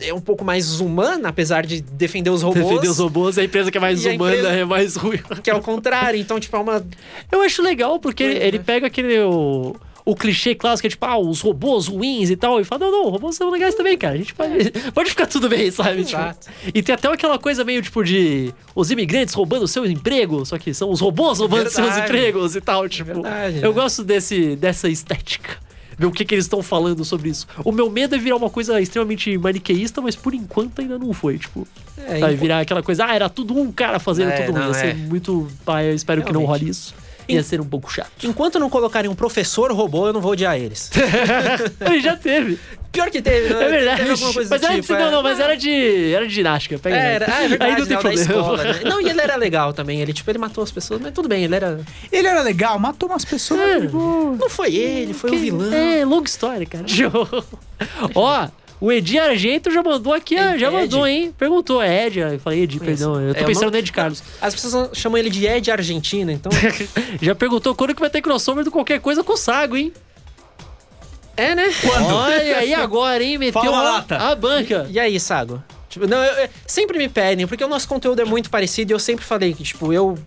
é 0.00 0.12
um 0.12 0.20
pouco 0.20 0.44
mais 0.44 0.80
humana, 0.80 1.28
apesar 1.28 1.66
de 1.66 1.80
defender 1.80 2.30
os 2.30 2.42
robôs. 2.42 2.64
Defender 2.64 2.88
os 2.88 2.98
robôs, 2.98 3.38
a 3.38 3.44
empresa 3.44 3.70
que 3.70 3.78
é 3.78 3.80
mais 3.80 4.04
humana 4.04 4.48
é 4.48 4.64
mais 4.64 4.96
ruim. 4.96 5.20
Que 5.42 5.50
é 5.50 5.54
o 5.54 5.60
contrário, 5.60 6.18
então, 6.18 6.38
tipo, 6.38 6.56
é 6.56 6.60
uma. 6.60 6.86
Eu 7.30 7.42
acho 7.42 7.62
legal 7.62 7.98
porque 7.98 8.22
é. 8.22 8.46
ele 8.46 8.58
pega 8.58 8.86
aquele. 8.86 9.18
O, 9.20 9.74
o 10.04 10.16
clichê 10.16 10.54
clássico, 10.54 10.86
é 10.86 10.90
tipo, 10.90 11.04
ah, 11.06 11.16
os 11.18 11.40
robôs 11.40 11.86
ruins 11.86 12.28
e 12.30 12.36
tal. 12.36 12.60
E 12.60 12.64
fala, 12.64 12.86
não, 12.86 12.90
não, 12.90 13.08
robôs 13.10 13.36
são 13.36 13.50
legais 13.50 13.74
também, 13.74 13.96
cara. 13.96 14.14
A 14.14 14.18
gente 14.18 14.34
pode, 14.34 14.70
pode 14.92 15.10
ficar 15.10 15.26
tudo 15.26 15.48
bem, 15.48 15.70
sabe? 15.70 16.04
Tipo, 16.04 16.20
e 16.74 16.82
tem 16.82 16.94
até 16.94 17.08
aquela 17.08 17.38
coisa 17.38 17.64
meio 17.64 17.80
tipo 17.82 18.02
de 18.02 18.52
os 18.74 18.90
imigrantes 18.90 19.34
roubando 19.34 19.66
seu 19.68 19.86
emprego, 19.86 20.44
só 20.44 20.58
que 20.58 20.74
são 20.74 20.90
os 20.90 21.00
robôs 21.00 21.38
roubando 21.38 21.70
seus 21.70 21.96
empregos 21.96 22.56
e 22.56 22.60
tal. 22.60 22.88
Tipo, 22.88 23.12
Verdade, 23.14 23.56
eu 23.62 23.68
né? 23.70 23.80
gosto 23.80 24.02
desse, 24.02 24.56
dessa 24.56 24.88
estética. 24.88 25.56
Ver 25.98 26.06
o 26.06 26.10
que, 26.10 26.24
que 26.24 26.34
eles 26.34 26.46
estão 26.46 26.62
falando 26.62 27.04
sobre 27.04 27.28
isso. 27.28 27.46
O 27.62 27.70
meu 27.70 27.90
medo 27.90 28.14
é 28.14 28.18
virar 28.18 28.36
uma 28.36 28.48
coisa 28.48 28.80
extremamente 28.80 29.36
maniqueísta, 29.36 30.00
mas 30.00 30.16
por 30.16 30.32
enquanto 30.34 30.80
ainda 30.80 30.98
não 30.98 31.12
foi. 31.12 31.38
Tipo, 31.38 31.68
É, 31.98 32.26
virar 32.34 32.60
aquela 32.60 32.82
coisa, 32.82 33.04
ah, 33.04 33.14
era 33.14 33.28
tudo 33.28 33.54
um 33.54 33.70
cara 33.70 33.98
fazendo 33.98 34.30
É, 34.30 34.46
tudo. 34.46 34.58
não, 34.58 34.68
Ia 34.68 34.74
ser 34.74 34.86
é. 34.88 34.94
muito. 34.94 35.46
Ah, 35.66 35.84
eu 35.84 35.94
espero 35.94 36.22
que 36.22 36.32
não 36.32 36.40
Realmente. 36.40 36.60
role 36.62 36.70
isso. 36.70 36.94
Ia 37.28 37.42
ser 37.42 37.60
um 37.60 37.66
pouco 37.66 37.92
chato. 37.92 38.10
Enquanto 38.24 38.58
não 38.58 38.68
colocarem 38.68 39.10
um 39.10 39.14
professor 39.14 39.72
robô, 39.72 40.08
eu 40.08 40.12
não 40.12 40.20
vou 40.20 40.32
odiar 40.32 40.56
eles. 40.56 40.90
Ele 41.80 42.00
já 42.00 42.16
teve. 42.16 42.58
Pior 42.90 43.10
que 43.10 43.22
teve, 43.22 43.54
né? 43.54 43.64
É 43.64 43.68
verdade. 43.68 44.02
Teve 44.04 44.48
mas 44.50 44.62
era, 44.62 44.74
tipo, 44.74 44.92
não, 44.92 45.06
é. 45.06 45.10
não, 45.10 45.22
mas 45.22 45.40
era 45.40 45.56
de, 45.56 46.12
era 46.12 46.26
de 46.26 46.34
ginástica. 46.34 46.78
Pega 46.78 46.94
É, 46.94 47.14
era, 47.14 47.26
ah, 47.26 47.44
é 47.44 47.48
verdade, 47.48 47.72
Aí 47.72 47.78
não 47.78 47.86
tem 47.86 47.96
né, 47.96 48.02
problema. 48.02 48.22
escola, 48.22 48.64
né? 48.64 48.80
Não, 48.84 49.00
e 49.00 49.08
ele 49.08 49.20
era 49.20 49.36
legal 49.36 49.72
também. 49.72 50.02
Ele, 50.02 50.12
tipo, 50.12 50.30
ele 50.30 50.38
matou 50.38 50.62
as 50.62 50.70
pessoas, 50.70 51.00
mas 51.00 51.12
tudo 51.12 51.26
bem, 51.26 51.42
ele 51.44 51.54
era. 51.54 51.80
Ele 52.10 52.28
era 52.28 52.42
legal, 52.42 52.78
matou 52.78 53.08
umas 53.08 53.24
pessoas. 53.24 53.60
É. 53.60 53.80
de. 53.80 53.94
Não 53.94 54.50
foi 54.50 54.74
ele, 54.74 55.14
foi 55.14 55.30
o 55.30 55.38
vilão. 55.38 55.72
É, 55.72 56.04
longa 56.04 56.28
história, 56.28 56.66
cara. 56.66 56.84
Ó, 58.14 58.48
o 58.84 58.90
Edi 58.90 59.18
Argento 59.18 59.70
já 59.70 59.82
mandou 59.82 60.12
aqui, 60.12 60.34
Ed- 60.34 60.58
já 60.58 60.70
mandou, 60.70 61.06
Ed? 61.06 61.16
hein? 61.26 61.34
Perguntou, 61.38 61.80
é 61.80 62.06
Ed, 62.06 62.18
eu 62.18 62.38
falei 62.40 62.62
Edi, 62.62 62.78
Conheço. 62.80 63.04
perdão. 63.04 63.20
Eu 63.20 63.34
tô 63.34 63.40
É, 63.40 63.44
pensando 63.44 63.64
não- 63.66 63.70
no 63.70 63.76
Ed 63.78 63.92
Carlos. 63.92 64.22
As 64.40 64.54
pessoas 64.54 64.90
chamam 64.98 65.16
ele 65.18 65.30
de 65.30 65.46
Ed 65.46 65.70
Argentina, 65.70 66.32
então. 66.32 66.50
Já 67.22 67.34
perguntou 67.34 67.74
quando 67.74 67.94
que 67.94 68.00
vai 68.00 68.10
ter 68.10 68.20
crossover 68.20 68.64
do 68.64 68.70
qualquer 68.72 69.00
coisa 69.00 69.22
com 69.22 69.34
o 69.34 69.36
Sago, 69.36 69.76
hein? 69.76 69.92
é, 71.36 71.54
né? 71.54 71.64
Olha 72.12 72.58
aí 72.58 72.74
agora, 72.74 73.22
hein? 73.22 73.38
Meteu 73.38 73.62
Fala, 73.62 73.78
a, 73.78 73.82
Lata. 73.94 74.16
a 74.16 74.34
banca. 74.34 74.86
E 74.90 74.98
aí, 74.98 75.18
Sago? 75.18 75.62
Tipo, 75.88 76.06
não, 76.06 76.22
eu- 76.22 76.44
eu- 76.44 76.48
sempre 76.66 76.98
me 76.98 77.08
pedem, 77.08 77.46
porque 77.46 77.62
o 77.64 77.68
nosso 77.68 77.86
conteúdo 77.88 78.20
é 78.20 78.24
muito 78.24 78.50
parecido 78.50 78.92
e 78.92 78.94
eu 78.94 78.98
sempre 78.98 79.24
falei 79.24 79.52
que, 79.54 79.62
tipo, 79.62 79.92
eu. 79.92 80.18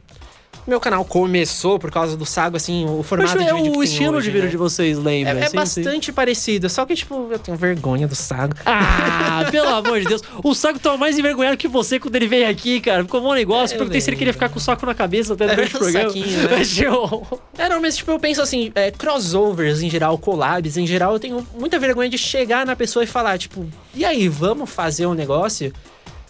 Meu 0.67 0.79
canal 0.79 1.05
começou 1.05 1.77
por 1.77 1.91
causa 1.91 2.17
do 2.17 2.25
Sago, 2.25 2.57
assim, 2.57 2.85
o 2.89 3.03
formato 3.03 3.37
acho 3.37 3.37
de 3.43 3.49
é 3.49 3.53
vídeo 3.53 3.77
o 3.77 3.83
estilo 3.83 4.17
hoje, 4.17 4.25
de 4.25 4.31
vídeo 4.31 4.45
né? 4.45 4.51
de 4.51 4.57
vocês, 4.57 4.97
lembra? 4.97 5.33
É, 5.33 5.41
é 5.41 5.43
Sim, 5.43 5.49
sim. 5.49 5.55
bastante 5.55 6.11
parecido, 6.11 6.67
só 6.69 6.85
que, 6.87 6.95
tipo, 6.95 7.27
eu 7.31 7.37
tenho 7.37 7.55
vergonha 7.55 8.07
do 8.07 8.15
Sago. 8.15 8.55
Ah, 8.65 9.45
pelo 9.51 9.69
amor 9.69 9.99
de 9.99 10.07
Deus. 10.07 10.21
O 10.43 10.55
Saco 10.55 10.79
tava 10.79 10.97
mais 10.97 11.19
envergonhado 11.19 11.55
que 11.55 11.67
você 11.67 11.99
quando 11.99 12.15
ele 12.15 12.27
veio 12.27 12.49
aqui, 12.49 12.81
cara. 12.81 13.03
Ficou 13.03 13.21
um 13.21 13.33
negócio. 13.33 13.75
Eu 13.75 13.79
Perguntei 13.79 14.01
se 14.01 14.09
ele 14.09 14.17
queria 14.17 14.33
ficar 14.33 14.49
com 14.49 14.57
o 14.57 14.61
saco 14.61 14.85
na 14.87 14.95
cabeça 14.95 15.33
até 15.33 15.45
É, 15.45 15.47
durante 15.55 15.75
o 15.75 15.79
programa. 15.79 16.07
saquinho, 16.09 16.37
né? 16.43 16.47
Mas, 16.57 16.69
tipo, 16.71 17.41
É, 17.57 17.69
não, 17.69 17.79
mas 17.79 17.97
tipo, 17.97 18.09
eu 18.11 18.19
penso 18.19 18.41
assim, 18.41 18.71
é, 18.73 18.89
crossovers 18.89 19.81
em 19.83 19.89
geral, 19.89 20.17
collabs 20.17 20.77
em 20.77 20.87
geral, 20.87 21.13
eu 21.13 21.19
tenho 21.19 21.47
muita 21.59 21.77
vergonha 21.77 22.09
de 22.09 22.17
chegar 22.17 22.65
na 22.65 22.75
pessoa 22.75 23.03
e 23.03 23.07
falar, 23.07 23.37
tipo, 23.37 23.67
e 23.93 24.03
aí, 24.03 24.27
vamos 24.27 24.69
fazer 24.69 25.05
um 25.05 25.13
negócio? 25.13 25.71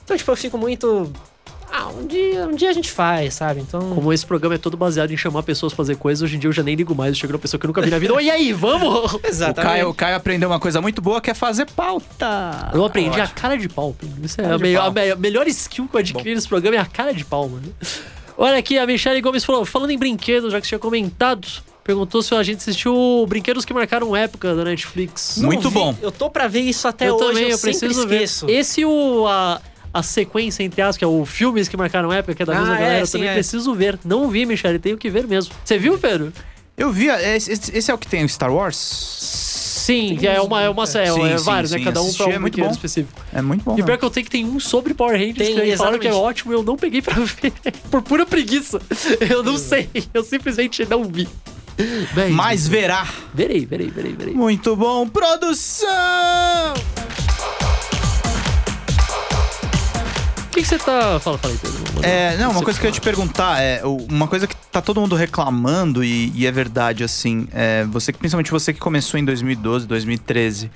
Então, 0.03 0.15
tipo, 0.17 0.29
eu 0.29 0.35
fico 0.35 0.57
muito. 0.57 1.09
Ah, 1.77 1.89
um 1.89 2.07
dia, 2.07 2.45
um 2.47 2.55
dia 2.55 2.69
a 2.69 2.73
gente 2.73 2.89
faz, 2.89 3.33
sabe? 3.33 3.59
Então. 3.59 3.81
Como 3.93 4.13
esse 4.13 4.25
programa 4.25 4.55
é 4.55 4.57
todo 4.57 4.77
baseado 4.77 5.11
em 5.11 5.17
chamar 5.17 5.43
pessoas 5.43 5.73
pra 5.73 5.77
fazer 5.77 5.97
coisas, 5.97 6.21
hoje 6.23 6.37
em 6.37 6.39
dia 6.39 6.47
eu 6.47 6.53
já 6.53 6.63
nem 6.63 6.73
ligo 6.75 6.95
mais. 6.95 7.09
Eu 7.09 7.15
chego 7.15 7.33
na 7.33 7.39
pessoa 7.39 7.59
que 7.59 7.65
eu 7.65 7.67
nunca 7.67 7.81
vi 7.81 7.89
na 7.89 7.99
vida. 7.99 8.13
Oi, 8.13 8.23
e 8.25 8.31
aí, 8.31 8.53
vamos? 8.53 9.13
O 9.15 9.19
Exatamente. 9.23 9.71
Caio, 9.73 9.89
o 9.89 9.93
Caio 9.93 10.15
aprendeu 10.15 10.47
uma 10.49 10.59
coisa 10.59 10.79
muito 10.81 11.01
boa 11.01 11.19
que 11.19 11.29
é 11.29 11.33
fazer 11.33 11.65
pauta. 11.71 12.71
Eu 12.73 12.85
aprendi 12.85 13.19
a 13.19 13.27
cara 13.27 13.57
de 13.57 13.67
pau. 13.67 13.95
Isso 14.23 14.39
é 14.39 14.45
a, 14.51 14.57
melhor, 14.57 14.81
pau. 14.83 14.89
a 14.89 14.93
me- 14.93 15.11
a 15.11 15.15
melhor 15.15 15.47
skill 15.47 15.87
que 15.87 15.95
eu 15.95 15.99
adquiri 15.99 16.33
nesse 16.35 16.47
programa 16.47 16.77
é 16.77 16.79
a 16.79 16.85
cara 16.85 17.13
de 17.13 17.25
pau, 17.25 17.49
mano. 17.49 17.73
Olha 18.37 18.57
aqui, 18.57 18.77
a 18.77 18.85
Michelle 18.85 19.19
Gomes 19.21 19.43
falou, 19.43 19.65
falando 19.65 19.91
em 19.91 19.97
brinquedos, 19.97 20.51
já 20.51 20.59
que 20.61 20.65
você 20.67 20.69
tinha 20.69 20.79
comentado, 20.79 21.47
perguntou 21.83 22.21
se 22.21 22.33
a 22.35 22.43
gente 22.43 22.57
assistiu 22.57 23.25
Brinquedos 23.27 23.63
que 23.65 23.73
Marcaram 23.73 24.15
Época 24.15 24.53
da 24.55 24.63
Netflix. 24.65 25.37
Não 25.37 25.45
Muito 25.47 25.69
vi- 25.69 25.73
bom. 25.75 25.95
Eu 26.01 26.11
tô 26.11 26.29
pra 26.29 26.47
ver 26.47 26.61
isso 26.61 26.87
até 26.87 27.09
eu 27.09 27.15
hoje, 27.15 27.27
também, 27.27 27.43
eu, 27.43 27.49
eu 27.51 27.59
preciso 27.59 28.01
esqueço. 28.01 28.45
ver. 28.47 28.53
Esse 28.53 28.81
e 28.81 28.85
o 28.85 29.25
a, 29.27 29.61
a 29.97 30.03
sequência, 30.03 30.61
entre 30.63 30.81
aspas, 30.81 30.97
que 30.97 31.03
é 31.03 31.07
o 31.07 31.25
filmes 31.25 31.67
que 31.67 31.77
marcaram 31.77 32.11
época, 32.11 32.35
que 32.35 32.43
é 32.43 32.45
da 32.45 32.53
Ah, 32.53 32.59
mesma 32.59 32.75
é, 32.75 32.79
galera, 32.79 32.99
eu 32.99 33.05
sim, 33.05 33.11
também 33.13 33.29
é. 33.29 33.33
preciso 33.33 33.73
ver. 33.73 33.97
Não 34.03 34.27
vi, 34.29 34.45
Michele, 34.45 34.77
tenho 34.79 34.97
que 34.97 35.09
ver 35.09 35.25
mesmo. 35.27 35.53
Você 35.63 35.77
viu, 35.77 35.97
Pedro? 35.97 36.31
Eu 36.77 36.91
vi, 36.91 37.07
esse, 37.07 37.51
esse- 37.53 37.77
esse 37.77 37.89
é 37.89 37.93
o 37.93 37.97
que 37.97 38.05
tem 38.07 38.23
o 38.25 38.27
Star 38.29 38.53
Wars? 38.53 38.75
Sim, 38.75 40.17
que 40.19 40.27
é 40.27 40.41
uma, 40.41 40.61
é 40.63 40.69
uma 40.69 40.83
é, 40.83 40.85
Sim, 40.87 40.99
é 41.01 41.37
sim, 41.37 41.43
vários, 41.45 41.71
né? 41.71 41.77
sim, 41.77 41.83
Cada 41.83 42.01
um 42.01 42.11
pra 42.13 42.25
um 42.25 42.31
é 42.31 42.39
muito 42.39 42.53
brinquedo 42.53 42.65
bom. 42.65 42.71
específico. 42.71 43.21
É 43.31 43.41
muito 43.41 43.63
bom. 43.63 43.71
E 43.71 43.75
mesmo. 43.75 43.85
pior 43.85 43.97
que 43.99 44.03
eu 44.05 44.09
tenho 44.09 44.23
que 44.25 44.31
tem 44.31 44.43
um 44.43 44.59
sobre 44.59 44.93
Power 44.95 45.13
Rangers 45.17 45.37
Tem, 45.37 45.53
que 45.55 45.61
eles 45.61 45.77
falaram 45.77 45.99
que 45.99 46.07
é 46.07 46.13
ótimo 46.13 46.51
e 46.51 46.55
eu 46.55 46.63
não 46.63 46.75
peguei 46.75 47.01
pra 47.01 47.13
ver. 47.21 47.53
Por 47.91 48.01
pura 48.01 48.25
preguiça. 48.25 48.81
Eu 49.29 49.43
não 49.43 49.57
sei. 49.57 49.87
Eu 50.13 50.23
simplesmente 50.23 50.83
não 50.89 51.03
vi. 51.05 51.27
Bem, 52.13 52.31
Mas 52.31 52.67
verá. 52.67 53.07
Verei, 53.33 53.65
verei, 53.65 53.89
verei, 53.89 54.13
verei. 54.13 54.33
Muito 54.33 54.75
bom. 54.75 55.07
Produção! 55.07 55.85
Que, 60.55 60.61
que 60.61 60.67
você 60.67 60.77
tá. 60.77 61.19
Fala, 61.19 61.37
fala 61.37 61.53
aí, 61.53 61.59
Pedro. 61.59 62.05
É, 62.05 62.37
não, 62.37 62.51
uma 62.51 62.63
coisa 62.63 62.79
que 62.79 62.85
eu 62.85 62.89
ia 62.89 62.93
te 62.93 63.01
perguntar 63.01 63.61
é 63.61 63.81
uma 63.83 64.27
coisa 64.27 64.47
que 64.47 64.55
tá 64.71 64.81
todo 64.81 65.01
mundo 65.01 65.15
reclamando 65.15 66.03
e, 66.03 66.31
e 66.33 66.45
é 66.47 66.51
verdade 66.51 67.03
assim, 67.03 67.47
é, 67.53 67.83
você 67.85 68.13
que 68.13 68.19
principalmente 68.19 68.51
você 68.51 68.73
que 68.73 68.79
começou 68.79 69.19
em 69.19 69.25
2012, 69.25 69.85
2013. 69.85 70.71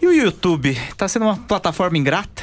E 0.00 0.06
o 0.06 0.12
YouTube 0.12 0.76
tá 0.96 1.08
sendo 1.08 1.24
uma 1.24 1.36
plataforma 1.36 1.96
ingrata? 1.96 2.42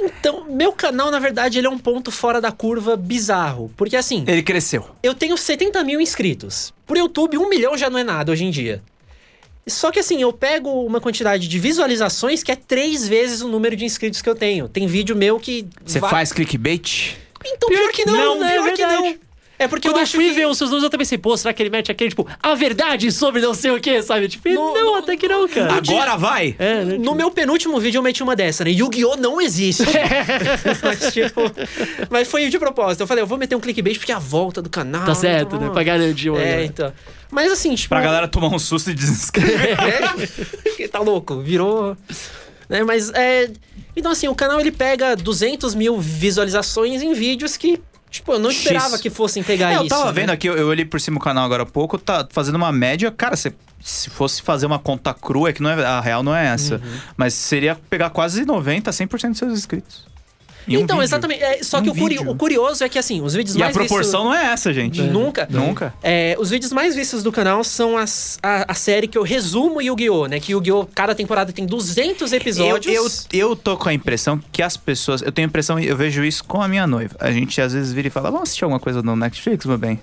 Então, 0.00 0.44
meu 0.48 0.72
canal, 0.72 1.10
na 1.10 1.18
verdade, 1.18 1.58
ele 1.58 1.66
é 1.66 1.70
um 1.70 1.78
ponto 1.78 2.10
fora 2.10 2.40
da 2.40 2.52
curva 2.52 2.96
bizarro. 2.96 3.70
Porque 3.76 3.96
assim, 3.96 4.24
Ele 4.26 4.42
cresceu. 4.42 4.88
eu 5.02 5.14
tenho 5.14 5.36
70 5.36 5.82
mil 5.84 6.00
inscritos. 6.00 6.72
Por 6.86 6.96
YouTube, 6.96 7.38
um 7.38 7.48
milhão 7.48 7.76
já 7.76 7.88
não 7.88 7.98
é 7.98 8.04
nada 8.04 8.32
hoje 8.32 8.44
em 8.44 8.50
dia. 8.50 8.82
Só 9.66 9.90
que 9.90 9.98
assim, 9.98 10.20
eu 10.20 10.32
pego 10.32 10.68
uma 10.84 11.00
quantidade 11.00 11.48
de 11.48 11.58
visualizações 11.58 12.42
que 12.42 12.52
é 12.52 12.56
três 12.56 13.08
vezes 13.08 13.40
o 13.40 13.48
número 13.48 13.74
de 13.74 13.84
inscritos 13.84 14.20
que 14.20 14.28
eu 14.28 14.34
tenho. 14.34 14.68
Tem 14.68 14.86
vídeo 14.86 15.16
meu 15.16 15.40
que. 15.40 15.66
Você 15.84 16.00
vai- 16.00 16.10
faz 16.10 16.32
clickbait? 16.32 17.16
Então, 17.46 17.68
Pior 17.68 17.80
pior, 17.80 17.92
que 17.92 18.04
não, 18.06 18.14
não, 18.14 18.40
né? 18.40 18.52
pior 18.52 18.68
É 18.68 18.72
que 18.72 18.86
não. 18.86 19.16
É 19.64 19.68
porque 19.68 19.88
Quando 19.88 19.96
eu 19.96 20.00
eu, 20.00 20.02
acho 20.02 20.14
fui 20.16 20.26
que... 20.28 20.32
ver 20.32 20.46
os 20.46 20.58
seus 20.58 20.70
números, 20.70 20.84
eu 20.84 20.90
também 20.90 21.04
pensei, 21.04 21.18
pô, 21.18 21.36
será 21.36 21.52
que 21.54 21.62
ele 21.62 21.70
mete 21.70 21.90
aquele, 21.90 22.10
tipo, 22.10 22.26
a 22.42 22.54
verdade 22.54 23.10
sobre 23.10 23.40
não 23.40 23.54
sei 23.54 23.70
o 23.70 23.80
que, 23.80 24.02
sabe? 24.02 24.28
Tipo, 24.28 24.48
No- 24.50 24.74
não, 24.74 24.84
no- 24.92 24.94
até 24.96 25.16
que 25.16 25.26
não, 25.26 25.48
cara. 25.48 25.74
Agora 25.74 26.16
vai! 26.16 26.54
É, 26.58 26.84
né? 26.84 26.98
No 26.98 27.14
meu 27.14 27.30
penúltimo 27.30 27.78
vídeo 27.80 27.98
eu 27.98 28.02
meti 28.02 28.22
uma 28.22 28.36
dessa, 28.36 28.64
né? 28.64 28.70
Yu-Gi-Oh! 28.70 29.16
não 29.16 29.40
existe. 29.40 29.82
mas, 30.82 31.12
tipo, 31.12 31.40
mas 32.10 32.28
foi 32.28 32.48
de 32.48 32.58
propósito. 32.58 33.00
Eu 33.02 33.06
falei, 33.06 33.22
eu 33.22 33.26
vou 33.26 33.38
meter 33.38 33.54
um 33.56 33.60
clickbait 33.60 33.98
porque 33.98 34.12
é 34.12 34.14
a 34.14 34.18
volta 34.18 34.60
do 34.60 34.68
canal. 34.70 35.04
Tá 35.06 35.14
certo, 35.14 35.56
então, 35.56 35.68
né? 35.68 35.70
Pra 35.72 35.82
garantir 35.82 36.30
o. 36.30 36.36
É, 36.36 36.64
então. 36.64 36.92
Mas 37.30 37.50
assim, 37.50 37.74
tipo. 37.74 37.88
Pra 37.88 38.00
galera 38.00 38.28
tomar 38.28 38.48
um 38.48 38.58
susto 38.58 38.90
e 38.90 38.94
desinscrever. 38.94 39.76
É, 40.78 40.88
tá 40.88 40.98
louco, 41.00 41.40
virou. 41.40 41.96
Né, 42.68 42.82
mas 42.84 43.10
é. 43.14 43.50
Então, 43.96 44.12
assim, 44.12 44.28
o 44.28 44.34
canal 44.34 44.60
ele 44.60 44.70
pega 44.72 45.16
200 45.16 45.74
mil 45.74 45.98
visualizações 46.00 47.02
em 47.02 47.12
vídeos 47.14 47.56
que, 47.56 47.80
tipo, 48.14 48.32
eu 48.32 48.38
não 48.38 48.50
X. 48.50 48.60
esperava 48.60 48.98
que 48.98 49.10
fossem 49.10 49.42
pegar 49.42 49.70
É, 49.70 49.74
isso. 49.74 49.84
eu 49.84 49.88
tava 49.88 50.06
né? 50.06 50.12
vendo 50.12 50.30
aqui, 50.30 50.46
eu, 50.48 50.56
eu 50.56 50.66
olhei 50.68 50.84
por 50.84 51.00
cima 51.00 51.16
o 51.18 51.20
canal 51.20 51.44
agora 51.44 51.62
há 51.64 51.66
pouco, 51.66 51.98
tá 51.98 52.26
fazendo 52.30 52.54
uma 52.56 52.72
média. 52.72 53.10
Cara, 53.10 53.36
se, 53.36 53.52
se 53.80 54.08
fosse 54.10 54.40
fazer 54.42 54.66
uma 54.66 54.78
conta 54.78 55.12
crua, 55.12 55.50
é 55.50 55.52
que 55.52 55.62
não 55.62 55.70
é, 55.70 55.84
a 55.84 56.00
real 56.00 56.22
não 56.22 56.34
é 56.34 56.46
essa. 56.46 56.76
Uhum. 56.76 56.98
Mas 57.16 57.34
seria 57.34 57.74
pegar 57.90 58.10
quase 58.10 58.44
90, 58.44 58.90
100% 58.90 59.28
dos 59.30 59.38
seus 59.38 59.52
inscritos. 59.58 60.06
Em 60.66 60.76
um 60.76 60.80
então, 60.80 60.96
vídeo. 60.96 61.04
exatamente. 61.06 61.42
É, 61.42 61.62
só 61.62 61.78
Um 61.78 61.82
que 61.82 61.90
o, 61.90 61.94
curi- 61.94 62.18
o 62.18 62.34
curioso 62.34 62.82
é 62.84 62.88
que, 62.88 62.98
assim, 62.98 63.20
os 63.22 63.34
vídeos 63.34 63.54
E 63.56 63.62
a 63.62 63.66
mais 63.66 63.76
vistos- 63.76 63.88
proporção 63.88 64.24
não 64.24 64.34
é 64.34 64.46
essa, 64.52 64.72
gente. 64.72 65.02
Nunca. 65.02 65.46
Nunca. 65.50 65.92
É, 66.02 66.36
os 66.38 66.50
vídeos 66.50 66.72
mais 66.72 66.94
vistos 66.94 67.22
do 67.22 67.30
canal 67.30 67.62
são 67.64 67.96
as, 67.98 68.38
a, 68.42 68.72
a 68.72 68.74
série 68.74 69.06
que 69.06 69.18
eu 69.18 69.22
resumo 69.22 69.80
Yu-Gi-Oh!, 69.82 70.26
né? 70.26 70.40
Que 70.40 70.52
Yu-Gi-Oh! 70.52 70.86
cada 70.94 71.14
temporada 71.14 71.52
tem 71.52 71.66
200 71.66 72.32
Eu, 72.32 72.36
episódios. 72.38 73.26
eu, 73.32 73.48
eu 73.50 73.56
tô 73.56 73.76
com 73.76 73.88
a 73.88 73.92
impressão 73.94 74.40
que 74.52 74.62
as 74.62 74.76
pessoas. 74.76 75.22
Eu 75.22 75.32
tenho 75.32 75.46
a 75.46 75.50
impressão, 75.50 75.78
eu 75.78 75.96
vejo 75.96 76.24
isso 76.24 76.42
com 76.44 76.62
a 76.62 76.68
minha 76.68 76.86
noiva. 76.86 77.14
A 77.20 77.30
gente 77.30 77.60
às 77.60 77.72
vezes 77.72 77.92
vira 77.92 78.08
e 78.08 78.10
fala: 78.10 78.30
Vamos 78.30 78.44
assistir 78.48 78.64
alguma 78.64 78.80
coisa 78.80 79.02
no 79.02 79.14
Netflix, 79.16 79.66
meu 79.66 79.78
bem? 79.78 80.00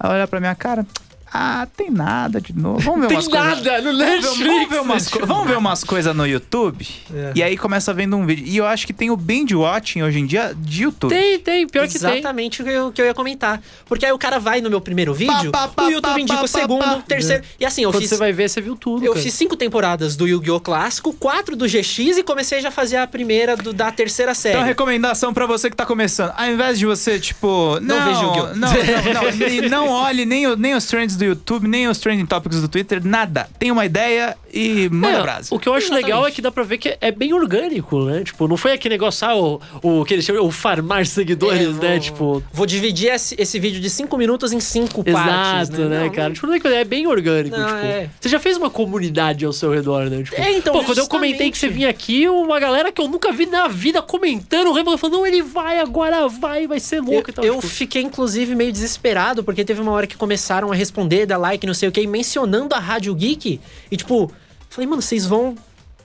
Ela 0.00 0.14
olha 0.14 0.28
pra 0.28 0.38
minha 0.40 0.54
cara. 0.54 0.86
Ah, 1.32 1.66
tem 1.76 1.90
nada 1.90 2.40
de 2.40 2.56
novo. 2.56 2.80
Vamos 2.80 3.00
ver 3.02 3.06
Tem 3.08 3.16
umas 3.16 3.28
coisas. 3.28 3.62
nada 3.62 3.82
no 3.82 3.84
Vamos 3.92 3.98
ver, 3.98 4.06
Netflix. 4.06 4.38
vamos 4.46 4.68
ver 4.70 4.80
umas, 4.80 5.08
co- 5.08 5.26
vamos 5.26 5.46
ver 5.48 5.56
umas 5.58 5.84
coisas 5.84 6.16
no 6.16 6.26
YouTube. 6.26 6.86
É. 7.14 7.32
E 7.34 7.42
aí 7.42 7.56
começa 7.56 7.92
vendo 7.92 8.16
um 8.16 8.24
vídeo. 8.24 8.44
E 8.46 8.56
eu 8.56 8.66
acho 8.66 8.86
que 8.86 8.92
tem 8.92 9.10
o 9.10 9.16
binge 9.16 9.54
watching 9.54 10.02
hoje 10.02 10.18
em 10.20 10.26
dia 10.26 10.54
de 10.56 10.84
YouTube. 10.84 11.10
Tem, 11.10 11.38
tem, 11.38 11.66
pior 11.66 11.86
que 11.86 11.98
tem. 11.98 12.10
Exatamente 12.12 12.62
o 12.62 12.64
que 12.92 13.00
eu, 13.00 13.06
ia 13.06 13.14
comentar. 13.14 13.60
Porque 13.86 14.06
aí 14.06 14.12
o 14.12 14.18
cara 14.18 14.38
vai 14.38 14.60
no 14.60 14.70
meu 14.70 14.80
primeiro 14.80 15.12
vídeo, 15.12 15.50
Pá, 15.50 15.68
pá, 15.68 15.84
o 15.84 15.90
YouTube 15.90 16.20
indica 16.22 16.42
o 16.42 16.48
segundo, 16.48 16.84
o 16.98 17.02
terceiro. 17.02 17.42
E 17.60 17.66
assim, 17.66 17.82
eu 17.82 17.90
Quando 17.90 18.00
fiz. 18.00 18.10
você 18.10 18.16
vai 18.16 18.32
ver, 18.32 18.48
você 18.48 18.60
viu 18.60 18.74
tudo. 18.76 19.04
Eu 19.04 19.12
cara. 19.12 19.22
fiz 19.22 19.34
cinco 19.34 19.54
temporadas 19.56 20.16
do 20.16 20.26
Yu-Gi-Oh! 20.26 20.60
clássico, 20.60 21.12
quatro 21.12 21.54
do 21.56 21.66
GX 21.66 21.98
e 22.18 22.22
comecei 22.22 22.60
já 22.60 22.68
a 22.68 22.72
fazer 22.72 22.96
a 22.96 23.06
primeira 23.06 23.56
do- 23.56 23.72
da 23.72 23.90
terceira 23.92 24.34
série. 24.34 24.54
Então, 24.56 24.66
recomendação 24.66 25.34
pra 25.34 25.44
você 25.46 25.68
que 25.68 25.76
tá 25.76 25.84
começando. 25.84 26.32
Ao 26.36 26.46
invés 26.46 26.78
de 26.78 26.86
você, 26.86 27.18
tipo. 27.18 27.78
Não, 27.80 28.04
veja 28.04 28.20
o 28.20 28.24
Yu-Gi-Oh! 28.24 28.46
Não, 28.56 28.72
não, 28.72 29.22
não, 29.38 29.48
e 29.48 29.68
não 29.68 29.88
olhe 29.88 30.24
nem, 30.24 30.56
nem 30.56 30.74
os 30.74 30.86
trends 30.86 31.17
do 31.18 31.24
YouTube, 31.24 31.68
nem 31.68 31.88
os 31.88 31.98
trending 31.98 32.26
topics 32.26 32.60
do 32.60 32.68
Twitter, 32.68 33.04
nada. 33.04 33.48
Tem 33.58 33.70
uma 33.70 33.84
ideia 33.84 34.36
e 34.52 34.88
manda 34.88 35.18
É, 35.18 35.22
brasa. 35.22 35.54
o 35.54 35.58
que 35.58 35.68
eu 35.68 35.74
acho 35.74 35.86
Exatamente. 35.86 36.04
legal 36.06 36.26
é 36.26 36.30
que 36.30 36.40
dá 36.42 36.50
pra 36.50 36.62
ver 36.62 36.78
que 36.78 36.96
é 37.00 37.10
bem 37.10 37.32
orgânico, 37.32 38.04
né? 38.04 38.22
Tipo, 38.24 38.48
não 38.48 38.56
foi 38.56 38.72
aquele 38.72 38.94
negócio, 38.94 39.26
ah, 39.26 39.36
o, 39.36 39.60
o 39.82 40.04
que 40.04 40.14
eles 40.14 40.24
chamam, 40.24 40.44
o 40.44 40.50
farmar 40.50 41.04
seguidores, 41.06 41.60
É, 41.60 41.80
né? 41.80 41.90
vou- 41.90 41.98
Tipo, 42.00 42.42
Vou 42.52 42.66
dividir 42.66 43.12
esse, 43.12 43.34
esse 43.38 43.58
vídeo 43.58 43.80
de 43.80 43.90
cinco 43.90 44.16
minutos 44.16 44.52
em 44.52 44.60
cinco 44.60 45.02
exato, 45.06 45.28
partes. 45.28 45.68
né, 45.70 46.04
Não, 46.04 46.10
cara? 46.10 46.32
Tipo, 46.32 46.46
não 46.46 46.54
é 46.54 46.60
coisa- 46.60 46.76
é 46.76 46.84
bem 46.84 47.06
orgânico, 47.06 47.56
Não, 47.56 47.66
tipo. 47.66 47.78
é. 47.78 48.10
Você 48.20 48.28
já 48.28 48.38
fez 48.38 48.56
uma 48.56 48.70
comunidade 48.70 49.44
ao 49.44 49.52
seu 49.52 49.70
redor, 49.72 50.04
né? 50.10 50.22
Tipo, 50.22 50.40
É, 50.40 50.52
então, 50.52 50.72
pô, 50.72 50.82
quando 50.84 50.98
eu 50.98 51.08
comentei 51.08 51.50
que 51.50 51.58
você 51.58 51.68
vinha 51.68 51.88
aqui, 51.88 52.28
uma 52.28 52.58
galera 52.58 52.90
que 52.92 53.00
eu 53.00 53.08
nunca 53.08 53.32
vi 53.32 53.46
na 53.46 53.68
vida 53.68 54.00
comentando, 54.02 54.68
falando, 54.98 55.18
não, 55.18 55.26
ele 55.26 55.42
vai 55.42 55.78
agora, 55.80 56.26
vai, 56.28 56.66
vai 56.66 56.80
ser 56.80 56.98
Eu, 56.98 57.04
louco 57.04 57.30
e 57.30 57.32
tal. 57.32 57.44
eu 57.44 57.54
tipo, 57.56 57.66
fiquei, 57.68 58.02
inclusive, 58.02 58.54
meio 58.54 58.72
desesperado, 58.72 59.42
porque 59.44 59.64
teve 59.64 59.80
uma 59.80 59.92
hora 59.92 60.06
que 60.06 60.16
começaram 60.16 60.70
a 60.72 60.74
responder, 60.74 61.26
dar 61.26 61.36
like, 61.38 61.66
não 61.66 61.74
sei 61.74 61.88
o 61.88 61.92
que, 61.92 62.06
mencionando 62.06 62.74
a 62.74 62.78
Rádio 62.78 63.14
Geek. 63.14 63.60
E, 63.90 63.96
tipo, 63.96 64.30
falei, 64.68 64.86
mano, 64.88 65.02
vocês 65.02 65.26
vão. 65.26 65.56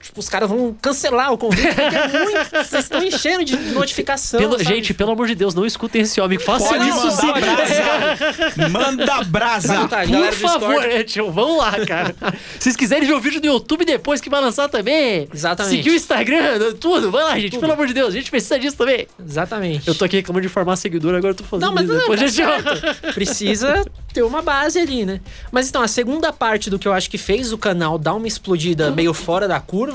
Tipo, 0.03 0.19
os 0.19 0.27
caras 0.27 0.49
vão 0.49 0.75
cancelar 0.81 1.31
o 1.31 1.37
convite, 1.37 1.65
porque 1.65 1.81
é 1.95 2.07
muito. 2.23 2.49
Vocês 2.69 2.83
estão 2.83 3.01
enchendo 3.03 3.45
de 3.45 3.55
notificação. 3.55 4.39
pelo- 4.39 4.51
sabe? 4.59 4.65
gente, 4.65 4.93
pelo 4.93 5.11
amor 5.13 5.27
de 5.27 5.33
Deus, 5.35 5.55
não 5.55 5.65
escutem 5.65 6.01
esse 6.01 6.19
homem. 6.19 6.37
Faça 6.37 6.67
Pode 6.67 6.89
isso 6.89 7.11
sim. 7.11 7.31
brasa. 7.31 8.69
Manda 8.69 9.23
brasa. 9.23 9.87
Tá, 9.87 9.99
Por 10.01 10.07
galera 10.11 10.31
do 10.35 10.37
favor, 10.41 10.83
é, 10.83 11.03
tio, 11.03 11.31
vamos 11.31 11.57
lá, 11.57 11.71
cara. 11.85 12.15
Se 12.59 12.63
vocês 12.65 12.75
quiserem 12.75 13.07
ver 13.07 13.13
o 13.13 13.19
vídeo 13.19 13.39
do 13.39 13.47
YouTube 13.47 13.85
depois 13.85 14.19
que 14.21 14.29
vai 14.29 14.41
lançar 14.41 14.67
também, 14.69 15.27
Exatamente. 15.33 15.75
seguir 15.77 15.89
o 15.91 15.95
Instagram, 15.95 16.73
tudo, 16.79 17.09
vai 17.11 17.23
lá, 17.23 17.39
gente, 17.39 17.57
pelo 17.57 17.71
amor 17.73 17.87
de 17.87 17.93
Deus, 17.93 18.09
a 18.09 18.17
gente 18.17 18.29
precisa 18.29 18.59
disso 18.59 18.75
também. 18.77 19.07
Exatamente. 19.25 19.87
Eu 19.87 19.95
tô 19.95 20.05
aqui 20.05 20.17
reclamando 20.17 20.45
de 20.45 20.53
formar 20.53 20.75
seguidor, 20.75 21.15
agora 21.15 21.31
eu 21.31 21.35
tô 21.35 21.43
fazendo 21.43 21.65
Não, 21.67 21.73
mas 21.73 21.85
isso. 21.85 21.93
não, 21.93 21.99
depois 22.01 22.19
tá 22.19 22.25
a 22.25 22.29
gente- 22.29 22.81
certo. 22.91 23.13
Precisa 23.13 23.85
ter 24.13 24.23
uma 24.23 24.41
base 24.41 24.77
ali, 24.79 25.05
né? 25.05 25.21
Mas 25.51 25.69
então, 25.69 25.81
a 25.81 25.87
segunda 25.87 26.31
parte 26.33 26.69
do 26.69 26.77
que 26.77 26.87
eu 26.87 26.93
acho 26.93 27.09
que 27.09 27.17
fez 27.17 27.51
o 27.53 27.57
canal 27.57 27.97
dar 27.97 28.13
uma 28.13 28.27
explodida 28.27 28.91
meio 28.91 29.13
fora 29.13 29.47
da 29.47 29.59
curva 29.59 29.92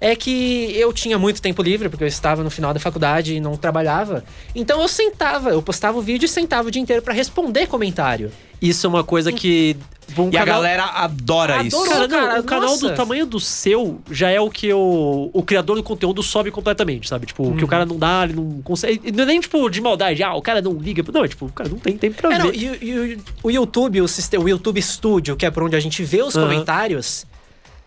é 0.00 0.14
que 0.14 0.72
eu 0.76 0.92
tinha 0.92 1.18
muito 1.18 1.40
tempo 1.40 1.62
livre, 1.62 1.88
porque 1.88 2.04
eu 2.04 2.08
estava 2.08 2.42
no 2.44 2.50
final 2.50 2.74
da 2.74 2.78
faculdade 2.80 3.34
e 3.34 3.40
não 3.40 3.56
trabalhava. 3.56 4.22
Então 4.54 4.80
eu 4.82 4.88
sentava, 4.88 5.50
eu 5.50 5.62
postava 5.62 5.98
o 5.98 6.02
vídeo 6.02 6.26
e 6.26 6.28
sentava 6.28 6.68
o 6.68 6.70
dia 6.70 6.82
inteiro 6.82 7.00
pra 7.02 7.14
responder 7.14 7.66
comentário. 7.66 8.30
Isso 8.60 8.86
é 8.86 8.88
uma 8.90 9.04
coisa 9.04 9.30
que. 9.32 9.76
um 10.16 10.30
E 10.30 10.36
a 10.36 10.40
canal- 10.40 10.56
galera 10.62 10.84
adora 10.84 11.62
isso. 11.62 11.82
Cara, 11.84 12.08
não, 12.08 12.08
Cara, 12.08 12.40
o 12.40 12.44
canal 12.44 12.70
nossa. 12.70 12.88
do 12.90 12.94
tamanho 12.94 13.26
do 13.26 13.38
seu 13.40 14.00
já 14.10 14.30
é 14.30 14.40
o 14.40 14.48
que 14.50 14.72
o, 14.72 15.30
o 15.32 15.42
criador 15.42 15.76
do 15.76 15.82
conteúdo 15.82 16.22
sobe 16.22 16.50
completamente, 16.50 17.06
sabe? 17.08 17.26
Tipo, 17.26 17.48
o 17.50 17.56
que 17.56 17.64
o 17.64 17.68
cara 17.68 17.84
não 17.84 17.98
dá, 17.98 18.22
ele 18.24 18.32
não 18.34 18.62
consegue. 18.62 19.00
e 19.04 19.12
Não 19.12 19.24
é 19.24 19.26
nem 19.26 19.40
tipo 19.40 19.68
de 19.68 19.78
maldade, 19.80 20.22
ah, 20.22 20.34
o 20.34 20.40
cara 20.42 20.62
não 20.62 20.72
liga. 20.74 21.02
Não, 21.12 21.24
é 21.24 21.28
tipo, 21.28 21.46
o 21.46 21.52
cara 21.52 21.68
não 21.68 21.78
tem 21.78 21.98
tempo 21.98 22.16
pra 22.16 22.34
É, 22.34 22.38
não, 22.38 22.50
ver. 22.50 22.56
e, 22.56 22.68
o- 22.70 22.78
e 22.82 23.14
o- 23.16 23.18
o 23.44 23.50
YouTube, 23.50 24.00
o, 24.00 24.08
sistema, 24.08 24.42
o 24.44 24.48
YouTube 24.48 24.80
Studio, 24.80 25.36
que 25.36 25.44
é 25.44 25.50
por 25.50 25.62
onde 25.62 25.76
a 25.76 25.80
gente 25.80 26.02
vê 26.02 26.22
os 26.22 26.32
comentários, 26.34 27.26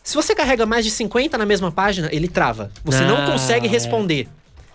se 0.03 0.15
você 0.15 0.33
carrega 0.33 0.65
mais 0.65 0.85
de 0.85 0.91
50 0.91 1.37
na 1.37 1.45
mesma 1.45 1.71
página, 1.71 2.09
ele 2.11 2.27
trava. 2.27 2.71
Você 2.83 3.03
Ah, 3.03 3.07
não 3.07 3.25
consegue 3.31 3.67
é. 3.67 3.69
responder. 3.69 4.27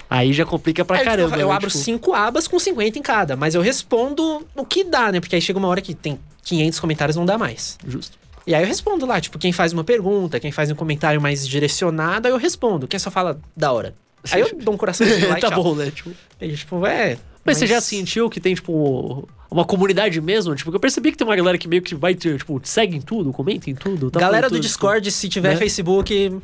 Aí 0.08 0.32
já 0.32 0.44
complica 0.44 0.84
pra 0.84 0.98
Aí, 0.98 1.04
caramba. 1.04 1.36
Eu, 1.36 1.40
eu 1.40 1.48
né? 1.48 1.54
abro 1.54 1.68
Tipo, 1.70 1.82
cinco 1.82 2.12
abas 2.14 2.46
com 2.46 2.58
50 2.58 2.98
em 2.98 3.02
cada, 3.02 3.36
mas 3.36 3.54
eu 3.54 3.62
respondo 3.62 4.46
o 4.54 4.64
que 4.64 4.84
dá, 4.84 5.10
né? 5.10 5.18
Porque 5.20 5.34
aí 5.34 5.40
chega 5.42 5.58
uma 5.58 5.66
hora 5.68 5.80
que 5.80 5.94
tem 5.94 6.18
500 6.44 6.78
comentários, 6.78 7.16
não 7.16 7.24
dá 7.24 7.36
mais. 7.38 7.78
Justo. 7.86 8.18
E 8.46 8.54
aí 8.54 8.62
eu 8.62 8.68
respondo 8.68 9.06
lá, 9.06 9.20
tipo, 9.20 9.38
quem 9.38 9.50
faz 9.52 9.72
uma 9.72 9.82
pergunta, 9.82 10.38
quem 10.38 10.52
faz 10.52 10.70
um 10.70 10.74
comentário 10.74 11.20
mais 11.20 11.48
direcionado, 11.48 12.28
aí 12.28 12.32
eu 12.34 12.38
respondo. 12.38 12.86
Quem 12.86 13.00
só 13.00 13.10
fala 13.10 13.40
da 13.56 13.72
hora. 13.72 13.94
Aí 14.30 14.40
eu 14.42 14.50
dou 14.62 14.74
um 14.74 14.76
coraçãozinho 14.76 15.28
lá 15.30 15.38
e 15.38 15.40
tá 15.40 15.50
bom, 15.50 15.74
né? 15.74 15.90
Tipo, 15.90 16.10
E, 16.40 16.52
tipo, 16.54 16.86
é... 16.86 17.16
mas, 17.44 17.56
você 17.58 17.66
já 17.66 17.80
sentiu 17.80 18.28
que 18.28 18.38
tem, 18.40 18.54
tipo, 18.54 19.26
uma 19.54 19.64
comunidade 19.64 20.20
mesmo? 20.20 20.54
Tipo, 20.54 20.74
eu 20.74 20.80
percebi 20.80 21.12
que 21.12 21.16
tem 21.16 21.24
uma 21.24 21.36
galera 21.36 21.56
que 21.56 21.68
meio 21.68 21.80
que 21.80 21.94
vai, 21.94 22.14
tipo, 22.14 22.60
segue 22.64 22.96
em 22.96 23.00
tudo, 23.00 23.32
comenta 23.32 23.70
em 23.70 23.74
tudo. 23.74 24.10
tá 24.10 24.18
Galera 24.18 24.48
falando 24.48 24.50
do 24.50 24.56
tudo, 24.56 24.66
Discord, 24.66 25.10
se 25.12 25.28
tiver 25.28 25.50
né? 25.50 25.56
Facebook, 25.56 26.40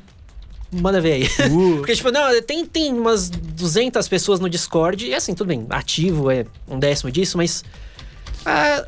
manda 0.70 1.00
ver 1.00 1.14
aí. 1.14 1.28
tipo, 1.28 1.42
uh, 1.48 1.76
Porque, 1.82 1.96
tipo, 1.96 2.12
não, 2.12 2.40
tem, 2.42 2.64
tem 2.64 2.94
umas 2.94 3.28
200 3.28 4.06
pessoas 4.06 4.38
no 4.38 4.48
Discord, 4.48 5.06
e 5.06 5.14
assim, 5.14 5.34
tudo 5.34 5.48
bem, 5.48 5.66
ativo 5.70 6.30
é 6.30 6.46
um 6.68 6.78
décimo 6.78 7.10
disso, 7.10 7.36
mas. 7.36 7.64
ah, 8.46 8.86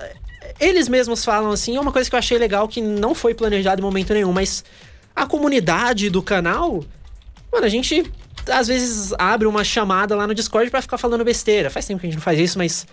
eles 0.61 0.89
mesmos 0.89 1.25
falam 1.25 1.51
assim, 1.51 1.77
é 1.77 1.81
uma 1.81 1.91
coisa 1.91 2.09
que 2.09 2.15
eu 2.15 2.19
achei 2.19 2.39
legal 2.39 2.69
que 2.69 2.81
não 2.81 3.17
foi 3.17 3.35
planejado 3.35 3.81
em 3.81 3.85
momento 3.85 4.15
nenhum, 4.15 4.33
mas 4.33 4.65
a 5.17 5.27
comunidade 5.27 6.09
do 6.09 6.23
canal, 6.23 6.85
mano, 7.51 7.67
a 7.67 7.69
gente 7.69 8.09
às 8.49 8.69
vezes 8.69 9.13
abre 9.19 9.49
uma 9.49 9.65
chamada 9.65 10.15
lá 10.15 10.29
no 10.29 10.35
Discord 10.35 10.71
pra 10.71 10.81
ficar 10.81 10.99
falando 10.99 11.25
besteira. 11.25 11.71
Faz 11.71 11.87
tempo 11.87 12.01
que 12.01 12.07
a 12.07 12.09
gente 12.09 12.17
não 12.17 12.23
faz 12.23 12.39
isso, 12.39 12.57
mas. 12.57 12.87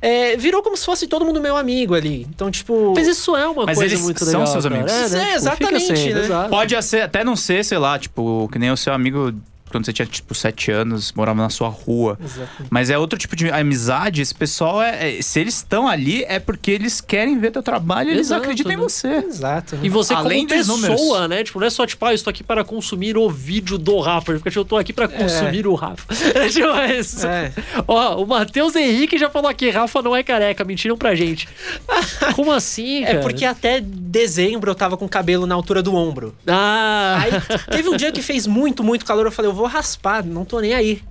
É, 0.00 0.36
virou 0.36 0.62
como 0.62 0.76
se 0.76 0.84
fosse 0.84 1.06
todo 1.06 1.24
mundo 1.24 1.40
meu 1.40 1.56
amigo 1.56 1.94
ali. 1.94 2.26
Então, 2.28 2.50
tipo. 2.50 2.92
Mas 2.94 3.06
isso 3.08 3.36
é 3.36 3.46
uma 3.46 3.66
Mas 3.66 3.76
coisa 3.78 3.94
eles 3.94 4.04
muito 4.04 4.24
são 4.24 4.40
legal. 4.40 4.46
seus 4.46 4.64
cara. 4.64 4.74
amigos. 4.76 4.92
É, 4.92 4.94
né? 4.96 5.02
É, 5.02 5.08
Tipo, 5.08 5.16
fica 5.18 5.76
exatamente, 5.76 5.96
sendo, 5.96 6.28
né? 6.28 6.48
Pode 6.48 6.82
ser, 6.82 7.02
até 7.02 7.24
não 7.24 7.36
ser, 7.36 7.64
sei 7.64 7.78
lá, 7.78 7.98
tipo, 7.98 8.48
que 8.52 8.58
nem 8.58 8.70
o 8.70 8.76
seu 8.76 8.92
amigo 8.92 9.32
quando 9.70 9.84
você 9.84 9.92
tinha, 9.92 10.06
tipo, 10.06 10.34
sete 10.34 10.70
anos, 10.70 11.12
morava 11.12 11.40
na 11.42 11.50
sua 11.50 11.68
rua. 11.68 12.18
Exato. 12.24 12.50
Mas 12.70 12.90
é 12.90 12.98
outro 12.98 13.18
tipo 13.18 13.34
de 13.36 13.50
amizade. 13.50 14.20
Esse 14.22 14.34
pessoal, 14.34 14.82
é, 14.82 15.18
é- 15.18 15.22
se 15.22 15.40
eles 15.40 15.54
estão 15.56 15.86
ali, 15.88 16.24
é 16.24 16.38
porque 16.38 16.70
eles 16.70 17.00
querem 17.00 17.38
ver 17.38 17.50
teu 17.50 17.62
trabalho 17.62 18.10
e 18.10 18.12
eles 18.14 18.30
acreditam 18.32 18.72
em 18.72 18.76
né? 18.76 18.82
você. 18.82 19.08
Exato. 19.08 19.78
E 19.82 19.88
você 19.88 20.14
Além 20.14 20.46
como 20.46 20.58
pessoa, 20.58 20.76
números. 20.78 21.28
né? 21.28 21.44
Tipo, 21.44 21.60
não 21.60 21.66
é 21.66 21.70
só 21.70 21.86
tipo, 21.86 22.04
ah, 22.04 22.10
eu 22.10 22.14
estou 22.14 22.30
aqui 22.30 22.42
para 22.42 22.64
consumir 22.64 23.16
o 23.16 23.28
vídeo 23.30 23.78
do 23.78 23.98
Rafa. 24.00 24.32
Porque 24.34 24.50
tipo, 24.50 24.60
eu 24.60 24.64
tô 24.64 24.76
aqui 24.76 24.92
para 24.92 25.08
consumir 25.08 25.66
o 25.66 25.74
Rafa. 25.74 26.06
É 26.34 26.48
tipo 26.48 26.68
isso. 26.98 27.26
É. 27.26 27.52
Ó, 27.86 28.22
o 28.22 28.26
Matheus 28.26 28.74
Henrique 28.76 29.18
já 29.18 29.28
falou 29.30 29.48
aqui, 29.50 29.70
Rafa 29.70 30.02
não 30.02 30.14
é 30.14 30.22
careca, 30.22 30.64
mentiram 30.64 30.96
pra 30.96 31.14
gente. 31.14 31.48
Como 32.34 32.52
assim, 32.52 33.02
É 33.04 33.06
cara? 33.06 33.20
porque 33.20 33.44
até 33.44 33.80
dezembro 33.80 34.70
eu 34.70 34.74
tava 34.74 34.96
com 34.96 35.04
o 35.04 35.08
cabelo 35.08 35.46
na 35.46 35.54
altura 35.54 35.82
do 35.82 35.94
ombro. 35.94 36.34
Ah, 36.46 37.18
Aí 37.22 37.30
teve 37.70 37.88
um 37.88 37.96
dia 37.96 38.12
que 38.12 38.22
fez 38.22 38.46
muito, 38.46 38.82
muito 38.84 39.04
calor. 39.04 39.26
Eu 39.26 39.32
falei, 39.32 39.50
eu 39.50 39.54
vou 39.58 39.66
raspar, 39.66 40.24
não 40.24 40.44
tô 40.44 40.60
nem 40.60 40.74
aí. 40.74 41.02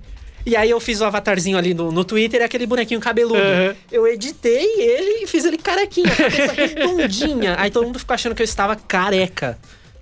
E 0.46 0.56
aí 0.56 0.70
eu 0.70 0.80
fiz 0.80 1.00
o 1.00 1.04
avatarzinho 1.04 1.58
ali 1.58 1.74
no, 1.74 1.92
no 1.92 2.04
Twitter, 2.04 2.42
aquele 2.42 2.66
bonequinho 2.66 3.00
cabeludo. 3.00 3.38
Uhum. 3.38 3.74
Eu 3.92 4.06
editei 4.06 4.64
ele 4.80 5.24
e 5.24 5.26
fiz 5.26 5.44
ele 5.44 5.58
carequinha, 5.58 6.08
cabeça 6.14 6.52
redondinha. 6.56 7.54
Aí 7.58 7.70
todo 7.70 7.84
mundo 7.86 7.98
ficou 7.98 8.14
achando 8.14 8.34
que 8.34 8.42
eu 8.42 8.44
estava 8.44 8.74
careca. 8.74 9.58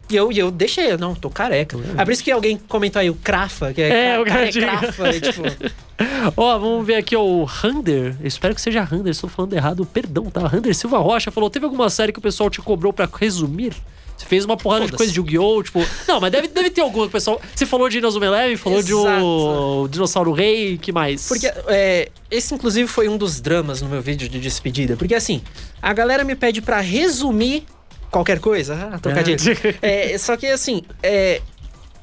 E 0.09 0.15
eu, 0.15 0.31
e 0.31 0.39
eu 0.39 0.53
deixei, 0.53 0.93
eu, 0.93 0.99
não, 0.99 1.17
tô 1.17 1.29
careca. 1.29 1.77
É 1.99 2.05
por 2.05 2.13
isso 2.13 2.23
que 2.23 2.31
alguém 2.31 2.57
comentou 2.69 3.01
aí, 3.01 3.11
o 3.11 3.15
Crafa, 3.15 3.73
que 3.73 3.83
é, 3.83 4.15
É, 4.15 4.21
o 4.21 4.25
cara, 4.25 4.49
é. 4.49 4.53
Crafa. 4.53 5.11
e, 5.11 5.21
tipo, 5.21 5.43
Ó, 6.37 6.59
vamos 6.59 6.87
ver 6.87 6.97
aqui 6.97 7.17
ó, 7.17 7.23
o 7.23 7.45
Rander. 7.45 8.15
Espero 8.23 8.55
que 8.55 8.61
seja 8.61 8.83
Rander, 8.85 9.11
estou 9.11 9.29
falando 9.29 9.55
errado. 9.55 9.85
Perdão, 9.85 10.27
tá? 10.27 10.47
Rander 10.47 10.75
Silva 10.75 10.99
Rocha 10.99 11.31
falou: 11.31 11.51
teve 11.51 11.65
alguma 11.65 11.91
série 11.91 12.13
que 12.13 12.19
o 12.19 12.23
pessoal 12.23 12.49
te 12.51 12.61
cobrou 12.61 12.93
pra 12.93 13.09
resumir? 13.13 13.73
Você 14.17 14.25
fez 14.25 14.45
uma 14.45 14.57
porrada 14.57 14.85
de 14.87 14.93
Todas. 14.93 14.99
coisa 14.99 15.13
de 15.13 15.19
Yu-Gi-Oh! 15.19 15.63
Tipo. 15.63 15.87
Não, 16.09 16.21
mas 16.21 16.33
deve, 16.33 16.49
deve 16.49 16.71
ter 16.71 16.81
alguma 16.81 17.05
o 17.07 17.11
pessoal. 17.11 17.41
Você 17.55 17.67
falou 17.67 17.89
de 17.89 17.99
Inazuma 17.99 18.27
Eleven, 18.27 18.57
falou 18.57 18.83
de 18.83 18.95
o 18.95 19.01
Exato. 19.01 19.89
Dinossauro 19.91 20.33
Rei, 20.33 20.79
que 20.79 20.91
mais? 20.93 21.29
Porque 21.29 21.47
é, 21.69 22.09
esse, 22.31 22.55
inclusive, 22.55 22.89
foi 22.89 23.09
um 23.09 23.17
dos 23.19 23.41
dramas 23.41 23.83
no 23.83 23.89
meu 23.89 24.01
vídeo 24.01 24.29
de 24.29 24.41
despedida. 24.41 24.97
Porque, 24.97 25.15
assim, 25.15 25.43
a 25.83 25.93
galera 25.93 26.25
me 26.25 26.35
pede 26.35 26.63
pra 26.63 26.81
resumir 26.81 27.65
qualquer 28.11 28.41
coisa. 28.41 28.91
Ah, 28.93 28.99
trocadilho. 28.99 29.37
É, 29.83 30.17
só 30.17 30.37
que, 30.37 30.47
assim, 30.47 30.83
é, 31.03 31.43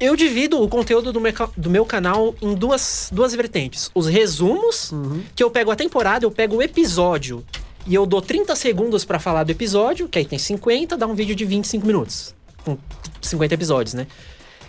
eu 0.00 0.14
divido 0.16 0.62
o 0.62 0.68
conteúdo 0.68 1.12
do 1.12 1.20
meu, 1.20 1.32
do 1.56 1.70
meu 1.70 1.84
canal 1.84 2.34
em 2.40 2.54
duas, 2.54 3.08
duas 3.12 3.34
vertentes. 3.34 3.90
Os 3.94 4.06
resumos, 4.06 4.92
que 5.34 5.42
eu 5.42 5.50
pego 5.50 5.70
a 5.70 5.76
temporada, 5.76 6.24
eu 6.24 6.30
pego 6.30 6.56
o 6.56 6.62
episódio. 6.62 7.44
E 7.86 7.94
eu 7.94 8.06
dou 8.06 8.22
30 8.22 8.56
segundos 8.56 9.04
pra 9.04 9.18
falar 9.18 9.44
do 9.44 9.50
episódio, 9.50 10.08
que 10.08 10.18
aí 10.18 10.24
tem 10.24 10.38
50, 10.38 10.96
dá 10.96 11.06
um 11.06 11.14
vídeo 11.14 11.34
de 11.34 11.44
25 11.44 11.86
minutos. 11.86 12.34
Com 12.64 12.78
50 13.20 13.54
episódios, 13.54 13.94
né? 13.94 14.06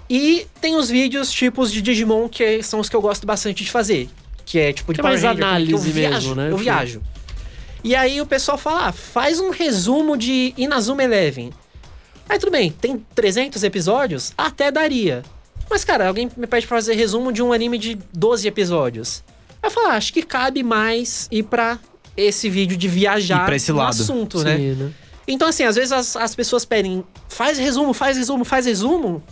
E 0.10 0.46
tem 0.60 0.76
os 0.76 0.90
vídeos 0.90 1.32
tipos 1.32 1.72
de 1.72 1.82
Digimon, 1.82 2.28
que 2.28 2.62
são 2.62 2.80
os 2.80 2.90
que 2.90 2.96
eu 2.96 3.02
gosto 3.02 3.26
bastante 3.26 3.64
de 3.64 3.72
fazer. 3.72 4.10
Que 4.46 4.60
é 4.60 4.74
tipo 4.74 4.94
de 4.94 4.98
Que 5.00 5.02
é 5.02 5.04
Power 5.10 5.22
mais 5.22 5.24
Ranger, 5.24 5.44
análise 5.48 5.72
eu 5.72 5.80
viajo, 5.94 6.14
mesmo, 6.16 6.36
né? 6.36 6.44
Eu 6.48 6.52
Tipo- 6.52 6.64
viajo. 6.64 7.02
E 7.84 7.96
aí 7.96 8.20
o 8.20 8.26
pessoal 8.26 8.58
fala, 8.58 8.88
ah, 8.88 8.92
faz 8.92 9.40
um 9.40 9.50
resumo 9.50 10.18
de 10.18 10.54
Inazuma 10.58 11.04
Eleven. 11.04 11.52
Aí 12.28 12.38
tudo 12.40 12.52
bem, 12.52 12.72
tem 12.72 13.04
300 13.16 13.64
episódios? 13.64 14.34
Até 14.38 14.72
daria. 14.72 15.24
Mas, 15.70 15.84
cara, 15.84 16.08
alguém 16.08 16.30
me 16.36 16.48
pede 16.48 16.68
pra 16.68 16.78
fazer 16.78 16.96
resumo 16.96 17.32
de 17.32 17.42
um 17.42 17.54
anime 17.54 17.78
de 17.78 17.98
12 18.14 18.48
episódios. 18.48 19.24
Aí 19.62 19.68
eu 19.70 19.72
falo, 19.72 19.88
ah, 19.88 19.94
acho 19.94 20.12
que 20.14 20.22
cabe 20.22 20.62
mais 20.64 21.28
ir 21.32 21.44
pra 21.44 21.80
esse 22.16 22.50
vídeo 22.50 22.78
de 22.78 22.88
viajar 22.88 23.46
pra 23.46 23.56
esse 23.56 23.72
no 23.72 23.78
lado. 23.78 23.90
assunto, 23.90 24.44
né? 24.44 24.58
Sim, 24.58 24.72
né? 24.74 24.92
Então, 25.28 25.48
assim, 25.48 25.64
às 25.64 25.76
vezes 25.76 25.92
as, 25.92 26.16
as 26.16 26.36
pessoas 26.36 26.66
pedem, 26.66 27.04
faz 27.28 27.58
resumo, 27.58 27.94
faz 27.94 28.18
resumo, 28.18 28.46
faz 28.46 28.66
resumo. 28.66 29.24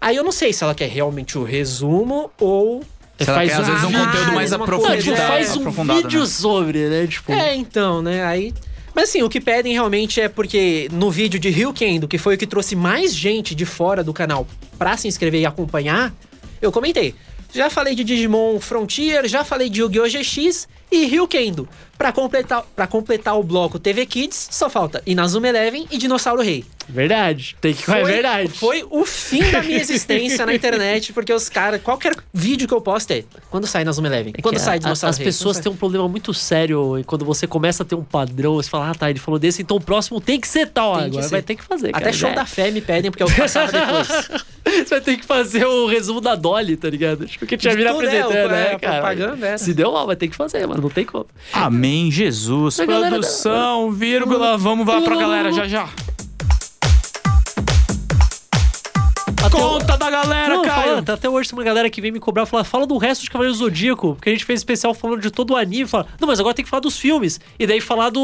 Aí 0.00 0.16
eu 0.16 0.24
não 0.24 0.32
sei 0.32 0.52
se 0.52 0.62
ela 0.64 0.74
quer 0.74 0.88
realmente 0.88 1.38
o 1.38 1.44
resumo 1.44 2.30
ou. 2.40 2.82
Se 3.18 3.28
ela 3.28 3.44
quer, 3.44 3.52
às 3.52 3.66
vezes, 3.66 3.82
um 3.84 3.88
análise, 3.88 4.06
conteúdo 4.06 4.32
mais 4.32 4.50
tipo, 4.50 4.62
aprofundado. 4.62 5.02
faz 5.16 5.56
um 5.56 5.70
vídeo 5.70 6.20
né? 6.20 6.26
sobre, 6.26 6.88
né? 6.88 7.06
Tipo, 7.06 7.32
É, 7.32 7.54
então, 7.54 8.00
né? 8.02 8.24
Aí. 8.24 8.54
Mas 8.94 9.10
assim, 9.10 9.22
o 9.22 9.28
que 9.28 9.40
pedem 9.40 9.72
realmente 9.72 10.20
é 10.20 10.28
porque 10.28 10.88
no 10.92 11.10
vídeo 11.10 11.38
de 11.38 11.50
Ryukendo, 11.50 12.08
que 12.08 12.18
foi 12.18 12.34
o 12.34 12.38
que 12.38 12.46
trouxe 12.46 12.74
mais 12.74 13.14
gente 13.14 13.54
de 13.54 13.64
fora 13.64 14.02
do 14.02 14.12
canal 14.12 14.46
pra 14.76 14.96
se 14.96 15.06
inscrever 15.06 15.40
e 15.40 15.46
acompanhar, 15.46 16.12
eu 16.60 16.72
comentei. 16.72 17.14
Já 17.54 17.70
falei 17.70 17.94
de 17.94 18.02
Digimon 18.04 18.58
Frontier, 18.60 19.26
já 19.26 19.44
falei 19.44 19.70
de 19.70 19.80
Yu-Gi-Oh! 19.80 20.08
GX 20.08 20.68
e 20.90 21.06
Ryukendo. 21.06 21.68
Pra 21.96 22.12
completar, 22.12 22.62
pra 22.76 22.86
completar 22.86 23.36
o 23.36 23.42
bloco 23.42 23.76
TV 23.76 24.06
Kids, 24.06 24.48
só 24.52 24.70
falta 24.70 25.02
Inazuma 25.04 25.48
Eleven 25.48 25.84
e 25.90 25.98
Dinossauro 25.98 26.40
Rei. 26.40 26.64
verdade. 26.88 27.56
Tem 27.60 27.74
que. 27.74 27.90
é 27.90 28.04
verdade. 28.04 28.48
Foi 28.50 28.86
o 28.88 29.04
fim 29.04 29.42
da 29.50 29.60
minha 29.60 29.78
existência 29.80 30.46
na 30.46 30.54
internet, 30.54 31.12
porque 31.12 31.32
os 31.32 31.48
caras, 31.48 31.82
qualquer 31.82 32.14
vídeo 32.32 32.68
que 32.68 32.72
eu 32.74 32.80
posto 32.80 33.10
é 33.10 33.24
quando 33.50 33.66
sai 33.66 33.82
Inazuma 33.82 34.06
Eleven, 34.06 34.32
É 34.38 34.40
quando 34.40 34.54
que 34.54 34.60
sai 34.60 34.76
a- 34.76 34.78
Dinossauro 34.78 35.10
As 35.10 35.18
Rei. 35.18 35.26
pessoas 35.26 35.56
quando 35.56 35.62
têm 35.64 35.72
um 35.72 35.76
problema 35.76 36.06
muito 36.08 36.32
sério 36.32 37.00
e 37.00 37.02
quando 37.02 37.24
você 37.24 37.48
começa 37.48 37.82
a 37.82 37.86
ter 37.86 37.96
um 37.96 38.04
padrão, 38.04 38.54
você 38.54 38.70
fala, 38.70 38.90
ah, 38.90 38.94
tá, 38.94 39.10
ele 39.10 39.18
falou 39.18 39.40
desse, 39.40 39.60
então 39.62 39.76
o 39.76 39.80
próximo 39.80 40.20
tem 40.20 40.40
que 40.40 40.46
ser 40.46 40.68
tal. 40.68 40.94
Tem 40.98 41.06
Agora 41.06 41.22
ser. 41.24 41.30
vai 41.30 41.42
ter 41.42 41.56
que 41.56 41.64
fazer. 41.64 41.88
Até 41.88 41.98
cara, 41.98 42.12
show 42.12 42.32
da 42.32 42.42
é. 42.42 42.46
fé 42.46 42.70
me 42.70 42.80
pedem, 42.80 43.10
porque 43.10 43.24
eu 43.24 43.30
passava 43.34 43.72
depois. 43.72 44.08
Você 44.68 44.84
vai 44.84 45.00
ter 45.00 45.16
que 45.16 45.24
fazer 45.24 45.64
o 45.64 45.86
resumo 45.86 46.20
da 46.20 46.34
Dolly, 46.34 46.76
tá 46.76 46.90
ligado? 46.90 47.26
Tipo, 47.26 47.46
que 47.46 47.56
tinha 47.56 47.74
vindo 47.74 47.86
tudo, 47.88 48.04
é, 48.04 48.06
apresentando, 48.20 48.50
o- 48.50 48.54
é, 48.54 48.68
né, 48.68 48.72
a 48.74 48.78
cara? 48.78 48.92
propaganda, 49.00 49.46
é. 49.48 49.56
Se 49.56 49.72
deu 49.72 49.90
mal, 49.92 50.06
vai 50.06 50.14
ter 50.14 50.28
que 50.28 50.36
fazer, 50.36 50.66
mas 50.66 50.77
não 50.80 50.90
tem 50.90 51.04
como. 51.04 51.26
Amém, 51.52 52.10
Jesus. 52.10 52.78
A 52.80 52.86
galera- 52.86 53.10
Produção, 53.10 53.90
vírgula. 53.90 54.56
Vamos 54.56 54.86
lá 54.86 55.00
pra 55.00 55.16
galera 55.16 55.52
já 55.52 55.66
já. 55.66 55.88
Conta 59.50 59.96
da 59.96 60.10
galera, 60.10 60.54
Não, 60.54 60.62
Caio. 60.62 60.82
falando, 60.88 61.10
até 61.10 61.28
hoje 61.28 61.48
tem 61.48 61.58
uma 61.58 61.64
galera 61.64 61.88
que 61.90 62.00
vem 62.00 62.10
me 62.12 62.20
cobrar 62.20 62.46
falar, 62.46 62.64
fala 62.64 62.86
do 62.86 62.96
resto 62.98 63.22
de 63.24 63.30
Cavaleiro 63.30 63.54
do 63.56 63.58
Zodíaco, 63.58 64.14
porque 64.14 64.28
a 64.28 64.32
gente 64.32 64.44
fez 64.44 64.60
especial 64.60 64.92
falando 64.94 65.20
de 65.20 65.30
todo 65.30 65.52
o 65.52 65.56
anime, 65.56 65.86
fala, 65.86 66.06
não, 66.20 66.28
mas 66.28 66.38
agora 66.40 66.54
tem 66.54 66.64
que 66.64 66.70
falar 66.70 66.80
dos 66.80 66.98
filmes, 66.98 67.40
e 67.58 67.66
daí 67.66 67.80
falar 67.80 68.10
do 68.10 68.20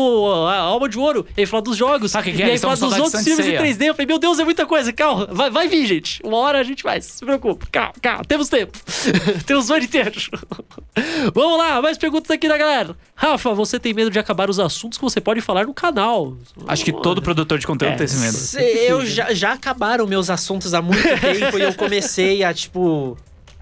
a 0.48 0.58
Alma 0.58 0.88
de 0.88 0.98
Ouro, 0.98 1.26
e 1.36 1.40
aí 1.40 1.46
falar 1.46 1.62
dos 1.62 1.76
jogos, 1.76 2.10
Sabe 2.12 2.28
o 2.28 2.32
que 2.32 2.36
que 2.36 2.42
e 2.42 2.42
é? 2.42 2.46
aí 2.46 2.50
Eles 2.52 2.60
falar 2.60 2.74
dos 2.74 2.98
outros 2.98 3.24
filmes 3.24 3.46
em 3.46 3.56
Saint 3.56 3.62
3D. 3.78 3.86
Eu 3.86 3.94
falei, 3.94 4.06
meu 4.06 4.18
Deus, 4.18 4.38
é 4.38 4.44
muita 4.44 4.66
coisa, 4.66 4.92
calma, 4.92 5.26
vai, 5.30 5.50
vai 5.50 5.68
vir, 5.68 5.86
gente. 5.86 6.20
Uma 6.22 6.36
hora 6.38 6.58
a 6.60 6.62
gente 6.64 6.82
vai, 6.82 7.00
se 7.00 7.24
preocupe, 7.24 7.66
calma, 7.70 7.92
calma, 8.00 8.24
temos 8.24 8.48
tempo. 8.48 8.78
temos 9.46 9.70
o 9.70 9.74
ano 9.74 9.84
inteiro. 9.84 10.12
Vamos 11.34 11.58
lá, 11.58 11.82
mais 11.82 11.98
perguntas 11.98 12.30
aqui 12.30 12.46
da 12.48 12.56
galera. 12.56 12.96
Rafa, 13.16 13.52
você 13.54 13.80
tem 13.80 13.92
medo 13.92 14.10
de 14.10 14.18
acabar 14.18 14.48
os 14.50 14.60
assuntos 14.60 14.98
que 14.98 15.02
você 15.04 15.20
pode 15.20 15.40
falar 15.40 15.66
no 15.66 15.74
canal? 15.74 16.36
Acho 16.68 16.84
que 16.84 16.92
todo 16.92 17.20
produtor 17.22 17.58
de 17.58 17.66
conteúdo 17.66 17.94
É, 17.94 17.96
tem 17.96 18.04
esse 18.04 18.16
medo. 18.18 18.64
Eu 18.76 19.04
já, 19.06 19.32
já 19.32 19.52
acabaram 19.52 20.06
meus 20.06 20.30
assuntos 20.30 20.72
há 20.74 20.82
muito 20.82 21.02
tempo 21.20 21.58
e 21.58 21.62
eu 21.62 21.74
comecei 21.74 22.42
a, 22.44 22.52
tipo, 22.54 23.16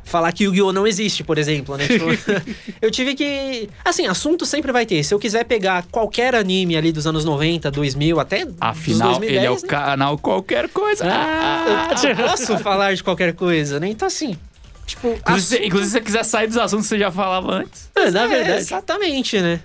falar 0.05 0.33
que 0.33 0.45
Yu-Gi-Oh! 0.45 0.73
não 0.73 0.87
existe, 0.87 1.23
por 1.25 1.39
exemplo, 1.39 1.77
né? 1.77 1.87
Tipo, 1.87 2.07
eu 2.83 2.91
tive 2.91 3.15
que. 3.15 3.69
Assim, 3.85 4.07
assunto 4.07 4.45
sempre 4.45 4.73
vai 4.73 4.85
ter. 4.87 5.03
Se 5.05 5.15
eu 5.15 5.19
quiser 5.19 5.45
pegar 5.45 5.85
qualquer 5.91 6.35
anime 6.35 6.77
ali 6.77 6.91
dos 6.93 7.07
anos 7.07 7.25
90, 7.25 7.71
2000, 7.71 8.19
até. 8.21 8.47
Afinal, 8.61 9.09
2010, 9.11 9.37
ele 9.37 9.47
é 9.47 9.51
o 9.51 9.55
né? 9.55 9.61
canal 9.69 10.19
qualquer 10.19 10.69
coisa. 10.69 11.05
Ah, 11.07 11.91
Eu 12.03 12.17
posso 12.17 12.59
falar 12.59 12.95
de 12.95 13.03
qualquer 13.05 13.33
coisa, 13.35 13.79
né? 13.81 13.89
Então, 13.89 14.07
assim. 14.09 14.37
Tipo, 14.85 15.09
Inclusive, 15.13 15.41
se- 15.47 15.55
assunto- 15.55 15.67
inclusive, 15.67 15.87
se 15.91 15.93
você 15.93 16.01
quiser 16.01 16.25
sair 16.25 16.47
dos 16.49 16.57
assuntos 16.59 16.87
que 16.87 16.89
você 16.91 16.99
já 16.99 17.11
falava 17.11 17.53
antes. 17.55 17.89
É, 17.95 18.11
na 18.11 18.25
É, 18.25 18.29
verdade. 18.29 18.61
exatamente, 18.61 19.41
né? 19.41 19.61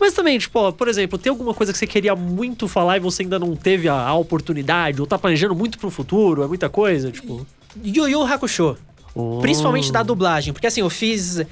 Mas 0.00 0.12
também, 0.12 0.38
tipo, 0.38 0.58
ó, 0.58 0.72
por 0.72 0.88
exemplo, 0.88 1.18
tem 1.18 1.30
alguma 1.30 1.54
coisa 1.54 1.72
que 1.72 1.78
você 1.78 1.86
queria 1.86 2.14
muito 2.16 2.66
falar 2.68 2.96
e 2.96 3.00
você 3.00 3.22
ainda 3.22 3.38
não 3.38 3.54
teve 3.54 3.88
a, 3.88 3.94
a 3.94 4.14
oportunidade, 4.14 5.00
ou 5.00 5.06
tá 5.06 5.18
planejando 5.18 5.54
muito 5.54 5.78
pro 5.78 5.90
futuro, 5.90 6.42
é 6.42 6.46
muita 6.46 6.68
coisa, 6.68 7.10
tipo. 7.10 7.46
Yu 7.84 8.08
Yu 8.08 8.22
Hakusho. 8.22 8.76
Oh. 9.14 9.38
Principalmente 9.40 9.90
da 9.92 10.02
dublagem. 10.02 10.52
Porque 10.52 10.66
assim, 10.66 10.80
eu 10.80 10.90
fiz. 10.90 11.42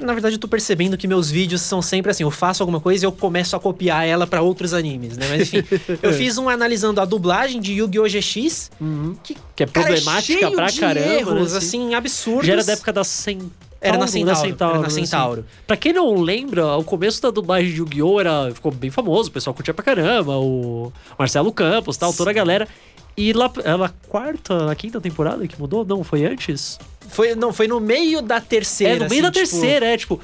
Na 0.00 0.14
verdade, 0.14 0.36
eu 0.36 0.38
tô 0.38 0.48
percebendo 0.48 0.96
que 0.96 1.06
meus 1.06 1.30
vídeos 1.30 1.60
são 1.60 1.82
sempre 1.82 2.10
assim: 2.10 2.22
eu 2.22 2.30
faço 2.30 2.62
alguma 2.62 2.80
coisa 2.80 3.04
e 3.04 3.06
eu 3.06 3.12
começo 3.12 3.54
a 3.54 3.60
copiar 3.60 4.06
ela 4.06 4.26
pra 4.26 4.40
outros 4.40 4.72
animes, 4.72 5.18
né? 5.18 5.26
Mas 5.28 5.42
enfim, 5.52 5.62
eu 6.02 6.12
fiz 6.14 6.38
um 6.38 6.48
analisando 6.48 6.98
a 7.00 7.04
dublagem 7.04 7.60
de 7.60 7.74
Yu-Gi-Oh! 7.74 8.08
GX, 8.08 8.70
Uhum. 8.80 9.14
que, 9.22 9.36
Que 9.54 9.64
é 9.64 9.66
cara, 9.66 9.86
problemática 9.86 10.38
cheio 10.38 10.52
pra 10.52 10.66
de 10.68 10.80
caramba. 10.80 11.06
erros, 11.14 11.52
né, 11.52 11.58
assim, 11.58 11.94
absurdos. 11.94 12.46
Já 12.46 12.54
era 12.54 12.64
da 12.64 12.72
época 12.72 12.92
da 12.92 13.04
Centauro. 13.04 13.52
Era 13.82 13.98
na 13.98 14.06
Centauro, 14.06 14.48
era 14.48 14.68
na 14.74 14.80
né, 14.80 14.86
assim. 14.86 15.04
Centauro. 15.04 15.44
Pra 15.66 15.76
quem 15.76 15.92
não 15.92 16.14
lembra, 16.20 16.76
o 16.76 16.84
começo 16.84 17.20
da 17.20 17.30
dublagem 17.30 17.72
de 17.72 17.78
Yu-Gi-Oh! 17.80 18.20
era- 18.20 18.50
ficou 18.54 18.70
bem 18.70 18.90
famoso, 18.90 19.28
o 19.28 19.32
pessoal 19.32 19.52
curtia 19.52 19.74
pra 19.74 19.84
caramba, 19.84 20.38
o 20.38 20.92
Marcelo 21.18 21.52
Campos 21.52 21.96
tal, 21.96 22.12
toda 22.12 22.30
a 22.30 22.32
galera. 22.32 22.68
E 23.14 23.32
lá, 23.34 23.50
é 23.62 23.76
na 23.76 23.90
quarta, 24.08 24.64
na 24.64 24.74
quinta 24.74 24.98
temporada 24.98 25.46
que 25.46 25.60
mudou? 25.60 25.84
Não, 25.84 26.02
foi 26.02 26.24
antes? 26.24 26.78
Foi, 27.08 27.34
não, 27.34 27.52
foi 27.52 27.68
no 27.68 27.78
meio 27.78 28.22
da 28.22 28.40
terceira. 28.40 28.94
É, 28.94 28.98
no 29.00 29.10
meio 29.10 29.20
da 29.22 29.28
assim, 29.28 29.40
tipo, 29.44 29.50
terceira, 29.60 29.86
é, 29.86 29.96
tipo, 29.98 30.18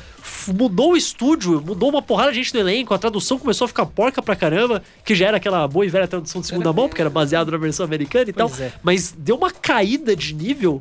mudou 0.54 0.92
o 0.92 0.96
estúdio, 0.96 1.62
mudou 1.64 1.90
uma 1.90 2.00
porrada 2.00 2.32
de 2.32 2.38
gente 2.42 2.54
no 2.54 2.61
elenco, 2.61 2.94
a 2.94 2.98
tradução 2.98 3.38
começou 3.38 3.66
a 3.66 3.68
ficar 3.68 3.84
porca 3.84 4.22
pra 4.22 4.34
caramba, 4.34 4.82
que 5.04 5.14
já 5.14 5.26
era 5.26 5.36
aquela 5.36 5.68
boa 5.68 5.84
e 5.84 5.88
velha 5.90 6.09
tradução 6.09 6.40
de 6.40 6.46
segunda 6.46 6.72
mão, 6.72 6.88
porque 6.88 7.02
era 7.02 7.11
baseado 7.11 7.50
na 7.50 7.59
versão 7.59 7.84
americana 7.84 8.30
e 8.30 8.32
tal. 8.32 8.48
Pois 8.48 8.61
é. 8.61 8.72
Mas 8.82 9.12
deu 9.18 9.36
uma 9.36 9.50
caída 9.50 10.16
de 10.16 10.34
nível 10.34 10.80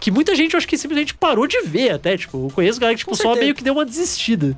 que 0.00 0.10
muita 0.10 0.34
gente, 0.34 0.54
eu 0.54 0.58
acho 0.58 0.66
que 0.68 0.76
simplesmente 0.78 1.14
parou 1.14 1.46
de 1.46 1.60
ver 1.62 1.90
até, 1.90 2.16
tipo, 2.16 2.46
eu 2.46 2.50
conheço 2.54 2.78
galera 2.80 2.94
que 2.96 3.00
tipo, 3.04 3.14
só 3.16 3.34
meio 3.34 3.54
que 3.54 3.62
deu 3.64 3.72
uma 3.74 3.84
desistida. 3.84 4.56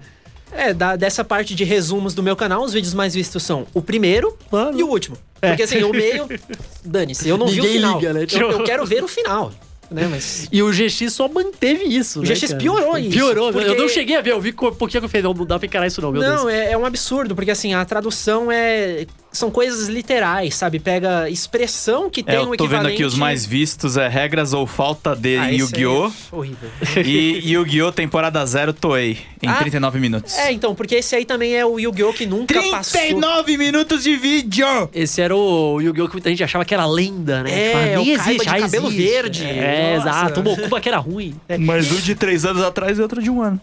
É, 0.53 0.75
da, 0.75 0.97
dessa 0.97 1.23
parte 1.25 1.55
de 1.55 1.63
resumos 1.63 2.13
do 2.13 2.23
meu 2.25 2.35
canal, 2.35 2.63
os 2.65 2.73
vídeos 2.73 2.93
mais 2.93 3.15
vistos 3.15 3.43
são 3.43 3.67
o 3.73 3.81
primeiro 3.81 4.37
Mano. 4.51 4.79
e 4.79 4.83
o 4.83 4.89
último. 4.89 5.17
É. 5.41 5.49
Porque 5.51 5.63
assim, 5.63 5.83
o 5.85 5.91
meio. 5.93 6.27
Dane-se, 6.85 7.29
eu 7.29 7.39
não 7.39 7.47
vi 7.47 7.57
Ninguém 7.57 7.71
o 7.71 7.75
final. 7.75 7.99
liga, 8.01 8.13
né? 8.13 8.23
Eu- 8.23 8.27
Tipo- 8.27 8.45
eu 8.45 8.65
quero 8.65 8.85
ver 8.85 9.03
o 9.05 9.09
final. 9.09 9.53
Né, 9.91 10.07
mas. 10.09 10.47
E 10.53 10.63
o 10.63 10.71
GX 10.73 11.13
só 11.13 11.27
manteve 11.29 11.83
isso, 11.85 12.21
O 12.21 12.23
né, 12.23 12.29
GX 12.35 12.49
cara? 12.49 12.61
piorou 12.61 12.97
isso, 12.99 13.11
Piorou, 13.11 13.47
eu 13.49 13.53
porque- 13.53 13.75
não 13.75 13.89
cheguei 13.89 14.17
a 14.17 14.21
ver, 14.21 14.31
eu 14.31 14.41
vi 14.41 14.51
um 14.51 14.53
pouquinho 14.53 15.01
que 15.01 15.05
eu 15.05 15.09
falei, 15.09 15.23
não, 15.23 15.35
não 15.35 15.45
dá 15.45 15.59
pra 15.59 15.67
encarar 15.67 15.87
isso 15.89 16.01
não, 16.01 16.13
meu 16.13 16.23
não, 16.23 16.45
Deus. 16.47 16.49
é, 16.55 16.71
é 16.73 16.79
um 16.79 16.87
absurdo, 16.87 17.35
porque 17.35 17.51
assim, 17.51 17.75
a 17.75 17.85
tradução 17.85 18.53
é. 18.53 19.07
São 19.33 19.49
coisas 19.51 19.89
literais, 19.89 20.57
sabe? 20.57 20.81
Pega 20.81 21.31
expressão 21.31 22.11
que 22.11 22.21
tem 22.23 22.35
É, 22.35 22.39
um 22.41 22.53
eu 22.53 22.57
tô 22.57 22.65
equivalente. 22.65 22.89
vendo 22.89 22.95
aqui 22.95 23.05
os 23.05 23.15
mais 23.15 23.47
vistos 23.47 23.97
é 23.97 24.09
regras 24.09 24.53
ou 24.53 24.67
falta 24.67 25.15
de 25.15 25.37
Ah, 25.37 25.43
aí 25.45 25.59
Yu-Gi-Oh! 25.59 26.07
é 26.09 26.37
horrível. 26.37 26.69
e 27.05 27.53
Yu-Gi-Oh! 27.53 27.93
temporada 27.93 28.45
0 28.45 28.73
Toei, 28.73 29.19
em 29.41 29.49
Ah, 29.49 29.55
39 29.55 30.01
minutos. 30.01 30.37
É, 30.37 30.51
então, 30.53 30.75
porque 30.75 30.97
esse 30.97 31.15
aí 31.15 31.25
também 31.25 31.55
é 31.57 31.65
o 31.65 31.79
Yu-Gi-Oh! 31.79 32.13
que 32.13 32.27
nunca 32.27 32.61
passou. 32.71 33.01
39 33.01 33.57
minutos 33.57 34.03
de 34.03 34.17
vídeo! 34.17 34.67
Esse 34.93 35.21
era 35.21 35.37
o 35.37 35.81
Yu-Gi-Oh! 35.81 36.09
que 36.09 36.15
muita 36.15 36.29
gente 36.31 36.43
achava 36.43 36.65
que 36.65 36.75
era 36.75 36.85
lenda, 36.87 37.45
né? 37.45 37.51
É, 37.53 37.67
Tipo, 37.71 37.79
ah, 37.79 37.97
nem 38.05 38.11
existe, 38.11 38.39
de 38.45 38.49
ah, 38.49 38.59
cabelo 38.61 38.87
existe. 38.89 39.03
verde. 39.13 39.45
É, 39.47 39.97
Nossa. 39.97 40.09
exato. 40.09 40.41
O 40.41 40.43
Mokuba 40.43 40.81
que 40.81 40.89
era 40.89 40.99
ruim. 40.99 41.35
Mas 41.59 41.91
um 41.93 41.97
de 42.01 42.15
3 42.17 42.45
anos 42.47 42.63
atrás 42.65 42.99
e 42.99 43.03
outro 43.03 43.23
de 43.23 43.31
um 43.31 43.41
ano. 43.43 43.61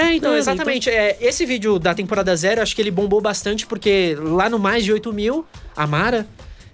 É, 0.00 0.14
então, 0.14 0.30
Não, 0.30 0.38
exatamente. 0.38 0.88
É, 0.88 1.16
esse 1.20 1.44
vídeo 1.44 1.78
da 1.78 1.94
temporada 1.94 2.34
zero, 2.34 2.62
acho 2.62 2.74
que 2.74 2.80
ele 2.80 2.90
bombou 2.90 3.20
bastante, 3.20 3.66
porque 3.66 4.16
lá 4.18 4.48
no 4.48 4.58
mais 4.58 4.84
de 4.84 4.92
8 4.92 5.12
mil, 5.12 5.44
a 5.76 5.86
Mara. 5.86 6.26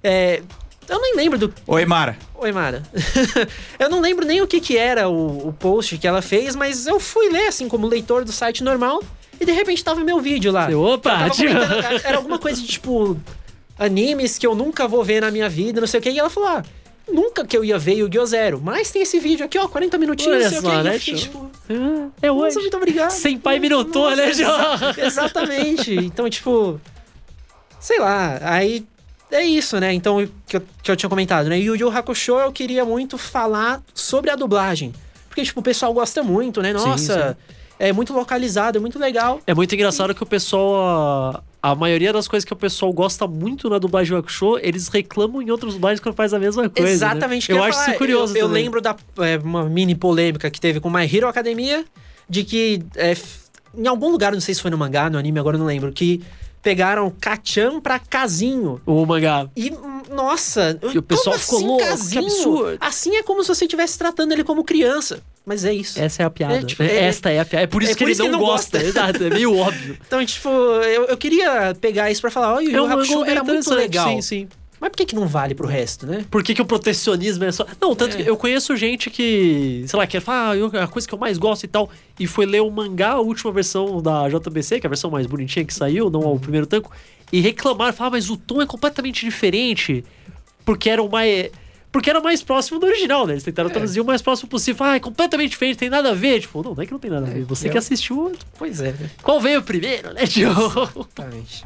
é, 0.02 0.42
eu 0.88 1.00
nem 1.00 1.16
lembro 1.16 1.38
do. 1.38 1.52
Oi, 1.66 1.84
Mara. 1.84 2.16
Oi, 2.36 2.52
Mara. 2.52 2.82
eu 3.78 3.88
não 3.90 4.00
lembro 4.00 4.24
nem 4.24 4.40
o 4.40 4.46
que, 4.46 4.60
que 4.60 4.76
era 4.76 5.08
o, 5.08 5.48
o 5.48 5.52
post 5.52 5.98
que 5.98 6.06
ela 6.06 6.22
fez, 6.22 6.54
mas 6.54 6.86
eu 6.86 7.00
fui 7.00 7.28
ler, 7.28 7.48
assim, 7.48 7.68
como 7.68 7.88
leitor 7.88 8.24
do 8.24 8.30
site 8.30 8.62
normal, 8.62 9.02
e 9.40 9.44
de 9.44 9.52
repente 9.52 9.82
tava 9.82 10.04
meu 10.04 10.20
vídeo 10.20 10.52
lá. 10.52 10.66
Você, 10.66 10.74
opa, 10.74 11.28
era 12.04 12.16
alguma 12.16 12.38
coisa 12.38 12.60
de 12.60 12.68
tipo. 12.68 13.18
Animes 13.78 14.38
que 14.38 14.46
eu 14.46 14.54
nunca 14.54 14.88
vou 14.88 15.04
ver 15.04 15.20
na 15.20 15.30
minha 15.30 15.50
vida, 15.50 15.80
não 15.80 15.86
sei 15.86 16.00
o 16.00 16.02
que. 16.02 16.08
E 16.08 16.18
ela 16.18 16.30
falou: 16.30 16.48
ah, 16.48 16.62
nunca 17.10 17.44
que 17.46 17.56
eu 17.56 17.64
ia 17.64 17.78
ver 17.78 17.94
Yu-Gi-Oh! 17.98 18.26
Zero. 18.26 18.60
Mas 18.62 18.90
tem 18.90 19.02
esse 19.02 19.18
vídeo 19.18 19.44
aqui, 19.44 19.58
ó, 19.58 19.68
40 19.68 19.96
minutinhos, 19.98 20.36
Olha 20.36 20.48
sei 20.50 20.60
só. 20.60 20.80
E 20.80 20.82
né, 20.82 20.98
fiquei, 20.98 21.14
tipo, 21.14 21.50
É 22.22 22.28
nossa, 22.28 22.46
hoje. 22.46 22.58
muito 22.58 22.76
obrigado. 22.76 23.10
Sem 23.10 23.38
pai 23.38 23.58
minutou, 23.58 24.10
né, 24.14 24.26
Nossa, 24.26 24.34
João? 24.44 24.74
exa- 24.74 24.94
Exatamente. 25.06 25.94
Então, 25.94 26.28
tipo. 26.30 26.80
Sei 27.80 27.98
lá, 27.98 28.38
aí. 28.42 28.84
É 29.30 29.42
isso, 29.42 29.78
né? 29.80 29.92
Então, 29.92 30.26
que 30.46 30.56
eu, 30.56 30.62
que 30.82 30.90
eu 30.90 30.94
tinha 30.96 31.10
comentado, 31.10 31.48
né? 31.48 31.58
Yu 31.58 31.74
Yu 31.74 31.90
Hakusho 31.90 32.38
eu 32.38 32.52
queria 32.52 32.84
muito 32.84 33.18
falar 33.18 33.82
sobre 33.92 34.30
a 34.30 34.36
dublagem. 34.36 34.92
Porque, 35.28 35.42
tipo, 35.42 35.58
o 35.58 35.62
pessoal 35.62 35.92
gosta 35.92 36.22
muito, 36.22 36.62
né? 36.62 36.72
Nossa, 36.72 37.36
é 37.76 37.92
muito 37.92 38.12
localizado, 38.12 38.78
é 38.78 38.80
muito 38.80 38.98
legal. 39.00 39.40
É 39.46 39.52
muito 39.52 39.74
engraçado 39.74 40.14
que 40.14 40.22
o 40.22 40.26
pessoal. 40.26 41.42
A 41.70 41.74
maioria 41.74 42.12
das 42.12 42.28
coisas 42.28 42.44
que 42.44 42.52
o 42.52 42.56
pessoal 42.56 42.92
gosta 42.92 43.26
muito 43.26 43.68
na 43.68 43.78
dublagem 43.78 44.12
do 44.12 44.18
Hakusho, 44.18 44.58
eles 44.62 44.88
reclamam 44.88 45.40
em 45.42 45.50
outras 45.50 45.74
dublagens 45.74 46.00
quando 46.00 46.14
faz 46.14 46.32
a 46.34 46.38
mesma 46.38 46.68
coisa. 46.68 46.82
né? 46.88 46.92
Exatamente. 46.92 47.46
que 47.46 47.52
Eu 47.52 47.62
acho 47.62 47.72
falar. 47.78 47.88
isso 47.88 47.98
curioso 47.98 48.36
Eu, 48.36 48.42
eu 48.42 48.48
lembro 48.48 48.80
da 48.80 48.96
é, 49.18 49.38
uma 49.42 49.64
mini 49.64 49.94
polêmica 49.94 50.50
que 50.50 50.60
teve 50.60 50.80
com 50.80 50.88
My 50.90 51.04
Hero 51.04 51.26
Academia, 51.28 51.84
de 52.28 52.44
que 52.44 52.82
é, 52.96 53.16
em 53.76 53.86
algum 53.86 54.10
lugar, 54.10 54.32
não 54.32 54.40
sei 54.40 54.54
se 54.54 54.62
foi 54.62 54.70
no 54.70 54.78
mangá, 54.78 55.08
no 55.10 55.18
anime, 55.18 55.38
agora 55.38 55.58
não 55.58 55.66
lembro, 55.66 55.92
que 55.92 56.22
pegaram 56.62 57.10
Kachan 57.20 57.80
pra 57.80 57.98
Casinho. 57.98 58.80
O 58.84 59.04
mangá. 59.06 59.48
E, 59.56 59.72
nossa, 60.10 60.78
E 60.92 60.98
o 60.98 61.02
pessoal 61.02 61.38
ficou 61.38 61.58
assim, 61.58 61.66
louco, 61.66 61.82
que 61.84 61.88
Casinho? 61.90 62.24
absurdo. 62.24 62.78
Assim 62.80 63.16
é 63.16 63.22
como 63.22 63.42
se 63.42 63.48
você 63.48 63.64
estivesse 63.64 63.98
tratando 63.98 64.32
ele 64.32 64.42
como 64.44 64.64
criança. 64.64 65.20
Mas 65.46 65.64
é 65.64 65.72
isso. 65.72 65.98
Essa 66.00 66.24
é 66.24 66.26
a 66.26 66.30
piada. 66.30 66.56
É, 66.56 66.62
tipo, 66.64 66.82
né? 66.82 66.92
é- 66.92 67.04
Esta 67.04 67.30
é 67.30 67.38
a 67.38 67.44
piada. 67.44 67.62
É 67.62 67.66
por 67.68 67.80
isso 67.82 67.92
é 67.92 67.94
que 67.94 67.98
por 68.00 68.04
ele 68.06 68.12
isso 68.12 68.22
que 68.22 68.28
não, 68.28 68.34
ele 68.36 68.42
não 68.44 68.50
gosta. 68.50 68.78
gosta. 68.78 68.88
Exato, 68.88 69.24
é 69.24 69.30
meio 69.30 69.56
óbvio. 69.56 69.96
Então, 70.06 70.26
tipo, 70.26 70.48
eu, 70.48 71.04
eu 71.04 71.16
queria 71.16 71.74
pegar 71.80 72.10
isso 72.10 72.20
pra 72.20 72.30
falar, 72.32 72.54
olha, 72.54 72.66
o 72.68 72.70
Yu 72.72 72.76
Yu 72.76 72.86
Hakusho 72.92 73.24
era 73.24 73.44
muito 73.44 73.72
legal. 73.72 74.08
Sim, 74.08 74.20
sim. 74.22 74.48
Mas 74.80 74.90
por 74.90 74.96
que, 74.98 75.06
que 75.06 75.14
não 75.14 75.26
vale 75.26 75.54
pro 75.54 75.66
resto, 75.66 76.04
né? 76.06 76.24
Por 76.30 76.42
que, 76.42 76.52
que 76.54 76.60
o 76.60 76.66
protecionismo 76.66 77.44
é 77.44 77.52
só. 77.52 77.64
Não, 77.80 77.94
tanto 77.94 78.16
É. 78.18 78.22
que 78.24 78.28
eu 78.28 78.36
conheço 78.36 78.76
gente 78.76 79.08
que, 79.08 79.84
sei 79.86 79.96
lá, 79.98 80.06
quer 80.06 80.20
falar, 80.20 80.50
ah, 80.50 80.56
eu- 80.56 80.66
a 80.82 80.86
coisa 80.88 81.06
que 81.08 81.14
eu 81.14 81.18
mais 81.18 81.38
gosto 81.38 81.64
e 81.64 81.68
tal, 81.68 81.88
e 82.20 82.26
foi 82.26 82.44
ler 82.44 82.60
o 82.60 82.70
mangá, 82.70 83.12
a 83.12 83.20
última 83.20 83.50
versão 83.52 84.02
da 84.02 84.28
JBC, 84.28 84.80
que 84.80 84.86
é 84.86 84.88
a 84.88 84.90
versão 84.90 85.10
mais 85.10 85.26
bonitinha 85.26 85.64
que 85.64 85.72
saiu, 85.72 86.10
não 86.10 86.20
o 86.20 86.38
primeiro 86.40 86.66
tanco, 86.66 86.90
e 87.32 87.40
reclamar, 87.40 87.94
falar, 87.94 88.10
mas 88.10 88.28
o 88.28 88.36
tom 88.36 88.60
é 88.60 88.66
completamente 88.66 89.24
diferente, 89.24 90.04
porque 90.64 90.90
era 90.90 91.02
o 91.02 91.08
mais. 91.10 91.50
Porque 91.96 92.10
era 92.10 92.20
mais 92.20 92.42
próximo 92.42 92.78
do 92.78 92.84
original, 92.84 93.26
né? 93.26 93.32
Eles 93.32 93.42
tentaram 93.42 93.70
traduzir 93.70 94.02
o 94.02 94.04
mais 94.04 94.20
próximo 94.20 94.50
possível. 94.50 94.84
Ah, 94.84 94.96
é 94.96 95.00
completamente 95.00 95.48
diferente, 95.52 95.78
tem 95.78 95.88
nada 95.88 96.10
a 96.10 96.14
ver. 96.14 96.40
Tipo, 96.42 96.62
não, 96.62 96.74
não 96.74 96.82
é 96.82 96.84
que 96.84 96.92
não 96.92 96.98
tem 96.98 97.10
nada 97.10 97.26
a 97.26 97.30
ver. 97.30 97.44
Você 97.44 97.68
eu- 97.68 97.72
que 97.72 97.78
assistiu. 97.78 98.32
Pois 98.58 98.82
é, 98.82 98.92
né? 98.92 99.10
Qual 99.22 99.40
veio 99.40 99.62
primeiro, 99.62 100.12
né, 100.12 100.26
tio? 100.26 100.50
Exatamente. 100.50 101.64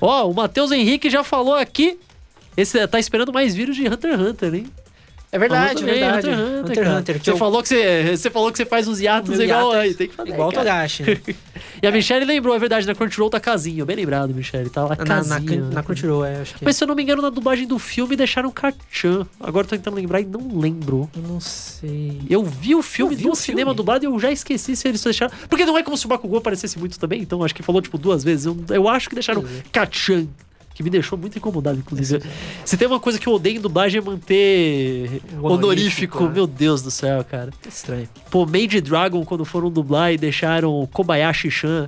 Ó, 0.00 0.30
o 0.30 0.34
Matheus 0.34 0.72
Henrique 0.72 1.10
já 1.10 1.22
falou 1.22 1.54
aqui. 1.54 1.98
Esse 2.56 2.86
tá 2.88 2.98
esperando 2.98 3.34
mais 3.34 3.54
vídeos 3.54 3.76
de 3.76 3.86
Hunter 3.86 4.12
x 4.14 4.20
Hunter, 4.22 4.54
hein? 4.54 4.66
É 5.36 5.38
verdade, 5.38 5.80
também, 5.80 5.94
verdade. 6.00 6.28
Hunter 6.28 6.32
x 6.32 6.40
Hunter, 6.40 6.60
Hunter 6.64 6.84
cara. 6.84 6.98
Hunter. 6.98 7.18
que 7.18 7.24
Você, 7.24 7.30
eu- 7.30 7.36
falou 7.36 7.62
que 7.62 7.68
você, 7.68 8.16
você 8.16 8.30
falou 8.30 8.50
que 8.52 8.56
você 8.58 8.66
faz 8.66 8.88
uns 8.88 9.00
hiatos 9.00 9.36
Meu 9.36 9.42
igual 9.46 9.74
é 9.74 9.80
aí. 9.80 9.94
Tem 9.94 10.08
que 10.08 10.14
fazer. 10.14 10.30
Igual 10.30 10.48
o. 10.48 10.52
Togashi, 10.52 11.02
né? 11.02 11.18
E 11.82 11.86
a 11.86 11.90
Michelle 11.92 12.24
lembrou, 12.24 12.54
é 12.54 12.58
verdade, 12.58 12.86
na 12.86 12.94
Crunchyroll 12.94 13.28
tá 13.28 13.38
casinho. 13.38 13.84
Bem 13.84 13.96
lembrado, 13.96 14.32
Michelle. 14.34 14.70
Tá 14.70 14.84
lá 14.84 14.96
na, 14.96 15.04
na, 15.04 15.04
casinha. 15.04 15.60
na 15.70 15.82
Crunchyroll, 15.82 16.24
é, 16.24 16.40
acho 16.40 16.54
que... 16.54 16.64
Mas 16.64 16.74
se 16.76 16.82
eu 16.82 16.88
não 16.88 16.94
me 16.94 17.02
engano, 17.02 17.20
na 17.20 17.28
dublagem 17.28 17.66
do 17.66 17.78
filme 17.78 18.16
deixaram 18.16 18.50
Kachan. 18.50 19.26
Agora 19.38 19.66
eu 19.66 19.68
tô 19.68 19.76
tentando 19.76 19.94
lembrar 19.94 20.22
e 20.22 20.24
não 20.24 20.58
lembro. 20.58 21.10
Eu 21.14 21.22
não 21.22 21.38
sei... 21.38 22.22
Eu 22.30 22.42
vi 22.42 22.74
o 22.74 22.82
filme 22.82 23.12
Eu 23.12 23.18
vi 23.18 23.24
no 23.26 23.32
o 23.32 23.36
cinema 23.36 23.70
filme. 23.70 23.76
dublado 23.76 24.04
e 24.04 24.06
eu 24.06 24.18
já 24.18 24.32
esqueci 24.32 24.74
se 24.74 24.88
eles 24.88 25.02
deixaram. 25.02 25.30
Porque 25.50 25.66
não 25.66 25.76
é 25.76 25.82
como 25.82 25.98
se 25.98 26.06
o 26.06 26.08
Bakugou 26.08 26.38
aparecesse 26.38 26.78
muito 26.78 26.98
também, 26.98 27.20
então 27.20 27.44
acho 27.44 27.54
que 27.54 27.62
falou 27.62 27.82
tipo 27.82 27.98
duas 27.98 28.24
vezes. 28.24 28.46
Eu, 28.46 28.56
eu 28.70 28.88
acho 28.88 29.08
que 29.10 29.14
deixaram 29.14 29.42
é. 29.42 29.62
Kachan. 29.70 30.26
Que 30.76 30.82
me 30.82 30.90
deixou 30.90 31.16
muito 31.16 31.38
incomodado, 31.38 31.78
inclusive. 31.78 32.22
Se 32.62 32.76
tem 32.76 32.86
uma 32.86 33.00
coisa 33.00 33.18
que 33.18 33.26
eu 33.26 33.32
odeio 33.32 33.56
em 33.56 33.60
dublagem 33.60 33.98
é 33.98 34.04
manter 34.04 35.22
honorífico. 35.40 35.54
honorífico, 35.54 36.24
né? 36.24 36.30
Meu 36.34 36.46
Deus 36.46 36.82
do 36.82 36.90
céu, 36.90 37.24
cara. 37.24 37.50
Estranho. 37.66 38.06
Pô, 38.30 38.44
Made 38.44 38.82
Dragon, 38.82 39.24
quando 39.24 39.42
foram 39.46 39.70
dublar 39.70 40.12
e 40.12 40.18
deixaram 40.18 40.86
Kobayashi-chan. 40.92 41.86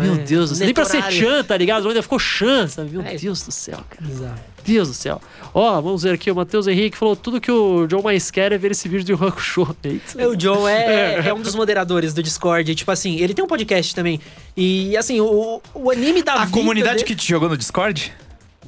Meu 0.00 0.14
Deus 0.18 0.50
do 0.50 0.54
céu. 0.56 0.64
Nem 0.66 0.72
pra 0.72 0.84
ser 0.84 1.02
Chan, 1.10 1.42
tá 1.42 1.56
ligado? 1.56 1.88
Ainda 1.88 2.02
ficou 2.02 2.20
Chan, 2.20 2.68
sabe? 2.68 2.90
Meu 2.90 3.02
É. 3.02 3.16
Deus 3.16 3.42
do 3.42 3.50
céu, 3.50 3.80
cara. 3.90 4.08
Exato. 4.08 4.53
Deus 4.64 4.88
do 4.88 4.94
céu. 4.94 5.20
Ó, 5.52 5.80
vamos 5.80 6.02
ver 6.02 6.14
aqui. 6.14 6.30
O 6.30 6.34
Matheus 6.34 6.66
Henrique 6.66 6.96
falou 6.96 7.14
tudo 7.14 7.40
que 7.40 7.50
o 7.50 7.86
John 7.86 8.02
mais 8.02 8.30
quer 8.30 8.50
é 8.52 8.58
ver 8.58 8.72
esse 8.72 8.88
vídeo 8.88 9.04
de 9.04 9.12
Hakusho. 9.12 9.76
Eita. 9.84 10.20
É, 10.22 10.26
O 10.26 10.38
Joe 10.38 10.70
é, 10.70 11.22
é 11.28 11.34
um 11.34 11.40
dos 11.40 11.54
moderadores 11.54 12.12
do 12.12 12.22
Discord. 12.22 12.70
e, 12.70 12.74
Tipo 12.74 12.90
assim, 12.90 13.18
ele 13.20 13.34
tem 13.34 13.44
um 13.44 13.48
podcast 13.48 13.94
também. 13.94 14.20
E 14.56 14.96
assim, 14.96 15.20
o, 15.20 15.60
o 15.74 15.90
anime 15.90 16.22
da 16.22 16.34
A 16.34 16.38
vida 16.44 16.50
comunidade 16.52 16.94
dele- 16.96 17.06
que 17.06 17.14
te 17.14 17.28
jogou 17.28 17.48
no 17.48 17.56
Discord? 17.56 18.12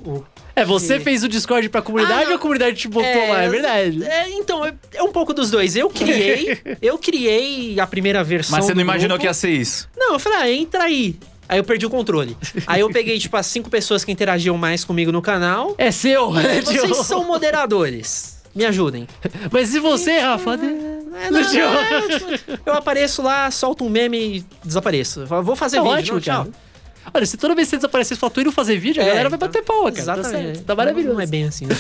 o- 0.05 0.22
É, 0.55 0.64
você 0.64 0.99
que- 0.99 1.05
fez 1.05 1.22
o 1.24 1.28
Discord 1.28 1.68
pra 1.68 1.82
comunidade 1.82 2.24
Ah, 2.26 2.28
ou 2.30 2.36
a 2.36 2.38
comunidade 2.38 2.76
te 2.76 2.88
botou 2.88 3.28
lá? 3.28 3.42
É 3.42 3.49
verdade. 3.49 4.05
É, 4.05 4.30
então, 4.30 4.64
é, 4.64 4.72
é 4.94 5.03
um 5.03 5.11
pouco 5.12 5.34
dos 5.34 5.51
dois. 5.51 5.74
Eu 5.76 5.90
criei, 5.90 6.59
eu 6.80 6.97
criei 6.99 7.78
a 7.80 7.86
primeira 7.86 8.22
versão. 8.22 8.57
Mas 8.57 8.64
você 8.64 8.72
não 8.74 8.80
imaginou 8.80 9.16
grupo. 9.18 9.20
que 9.22 9.26
ia 9.26 9.34
ser 9.34 9.51
isso? 9.51 9.88
Não, 9.97 10.12
eu 10.14 10.18
falei, 10.18 10.38
ah, 10.38 10.51
entra 10.53 10.84
aí. 10.84 11.16
Aí 11.49 11.59
eu 11.59 11.64
perdi 11.64 11.86
o 11.86 11.90
controle. 11.90 12.36
Aí 12.66 12.80
eu 12.80 12.90
peguei, 12.90 13.18
tipo, 13.18 13.36
as 13.36 13.47
cinco 13.47 13.70
pessoas 13.70 14.05
que 14.05 14.11
interagiam 14.12 14.57
mais 14.59 14.84
comigo 14.84 15.12
no 15.12 15.22
canal. 15.22 15.74
É 15.78 15.90
seu, 15.90 16.32
né, 16.32 16.61
Vocês 16.62 16.97
são 17.07 17.24
moderadores. 17.24 18.36
Me 18.55 18.64
ajudem. 18.64 19.07
Mas 19.53 19.74
e 19.74 19.78
você, 19.80 20.18
Rafa? 20.18 20.55
É, 20.55 21.30
não, 21.30 21.42
Tio. 21.44 21.61
não, 21.66 21.80
é, 21.80 22.38
eu 22.64 22.74
apareço 22.74 23.22
lá, 23.22 23.51
solto 23.51 23.84
um 23.84 23.88
meme 23.90 24.38
e 24.38 24.44
desapareço. 24.64 25.20
Eu 25.20 25.26
falo, 25.26 25.42
Vou 25.42 25.55
fazer 25.57 25.76
É 25.76 25.80
vídeo, 25.82 25.94
ótimo, 25.94 26.14
não, 26.14 26.20
tchau. 26.20 26.44
cara. 26.47 26.66
Olha, 27.14 27.24
se 27.26 27.36
toda 27.36 27.55
vez 27.55 27.66
que 27.68 27.70
você 27.70 27.76
desaparecer, 27.76 28.16
você 28.16 28.20
fala, 28.20 28.30
tô 28.30 28.40
indo 28.40 28.51
fazer 28.51 28.78
vídeo, 28.78 29.01
a 29.01 29.05
É, 29.05 29.09
galera 29.09 29.28
vai 29.28 29.36
então, 29.36 29.47
bater 29.49 29.62
palma, 29.62 29.92
cara. 29.92 30.05
Tá, 30.07 30.12
Exatamente. 30.18 30.55
certo, 30.57 30.64
tá 30.66 30.74
maravilhoso. 30.74 31.14
Não 31.14 31.20
é 31.20 31.26
bem 31.26 31.44
assim. 31.44 31.66
né? 31.66 31.76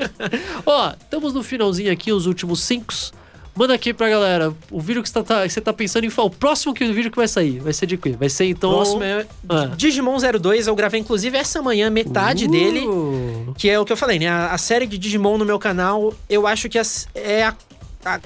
Ó, 0.64 0.92
estamos 0.92 1.34
no 1.34 1.42
finalzinho 1.42 1.92
aqui, 1.92 2.12
os 2.12 2.26
últimos 2.26 2.60
cinco. 2.62 2.94
Manda 3.54 3.74
aqui 3.74 3.92
pra 3.92 4.08
galera 4.08 4.54
o 4.70 4.80
vídeo 4.80 5.02
que 5.02 5.08
você 5.10 5.22
tá, 5.22 5.42
que 5.42 5.50
você 5.52 5.60
tá 5.60 5.72
pensando 5.74 6.04
em 6.04 6.10
falar. 6.10 6.28
O 6.28 6.30
próximo 6.30 6.72
que, 6.72 6.82
o 6.84 6.94
vídeo 6.94 7.10
que 7.10 7.16
vai 7.18 7.28
sair 7.28 7.58
vai 7.60 7.72
ser 7.74 7.84
de 7.86 7.98
quê? 7.98 8.16
Vai 8.18 8.30
ser 8.30 8.46
então. 8.46 8.70
Próximo 8.72 9.02
é 9.04 9.26
Ah. 9.48 9.66
Digimon 9.76 10.16
02. 10.18 10.66
Eu 10.66 10.74
gravei, 10.74 11.00
inclusive, 11.00 11.36
essa 11.36 11.60
manhã, 11.60 11.90
metade 11.90 12.46
Uh. 12.46 12.50
dele. 12.50 12.80
Que 13.58 13.68
é 13.68 13.78
o 13.78 13.84
que 13.84 13.92
eu 13.92 13.96
falei, 13.96 14.18
né? 14.18 14.28
A, 14.28 14.52
a 14.52 14.58
série 14.58 14.86
de 14.86 14.96
Digimon 14.96 15.36
no 15.36 15.44
meu 15.44 15.58
canal, 15.58 16.14
eu 16.30 16.46
acho 16.46 16.68
que 16.70 16.78
as- 16.78 17.06
é 17.14 17.44
a, 17.44 17.54
a, 18.06 18.20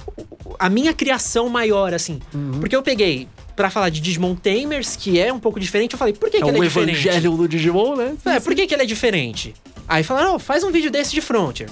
a 0.60 0.70
minha 0.70 0.94
criação 0.94 1.48
maior, 1.48 1.92
assim. 1.92 2.20
Uhum. 2.32 2.60
Porque 2.60 2.76
eu 2.76 2.82
peguei 2.82 3.26
pra 3.56 3.68
falar 3.68 3.88
de 3.88 4.00
Digimon 4.00 4.36
Tamers, 4.36 4.94
que 4.94 5.18
é 5.18 5.32
um 5.32 5.40
pouco 5.40 5.58
diferente. 5.58 5.94
Eu 5.94 5.98
falei, 5.98 6.14
por 6.14 6.30
que, 6.30 6.36
É 6.36 6.40
que 6.40 6.46
ele 6.48 6.60
um 6.60 6.62
é 6.62 6.66
diferente? 6.68 7.00
evangelho 7.08 7.36
do 7.36 7.48
Digimon, 7.48 7.96
né? 7.96 8.14
É, 8.26 8.38
por 8.38 8.54
que, 8.54 8.64
que 8.66 8.74
ele 8.74 8.82
é 8.84 8.86
diferente? 8.86 9.54
Aí 9.88 10.04
falaram, 10.04 10.36
oh, 10.36 10.38
faz 10.38 10.62
um 10.62 10.70
vídeo 10.70 10.90
desse 10.90 11.12
de 11.12 11.20
Frontier. 11.20 11.68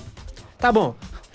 Tá 0.58 0.72
bom. 0.72 0.94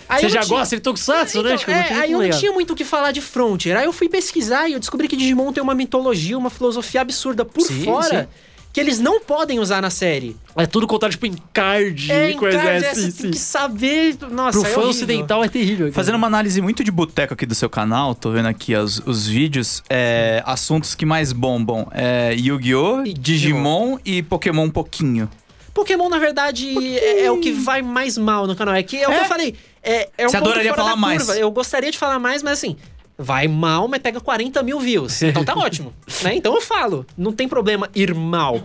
Aí 0.09 0.21
Você 0.21 0.29
já 0.29 0.39
não 0.39 0.47
tinha- 0.47 0.57
gosta 0.59 0.75
de 0.75 0.81
Tokusatsu, 0.81 1.43
né? 1.43 1.49
Então, 1.53 1.57
Tipo, 1.59 1.71
é, 1.71 1.93
aí 1.93 2.11
eu 2.11 2.19
não 2.21 2.29
tinha 2.31 2.51
muito 2.51 2.73
o 2.73 2.75
que 2.75 2.83
falar 2.83 3.11
de 3.11 3.21
Frontier. 3.21 3.77
Aí 3.77 3.85
eu 3.85 3.93
fui 3.93 4.09
pesquisar 4.09 4.67
e 4.67 4.73
eu 4.73 4.79
descobri 4.79 5.07
que 5.07 5.15
Digimon 5.15 5.53
tem 5.53 5.61
uma 5.61 5.75
mitologia, 5.75 6.35
uma 6.37 6.49
filosofia 6.49 7.01
absurda 7.01 7.45
por 7.45 7.61
Sim, 7.61 7.83
fora. 7.85 8.23
sim. 8.23 8.27
Que 8.71 8.79
eles 8.79 8.99
não 8.99 9.19
podem 9.19 9.57
usar 9.59 9.81
na 9.81 9.89
série. 9.89 10.37
É 10.55 10.65
tudo 10.67 10.85
contado, 10.85 11.09
tipo, 11.09 11.25
em 11.25 11.33
card, 11.51 12.11
É, 12.11 12.29
em 12.31 12.37
coisa 12.37 12.59
card, 12.59 12.85
assim, 12.85 13.01
você 13.01 13.11
sim. 13.11 13.21
tem 13.23 13.31
que 13.31 13.37
saber. 13.39 14.15
Nossa, 14.31 14.59
Pro 14.59 14.67
é 14.67 14.71
fã 14.73 14.79
horrível. 14.81 14.89
ocidental 14.89 15.43
é 15.43 15.47
terrível. 15.49 15.85
cara. 15.87 15.93
Fazendo 15.93 16.15
uma 16.15 16.27
análise 16.27 16.61
muito 16.61 16.83
de 16.83 16.91
boteco 16.91 17.33
aqui 17.33 17.47
do 17.47 17.55
seu 17.55 17.67
canal, 17.69 18.13
tô 18.13 18.29
vendo 18.29 18.47
aqui 18.47 18.75
os, 18.75 18.99
os 19.07 19.25
vídeos, 19.27 19.83
é, 19.89 20.43
assuntos 20.45 20.93
que 20.93 21.03
mais 21.05 21.33
bombam 21.33 21.87
é 21.91 22.35
Yu-Gi-Oh!, 22.37 23.03
E 23.07 23.13
Digimon 23.13 23.97
e 24.05 24.21
Pokémon 24.21 24.65
um 24.65 24.69
pouquinho. 24.69 25.27
Pokémon, 25.73 26.09
na 26.09 26.19
verdade, 26.19 26.75
é, 26.97 27.25
é 27.25 27.31
o 27.31 27.39
que 27.39 27.51
vai 27.51 27.81
mais 27.81 28.17
mal 28.19 28.45
no 28.45 28.55
canal. 28.55 28.75
É 28.75 28.83
que 28.83 28.97
é, 28.97 29.07
o 29.07 29.11
que 29.11 29.17
É? 29.17 29.21
eu 29.21 29.25
falei. 29.25 29.55
É, 29.81 30.09
é 30.17 30.25
um 30.25 30.29
Você 30.29 30.37
adoraria 30.37 30.73
falar 30.73 30.95
mais. 30.95 31.23
curva. 31.23 31.39
Eu 31.39 31.49
gostaria 31.51 31.91
de 31.91 31.97
falar 31.97 32.19
mais, 32.19 32.43
mas 32.43 32.53
assim, 32.59 32.75
vai 33.17 33.47
mal, 33.47 33.87
mas 33.87 34.01
pega 34.01 34.19
40 34.19 34.61
mil 34.63 34.79
views. 34.79 35.21
Então 35.23 35.43
tá 35.43 35.55
ótimo. 35.55 35.93
né? 36.23 36.35
Então 36.35 36.55
eu 36.55 36.61
falo. 36.61 37.05
Não 37.17 37.31
tem 37.31 37.47
problema 37.47 37.89
ir 37.95 38.13
mal. 38.13 38.61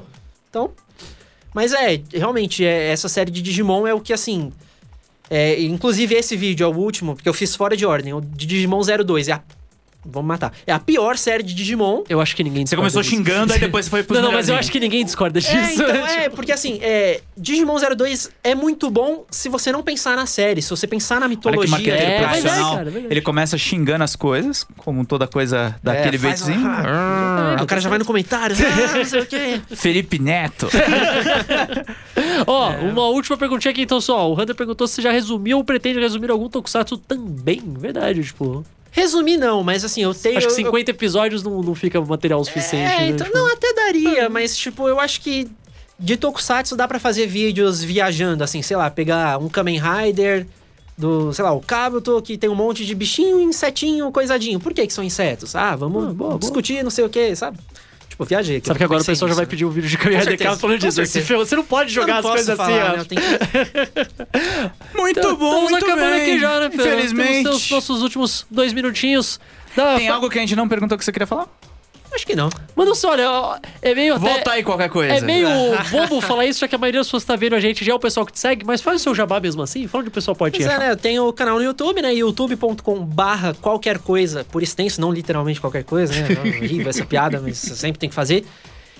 Então. 0.48 0.70
Mas 1.54 1.72
é, 1.72 2.00
realmente, 2.12 2.64
é, 2.64 2.90
essa 2.90 3.08
série 3.08 3.30
de 3.30 3.40
Digimon 3.40 3.86
é 3.86 3.94
o 3.94 4.00
que 4.00 4.12
assim. 4.12 4.52
É, 5.30 5.60
inclusive, 5.62 6.14
esse 6.14 6.36
vídeo 6.36 6.64
é 6.64 6.68
o 6.68 6.76
último, 6.76 7.14
porque 7.14 7.28
eu 7.28 7.34
fiz 7.34 7.54
fora 7.56 7.76
de 7.76 7.86
ordem. 7.86 8.12
O 8.12 8.20
de 8.20 8.46
Digimon 8.46 8.80
02. 8.82 9.28
É 9.28 9.32
a. 9.32 9.42
Vamos 10.04 10.28
matar. 10.28 10.52
É 10.66 10.72
a 10.72 10.78
pior 10.78 11.16
série 11.16 11.42
de 11.42 11.54
Digimon. 11.54 12.02
Eu 12.08 12.20
acho 12.20 12.36
que 12.36 12.42
ninguém 12.44 12.60
Você 12.66 12.76
discorda 12.76 12.82
começou 12.90 13.02
disso. 13.02 13.14
xingando, 13.16 13.52
aí 13.52 13.58
depois 13.58 13.84
você 13.86 13.90
foi 13.90 14.02
pros 14.04 14.18
Não, 14.18 14.26
não, 14.28 14.32
mas 14.32 14.48
eu 14.48 14.56
acho 14.56 14.70
que 14.70 14.78
ninguém 14.80 15.04
discorda 15.04 15.40
disso. 15.40 15.52
É, 15.56 15.74
então, 15.74 15.86
é, 16.06 16.28
porque 16.28 16.52
assim, 16.52 16.78
é, 16.82 17.20
Digimon 17.36 17.76
02 17.96 18.30
é 18.42 18.54
muito 18.54 18.90
bom 18.90 19.24
se 19.30 19.48
você 19.48 19.70
não 19.72 19.82
pensar 19.82 20.16
na 20.16 20.26
série, 20.26 20.60
se 20.62 20.70
você 20.70 20.86
pensar 20.86 21.20
na 21.20 21.26
Olha 21.26 21.30
que 21.30 21.36
mitologia. 21.36 21.70
marqueteiro 21.70 22.02
É, 22.02 22.18
depois. 22.18 22.32
verdade, 22.32 22.42
profissional. 22.42 22.76
cara, 22.76 22.90
verdade. 22.90 23.12
Ele 23.14 23.20
começa 23.20 23.58
xingando 23.58 24.04
as 24.04 24.14
coisas, 24.16 24.66
como 24.76 25.04
toda 25.06 25.26
coisa 25.26 25.74
daquele 25.82 26.16
É, 26.16 26.20
faz 26.20 26.48
um-. 26.48 26.66
Ah, 26.66 27.56
o 27.62 27.66
cara 27.66 27.80
já 27.80 27.88
vai 27.88 27.98
no 27.98 28.04
comentário, 28.04 28.56
ah, 28.58 28.98
não 28.98 29.04
sei 29.04 29.20
o 29.20 29.26
quê. 29.26 29.60
Felipe 29.74 30.18
Neto. 30.18 30.68
Ó, 32.46 32.72
É. 32.72 32.76
uma 32.78 33.02
última 33.08 33.36
perguntinha 33.36 33.70
aqui 33.72 33.82
então 33.82 34.00
só. 34.00 34.30
O 34.30 34.40
Hunter 34.40 34.54
perguntou 34.54 34.86
se 34.86 35.00
já 35.02 35.10
resumiu 35.10 35.58
ou 35.58 35.64
pretende 35.64 35.98
resumir 35.98 36.30
algum 36.30 36.48
Tokusatsu 36.48 36.96
também. 36.98 37.62
Verdade, 37.78 38.22
tipo. 38.22 38.64
Resumir 38.96 39.36
não, 39.36 39.62
mas 39.64 39.84
assim, 39.84 40.02
eu 40.04 40.14
tenho... 40.14 40.38
Acho 40.38 40.46
que 40.46 40.52
eu- 40.52 40.56
50 40.56 40.90
episódios 40.92 41.42
não, 41.42 41.60
não 41.60 41.74
fica 41.74 42.00
material 42.00 42.44
suficiente. 42.44 42.92
É, 42.94 42.98
né? 43.00 43.08
então, 43.08 43.26
Tipo, 43.26 43.36
não, 43.36 43.52
até 43.52 43.72
daria, 43.74 44.28
mas 44.30 44.56
tipo, 44.56 44.88
eu 44.88 45.00
acho 45.00 45.20
que 45.20 45.48
de 45.98 46.16
Tokusatsu 46.16 46.76
dá 46.76 46.86
pra 46.86 47.00
fazer 47.00 47.26
vídeos 47.26 47.82
viajando, 47.82 48.44
assim, 48.44 48.62
sei 48.62 48.76
lá, 48.76 48.88
pegar 48.88 49.38
um 49.38 49.48
Kamen 49.48 49.80
Rider 49.80 50.46
do, 50.96 51.32
sei 51.32 51.44
lá, 51.44 51.52
o 51.52 51.60
Kabuto, 51.60 52.22
que 52.22 52.38
tem 52.38 52.48
um 52.48 52.54
monte 52.54 52.86
de 52.86 52.94
bichinho, 52.94 53.40
insetinho, 53.40 54.12
coisadinho. 54.12 54.60
Por 54.60 54.72
que 54.72 54.86
que 54.86 54.92
são 54.92 55.02
insetos? 55.02 55.56
Ah, 55.56 55.74
vamos 55.74 56.04
Ah, 56.04 56.06
boa, 56.12 56.30
boa. 56.30 56.38
discutir 56.38 56.84
não 56.84 56.90
sei 56.90 57.04
o 57.04 57.08
que, 57.08 57.34
sabe? 57.34 57.58
Tipo, 58.08 58.24
viajei. 58.24 58.62
Sabe 58.64 58.78
que 58.78 58.84
agora 58.84 59.02
o 59.02 59.04
pessoal 59.04 59.28
já 59.28 59.34
vai 59.34 59.46
pedir 59.46 59.64
um 59.64 59.70
vídeo 59.70 59.88
de 59.90 59.96
Rider 59.96 60.22
certeza, 60.22 60.44
Cabo 60.50 60.56
falando 60.60 60.78
disso. 60.78 61.04
Filme- 61.06 61.44
Você 61.44 61.56
não 61.56 61.64
pode 61.64 61.92
jogar 61.92 62.22
não 62.22 62.30
as 62.30 62.36
coisas 62.36 62.56
falar, 62.56 62.90
assim, 62.92 62.96
né? 62.98 63.04
tenho 63.08 63.20
que- 63.20 64.94
Muito 65.00 65.18
Então, 65.18 65.36
bom, 65.36 65.46
Estamos 65.48 65.70
muito 65.72 65.84
acabando 65.86 66.12
bem. 66.12 66.22
aqui 66.22 66.38
já, 66.40 66.60
né, 66.60 66.68
Pedro? 66.68 66.86
Infelizmente. 66.86 67.42
Temos 67.44 67.64
os 67.64 67.70
nossos 67.70 68.02
últimos 68.02 68.46
dois 68.50 68.72
minutinhos. 68.72 69.40
Dá- 69.74 69.96
Tem 69.96 70.08
algo 70.08 70.30
que 70.30 70.38
a 70.38 70.40
gente 70.40 70.54
não 70.54 70.68
perguntou 70.68 70.96
que 70.96 71.04
você 71.04 71.10
queria 71.12 71.26
falar? 71.26 71.48
Acho 72.14 72.26
que 72.26 72.36
não. 72.36 72.48
Mas 72.76 72.86
não 72.86 72.94
sei, 72.94 73.10
olha, 73.10 73.60
é 73.82 73.94
meio 73.94 74.14
até... 74.14 74.28
Volta 74.28 74.52
aí 74.52 74.62
qualquer 74.62 74.88
coisa. 74.88 75.14
É 75.14 75.20
meio 75.20 75.48
bobo 75.90 76.20
falar 76.20 76.46
isso, 76.46 76.60
já 76.60 76.68
que 76.68 76.74
a 76.74 76.78
maioria 76.78 77.00
das 77.00 77.08
pessoas 77.08 77.24
que 77.24 77.26
tá 77.26 77.36
vendo 77.36 77.54
a 77.54 77.60
gente 77.60 77.84
já 77.84 77.92
é 77.92 77.94
o 77.94 77.98
pessoal 77.98 78.24
que 78.24 78.32
te 78.32 78.38
segue, 78.38 78.64
mas 78.64 78.80
faz 78.80 79.00
o 79.00 79.04
seu 79.04 79.14
jabá 79.14 79.40
mesmo 79.40 79.62
assim, 79.62 79.88
fala 79.88 80.02
onde 80.02 80.10
o 80.10 80.12
pessoal 80.12 80.36
pode 80.36 80.56
Pois 80.56 80.70
é, 80.70 80.78
né? 80.78 80.90
Eu 80.92 80.96
tenho 80.96 81.26
o 81.26 81.32
canal 81.32 81.56
no 81.56 81.64
YouTube, 81.64 82.00
né? 82.00 82.14
youtube.com 82.14 83.04
barra 83.04 83.54
qualquer 83.60 83.98
coisa, 83.98 84.44
por 84.44 84.62
extenso, 84.62 85.00
não 85.00 85.10
literalmente 85.10 85.60
qualquer 85.60 85.82
coisa, 85.82 86.12
né? 86.12 86.28
Horrível 86.38 86.88
essa 86.88 87.04
piada, 87.04 87.40
mas 87.40 87.58
sempre 87.58 87.98
tem 87.98 88.08
que 88.08 88.14
fazer. 88.14 88.44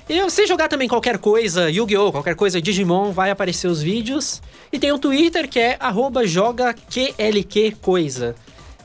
E 0.09 0.21
você 0.21 0.47
jogar 0.47 0.69
também 0.69 0.87
qualquer 0.87 1.17
coisa, 1.17 1.71
Yu-Gi-Oh!, 1.71 2.13
qualquer 2.13 2.35
coisa 2.35 2.61
Digimon, 2.61 3.11
vai 3.11 3.31
aparecer 3.31 3.69
os 3.69 3.81
vídeos. 3.81 4.43
E 4.71 4.79
tem 4.79 4.93
o 4.93 4.99
Twitter, 4.99 5.49
que 5.49 5.59
é 5.59 5.77
arroba 5.81 6.27
joga 6.27 6.75
QLQ 6.75 7.77
coisa. 7.81 8.35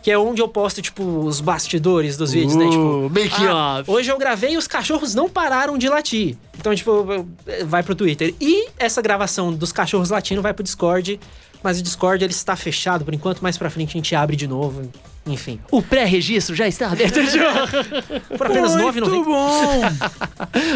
Que 0.02 0.12
é 0.12 0.18
onde 0.18 0.42
eu 0.42 0.48
posto, 0.48 0.82
tipo, 0.82 1.04
os 1.04 1.42
bastidores 1.42 2.16
dos 2.16 2.32
vídeos, 2.32 2.56
né? 2.56 2.70
Tipo, 2.70 2.82
Uh, 2.82 3.10
making 3.10 3.46
ah, 3.48 3.80
off. 3.82 3.92
hoje 3.92 4.10
eu 4.10 4.18
gravei 4.18 4.54
e 4.54 4.58
os 4.58 4.66
cachorros 4.68 5.14
não 5.14 5.28
pararam 5.30 5.78
de 5.78 5.90
latir. 5.90 6.38
Então, 6.58 6.74
tipo, 6.74 6.90
eu- 6.92 7.28
vai 7.68 7.84
pro 7.84 7.94
Twitter. 7.96 8.34
E 8.40 8.68
essa 8.78 9.02
gravação 9.02 9.52
dos 9.54 9.72
cachorros 9.74 10.10
latindo 10.10 10.42
vai 10.42 10.54
pro 10.54 10.64
Discord. 10.64 11.20
Mas 11.62 11.78
o 11.80 11.84
Discord, 11.84 12.24
ele 12.24 12.32
está 12.32 12.56
fechado 12.56 13.04
por 13.04 13.14
enquanto. 13.14 13.42
Mais 13.42 13.58
pra 13.58 13.70
frente 13.70 13.90
a 13.90 13.94
gente 13.94 14.16
abre 14.16 14.38
de 14.38 14.48
novo. 14.48 14.90
Enfim. 15.28 15.60
O 15.70 15.82
pré-registro 15.82 16.56
já 16.56 16.66
está 16.68 16.88
aberto. 16.88 17.20
Por 18.38 18.48
apenas 18.48 18.74
R$ 18.74 18.82
Muito 18.84 19.02
9,90. 19.02 19.24
bom. 19.26 19.82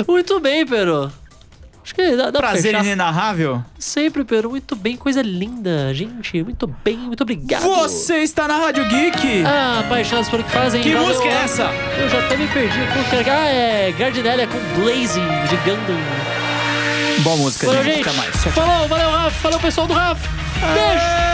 Muito 0.11 0.39
bem, 0.41 0.65
Pero. 0.65 1.09
Acho 1.84 1.93
que 1.93 2.15
dá, 2.15 2.31
dá 2.31 2.39
pra 2.39 2.49
Prazer 2.51 2.73
inenarrável. 2.75 3.63
Sempre, 3.77 4.23
Pero. 4.23 4.49
Muito 4.49 4.75
bem, 4.75 4.95
coisa 4.95 5.21
linda, 5.21 5.93
gente. 5.93 6.41
Muito 6.41 6.65
bem, 6.84 6.97
muito 6.97 7.21
obrigado. 7.21 7.63
Você 7.63 8.17
está 8.19 8.47
na 8.47 8.57
Rádio 8.57 8.88
Geek. 8.88 9.43
Ah, 9.45 9.81
apaixonados 9.81 10.29
pelo 10.29 10.43
que 10.43 10.51
fazem. 10.51 10.81
que 10.81 10.91
valeu. 10.93 11.07
música 11.07 11.27
é 11.27 11.43
essa? 11.43 11.63
Eu 11.99 12.09
já 12.09 12.19
até 12.19 12.38
me 12.38 12.47
perdi. 12.47 12.79
É? 12.79 13.29
Ah, 13.29 13.47
é 13.47 13.91
Gardinelia 13.97 14.47
com 14.47 14.57
Blazing 14.81 15.27
de 15.49 15.55
Gundam. 15.57 15.97
Boa 17.19 17.38
música, 17.38 17.67
Valeu, 17.67 17.84
gente. 17.84 17.95
gente. 17.97 18.09
Até 18.09 18.17
mais. 18.17 18.36
Falou, 18.36 18.88
valeu, 18.88 19.09
Rafa. 19.09 19.31
Falou, 19.31 19.59
pessoal 19.59 19.88
do 19.88 19.93
Rafa. 19.93 20.29
Beijo. 20.73 21.32